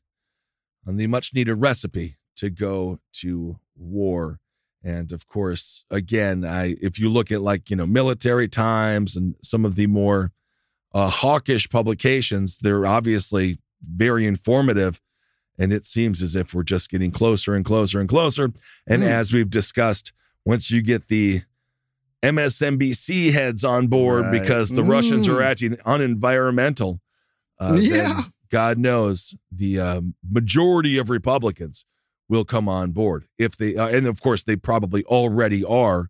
on 0.86 0.96
the 0.96 1.06
much 1.06 1.32
needed 1.34 1.54
recipe 1.54 2.16
to 2.36 2.50
go 2.50 2.98
to 3.14 3.58
war. 3.74 4.38
And 4.84 5.12
of 5.12 5.26
course, 5.28 5.84
again, 5.90 6.44
I 6.44 6.76
if 6.80 6.98
you 6.98 7.08
look 7.08 7.30
at 7.30 7.40
like 7.42 7.70
you 7.70 7.76
know 7.76 7.86
military 7.86 8.48
times 8.48 9.16
and 9.16 9.34
some 9.42 9.64
of 9.64 9.76
the 9.76 9.86
more 9.86 10.32
uh, 10.94 11.08
hawkish 11.08 11.68
publications, 11.70 12.58
they're 12.58 12.84
obviously 12.86 13.58
very 13.82 14.26
informative. 14.26 15.00
And 15.58 15.72
it 15.72 15.86
seems 15.86 16.22
as 16.22 16.34
if 16.34 16.52
we're 16.54 16.62
just 16.64 16.90
getting 16.90 17.10
closer 17.12 17.54
and 17.54 17.64
closer 17.64 18.00
and 18.00 18.08
closer. 18.08 18.52
And 18.86 19.02
Mm. 19.02 19.06
as 19.06 19.32
we've 19.32 19.50
discussed, 19.50 20.12
once 20.44 20.70
you 20.70 20.82
get 20.82 21.08
the 21.08 21.42
MSNBC 22.22 23.32
heads 23.32 23.64
on 23.64 23.88
board 23.88 24.24
Right. 24.26 24.40
because 24.42 24.70
the 24.70 24.82
Russians 24.82 25.28
are 25.28 25.38
Mm. 25.40 25.44
acting 25.44 25.76
unenvironmental, 25.86 27.00
uh, 27.58 27.78
Yeah. 27.80 28.22
God 28.50 28.78
knows 28.78 29.34
the 29.50 29.80
um, 29.80 30.14
majority 30.28 30.98
of 30.98 31.10
Republicans 31.10 31.84
will 32.32 32.44
come 32.46 32.66
on 32.66 32.92
board 32.92 33.26
if 33.38 33.58
they, 33.58 33.76
uh, 33.76 33.88
and 33.88 34.06
of 34.06 34.22
course 34.22 34.42
they 34.42 34.56
probably 34.56 35.04
already 35.04 35.62
are. 35.62 36.08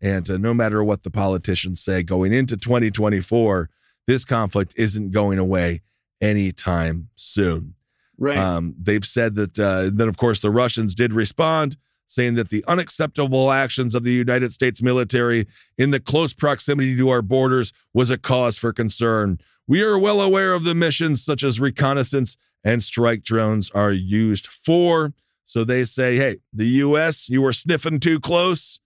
And 0.00 0.30
uh, 0.30 0.36
no 0.36 0.54
matter 0.54 0.84
what 0.84 1.02
the 1.02 1.10
politicians 1.10 1.82
say 1.82 2.04
going 2.04 2.32
into 2.32 2.56
2024, 2.56 3.68
this 4.06 4.24
conflict 4.24 4.74
isn't 4.76 5.10
going 5.10 5.40
away 5.40 5.82
anytime 6.20 7.08
soon. 7.16 7.74
Right. 8.16 8.38
Um, 8.38 8.76
they've 8.80 9.04
said 9.04 9.34
that. 9.34 9.58
Uh, 9.58 9.90
then, 9.92 10.08
of 10.08 10.16
course, 10.16 10.38
the 10.38 10.52
Russians 10.52 10.94
did 10.94 11.12
respond, 11.12 11.76
saying 12.06 12.34
that 12.34 12.50
the 12.50 12.64
unacceptable 12.68 13.50
actions 13.50 13.96
of 13.96 14.04
the 14.04 14.12
United 14.12 14.52
States 14.52 14.80
military 14.80 15.48
in 15.76 15.90
the 15.90 15.98
close 15.98 16.32
proximity 16.32 16.96
to 16.96 17.08
our 17.08 17.22
borders 17.22 17.72
was 17.92 18.08
a 18.08 18.16
cause 18.16 18.56
for 18.56 18.72
concern. 18.72 19.40
We 19.66 19.82
are 19.82 19.98
well 19.98 20.20
aware 20.20 20.54
of 20.54 20.62
the 20.62 20.76
missions 20.76 21.24
such 21.24 21.42
as 21.42 21.58
reconnaissance 21.58 22.36
and 22.62 22.84
strike 22.84 23.24
drones 23.24 23.68
are 23.72 23.90
used 23.90 24.46
for. 24.46 25.12
So 25.46 25.64
they 25.64 25.84
say, 25.84 26.16
hey, 26.16 26.38
the 26.52 26.66
U.S., 26.66 27.28
you 27.28 27.40
were 27.40 27.52
sniffing 27.52 28.00
too 28.00 28.20
close. 28.20 28.80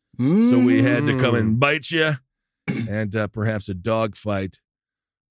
So 0.50 0.58
we 0.58 0.82
had 0.82 1.06
to 1.06 1.16
come 1.18 1.34
and 1.34 1.58
bite 1.58 1.90
you. 1.90 2.16
And 2.88 3.16
uh, 3.16 3.26
perhaps 3.28 3.68
a 3.68 3.74
dogfight 3.74 4.60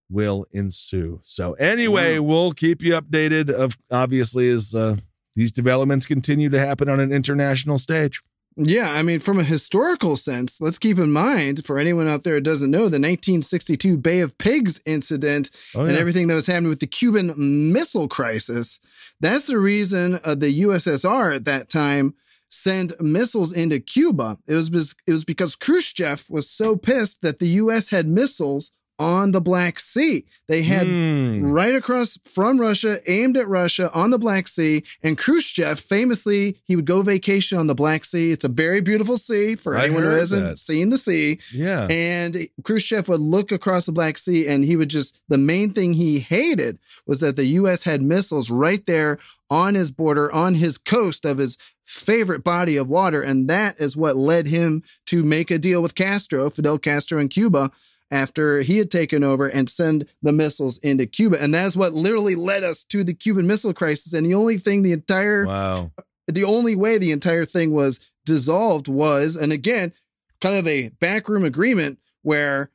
will 0.09 0.45
ensue. 0.51 1.21
So 1.23 1.53
anyway, 1.53 2.17
we'll 2.19 2.51
keep 2.53 2.81
you 2.81 2.93
updated 2.99 3.51
of 3.51 3.77
obviously 3.91 4.49
as 4.49 4.73
uh, 4.73 4.95
these 5.35 5.51
developments 5.51 6.07
continue 6.07 6.49
to 6.49 6.59
happen 6.59 6.89
on 6.89 6.99
an 6.99 7.11
international 7.13 7.77
stage. 7.77 8.21
Yeah, 8.61 8.91
I 8.91 9.03
mean, 9.03 9.21
from 9.21 9.39
a 9.39 9.43
historical 9.43 10.17
sense, 10.17 10.59
let's 10.59 10.77
keep 10.77 10.99
in 10.99 11.13
mind 11.13 11.65
for 11.65 11.79
anyone 11.79 12.09
out 12.09 12.23
there 12.23 12.35
who 12.35 12.41
doesn't 12.41 12.69
know 12.69 12.89
the 12.89 12.99
1962 12.99 13.95
Bay 13.97 14.19
of 14.19 14.37
Pigs 14.37 14.81
incident 14.85 15.49
Oh, 15.73 15.85
and 15.85 15.95
everything 15.95 16.27
that 16.27 16.33
was 16.35 16.47
happening 16.47 16.69
with 16.69 16.81
the 16.81 16.87
Cuban 16.87 17.71
Missile 17.71 18.09
Crisis. 18.09 18.81
That's 19.21 19.45
the 19.45 19.57
reason 19.59 20.19
uh, 20.25 20.35
the 20.35 20.61
USSR 20.63 21.37
at 21.37 21.45
that 21.45 21.69
time 21.69 22.15
sent 22.49 22.99
missiles 22.99 23.53
into 23.53 23.79
Cuba. 23.79 24.37
It 24.45 24.55
was 24.55 24.95
it 25.07 25.11
was 25.11 25.23
because 25.23 25.55
Khrushchev 25.55 26.25
was 26.29 26.49
so 26.49 26.75
pissed 26.75 27.21
that 27.21 27.39
the 27.39 27.47
U.S. 27.47 27.89
had 27.89 28.07
missiles 28.07 28.71
on 28.99 29.31
the 29.31 29.39
Black 29.41 29.79
Sea. 29.79 30.25
They 30.47 30.63
had 30.63 30.85
Hmm. 30.85 31.43
right 31.45 31.73
across 31.73 32.19
from 32.25 32.59
Russia, 32.59 32.99
aimed 33.09 33.37
at 33.37 33.47
Russia 33.47 33.89
on 33.93 34.11
the 34.11 34.17
Black 34.19 34.47
Sea. 34.49 34.83
And 35.01 35.17
Khrushchev 35.17 35.79
famously, 35.79 36.57
he 36.65 36.75
would 36.75 36.85
go 36.85 37.01
vacation 37.01 37.57
on 37.57 37.67
the 37.67 37.75
Black 37.75 38.03
Sea. 38.03 38.31
It's 38.31 38.43
a 38.43 38.49
very 38.49 38.81
beautiful 38.81 39.17
sea 39.17 39.55
for 39.55 39.77
I 39.77 39.85
anyone 39.85 40.03
who 40.03 40.09
hasn't 40.09 40.43
that. 40.43 40.59
seen 40.59 40.89
the 40.89 40.97
sea. 40.97 41.39
Yeah. 41.53 41.87
And 41.89 42.49
Khrushchev 42.63 43.07
would 43.07 43.21
look 43.21 43.51
across 43.53 43.85
the 43.85 43.91
Black 43.93 44.17
Sea 44.17 44.47
and 44.47 44.65
he 44.65 44.75
would 44.75 44.89
just, 44.89 45.21
the 45.29 45.37
main 45.37 45.71
thing 45.73 45.93
he 45.93 46.19
hated 46.19 46.77
was 47.07 47.21
that 47.21 47.37
the 47.37 47.45
U.S. 47.45 47.83
had 47.83 48.01
missiles 48.01 48.49
right 48.49 48.85
there 48.85 49.17
on 49.49 49.75
his 49.75 49.91
border, 49.91 50.31
on 50.31 50.55
his 50.55 50.77
coast 50.77 51.25
of 51.25 51.37
his 51.37 51.57
favorite 51.85 52.43
body 52.43 52.75
of 52.75 52.87
water. 52.87 53.21
And 53.21 53.49
that 53.49 53.79
is 53.79 53.95
what 53.97 54.15
led 54.17 54.47
him 54.47 54.83
to 55.07 55.23
make 55.23 55.49
a 55.49 55.57
deal 55.57 55.81
with 55.81 55.95
Castro, 55.95 56.49
Fidel 56.49 56.77
Castro 56.77 57.19
in 57.19 57.29
Cuba, 57.29 57.71
after 58.11 58.61
he 58.61 58.77
had 58.77 58.89
taken 58.89 59.23
over 59.23 59.47
and 59.47 59.69
send 59.69 60.07
the 60.21 60.31
missiles 60.31 60.77
into 60.79 61.05
Cuba. 61.05 61.41
And 61.41 61.53
that's 61.53 61.75
what 61.75 61.93
literally 61.93 62.35
led 62.35 62.63
us 62.63 62.83
to 62.85 63.03
the 63.03 63.13
Cuban 63.13 63.45
Missile 63.47 63.73
Crisis. 63.73 64.13
And 64.13 64.25
the 64.25 64.33
only 64.33 64.57
thing 64.57 64.81
the 64.83 64.93
entire 64.93 65.45
Wow. 65.45 65.91
the 66.27 66.43
only 66.43 66.75
way 66.75 66.97
the 66.97 67.11
entire 67.11 67.45
thing 67.45 67.71
was 67.71 67.99
dissolved 68.25 68.87
was, 68.87 69.35
and 69.35 69.51
again, 69.51 69.93
kind 70.41 70.55
of 70.55 70.67
a 70.67 70.89
backroom 70.99 71.43
agreement 71.43 71.99
where 72.23 72.71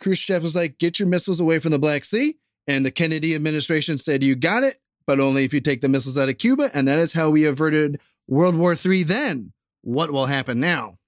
Khrushchev 0.00 0.42
was 0.42 0.56
like, 0.56 0.78
get 0.78 0.98
your 0.98 1.08
missiles 1.08 1.40
away 1.40 1.58
from 1.58 1.70
the 1.70 1.78
Black 1.78 2.04
Sea. 2.04 2.36
And 2.66 2.86
the 2.86 2.90
Kennedy 2.90 3.34
administration 3.34 3.98
said, 3.98 4.22
you 4.22 4.34
got 4.36 4.62
it, 4.62 4.78
but 5.06 5.18
only 5.20 5.44
if 5.44 5.52
you 5.52 5.60
take 5.60 5.80
the 5.80 5.88
missiles 5.88 6.16
out 6.16 6.28
of 6.28 6.38
Cuba. 6.38 6.70
And 6.74 6.86
that 6.88 6.98
is 6.98 7.12
how 7.12 7.30
we 7.30 7.44
averted 7.44 8.00
World 8.28 8.54
War 8.56 8.74
III 8.74 9.02
then. 9.04 9.52
What 9.82 10.12
will 10.12 10.26
happen 10.26 10.60
now? 10.60 10.98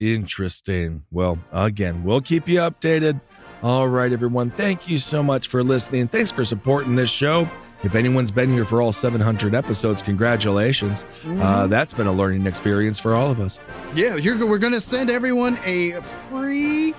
Interesting. 0.00 1.04
Well, 1.10 1.38
again, 1.52 2.04
we'll 2.04 2.20
keep 2.20 2.48
you 2.48 2.58
updated. 2.58 3.20
All 3.62 3.88
right, 3.88 4.12
everyone. 4.12 4.50
Thank 4.50 4.88
you 4.88 4.98
so 4.98 5.22
much 5.22 5.48
for 5.48 5.62
listening. 5.64 6.08
Thanks 6.08 6.30
for 6.30 6.44
supporting 6.44 6.96
this 6.96 7.10
show. 7.10 7.48
If 7.82 7.94
anyone's 7.94 8.30
been 8.30 8.50
here 8.50 8.64
for 8.64 8.80
all 8.80 8.92
700 8.92 9.54
episodes, 9.54 10.00
congratulations. 10.00 11.04
Uh, 11.26 11.66
that's 11.66 11.92
been 11.92 12.06
a 12.06 12.12
learning 12.12 12.46
experience 12.46 12.98
for 12.98 13.14
all 13.14 13.30
of 13.30 13.40
us. 13.40 13.60
Yeah, 13.94 14.16
you're, 14.16 14.46
we're 14.46 14.58
going 14.58 14.72
to 14.72 14.80
send 14.80 15.10
everyone 15.10 15.58
a 15.64 16.00
free 16.00 16.94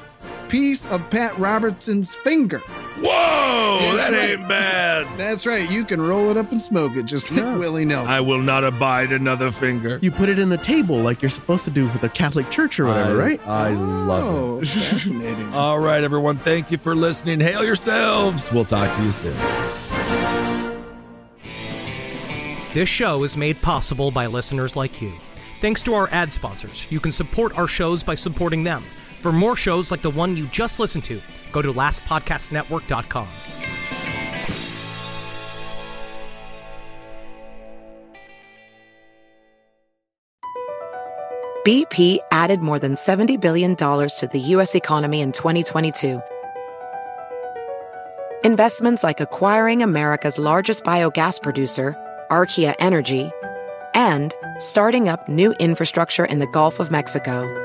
piece 0.50 0.86
of 0.88 1.08
Pat 1.10 1.38
Robertson's 1.38 2.16
finger. 2.16 2.60
Whoa, 2.60 3.80
That's 3.98 4.10
that 4.10 4.14
right. 4.18 4.30
ain't 4.39 4.48
bad. 4.48 5.18
That's 5.18 5.46
right. 5.46 5.70
You 5.70 5.84
can 5.84 6.02
roll 6.02 6.30
it 6.30 6.38
up 6.38 6.52
and 6.52 6.62
smoke 6.62 6.96
it 6.96 7.04
just 7.04 7.32
like 7.32 7.58
Willie 7.60 7.86
Nelson. 7.86 8.14
I 8.14 8.22
will 8.22 8.39
not 8.41 8.64
abide 8.64 9.12
another 9.12 9.52
finger. 9.52 10.00
You 10.02 10.12
put 10.12 10.30
it 10.30 10.39
in 10.39 10.50
the 10.50 10.58
table 10.58 10.98
like 10.98 11.22
you're 11.22 11.30
supposed 11.30 11.66
to 11.66 11.72
do 11.72 11.84
with 11.86 12.02
the 12.02 12.10
Catholic 12.10 12.50
Church 12.50 12.80
or 12.80 12.86
whatever, 12.86 13.22
I- 13.22 13.26
right? 13.26 13.48
I 13.48 13.70
love 13.72 14.24
it. 14.24 14.28
oh, 14.28 14.66
fascinating. 14.66 15.54
All 15.54 15.80
right, 15.80 16.04
everyone. 16.04 16.38
Thank 16.38 16.72
you 16.72 16.78
for 16.78 16.96
listening. 16.96 17.39
Hail 17.39 17.64
yourselves. 17.66 18.52
We'll 18.52 18.66
talk 18.66 18.93
to 18.96 19.04
you 19.04 19.12
soon. 19.12 19.36
This 22.74 22.89
show 22.89 23.24
is 23.24 23.38
made 23.38 23.62
possible 23.62 24.12
by 24.12 24.26
listeners 24.28 24.76
like 24.76 25.02
you. 25.02 25.14
Thanks 25.62 25.82
to 25.84 25.93
our 25.93 26.10
ad 26.12 26.34
sponsors, 26.34 26.86
you 26.91 27.00
can 27.00 27.12
support 27.14 27.58
our 27.58 27.68
shows 27.68 28.04
by 28.04 28.16
supporting 28.16 28.64
them. 28.66 28.84
For 29.26 29.32
more 29.32 29.55
shows 29.55 29.89
like 29.89 30.03
the 30.03 30.11
one 30.11 30.38
you 30.38 30.45
just 30.45 30.78
listened 30.78 31.03
to, 31.05 31.19
go 31.51 31.59
to 31.59 31.73
lastpodcastnetwork.com. 31.73 33.28
BP 41.65 42.19
added 42.32 42.59
more 42.59 42.78
than 42.78 42.93
$70 42.93 43.41
billion 43.41 43.76
to 43.76 44.30
the 44.32 44.39
U.S. 44.39 44.76
economy 44.76 45.21
in 45.21 45.32
2022. 45.32 46.21
Investments 48.43 49.03
like 49.03 49.19
acquiring 49.19 49.82
America's 49.82 50.38
largest 50.38 50.84
biogas 50.84 51.41
producer, 51.41 51.95
Archaea 52.30 52.76
Energy, 52.78 53.32
and 53.95 54.36
starting 54.59 55.09
up 55.09 55.28
new 55.28 55.53
infrastructure 55.53 56.26
in 56.26 56.38
the 56.38 56.45
Gulf 56.45 56.80
of 56.80 56.91
Mexico. 56.91 57.64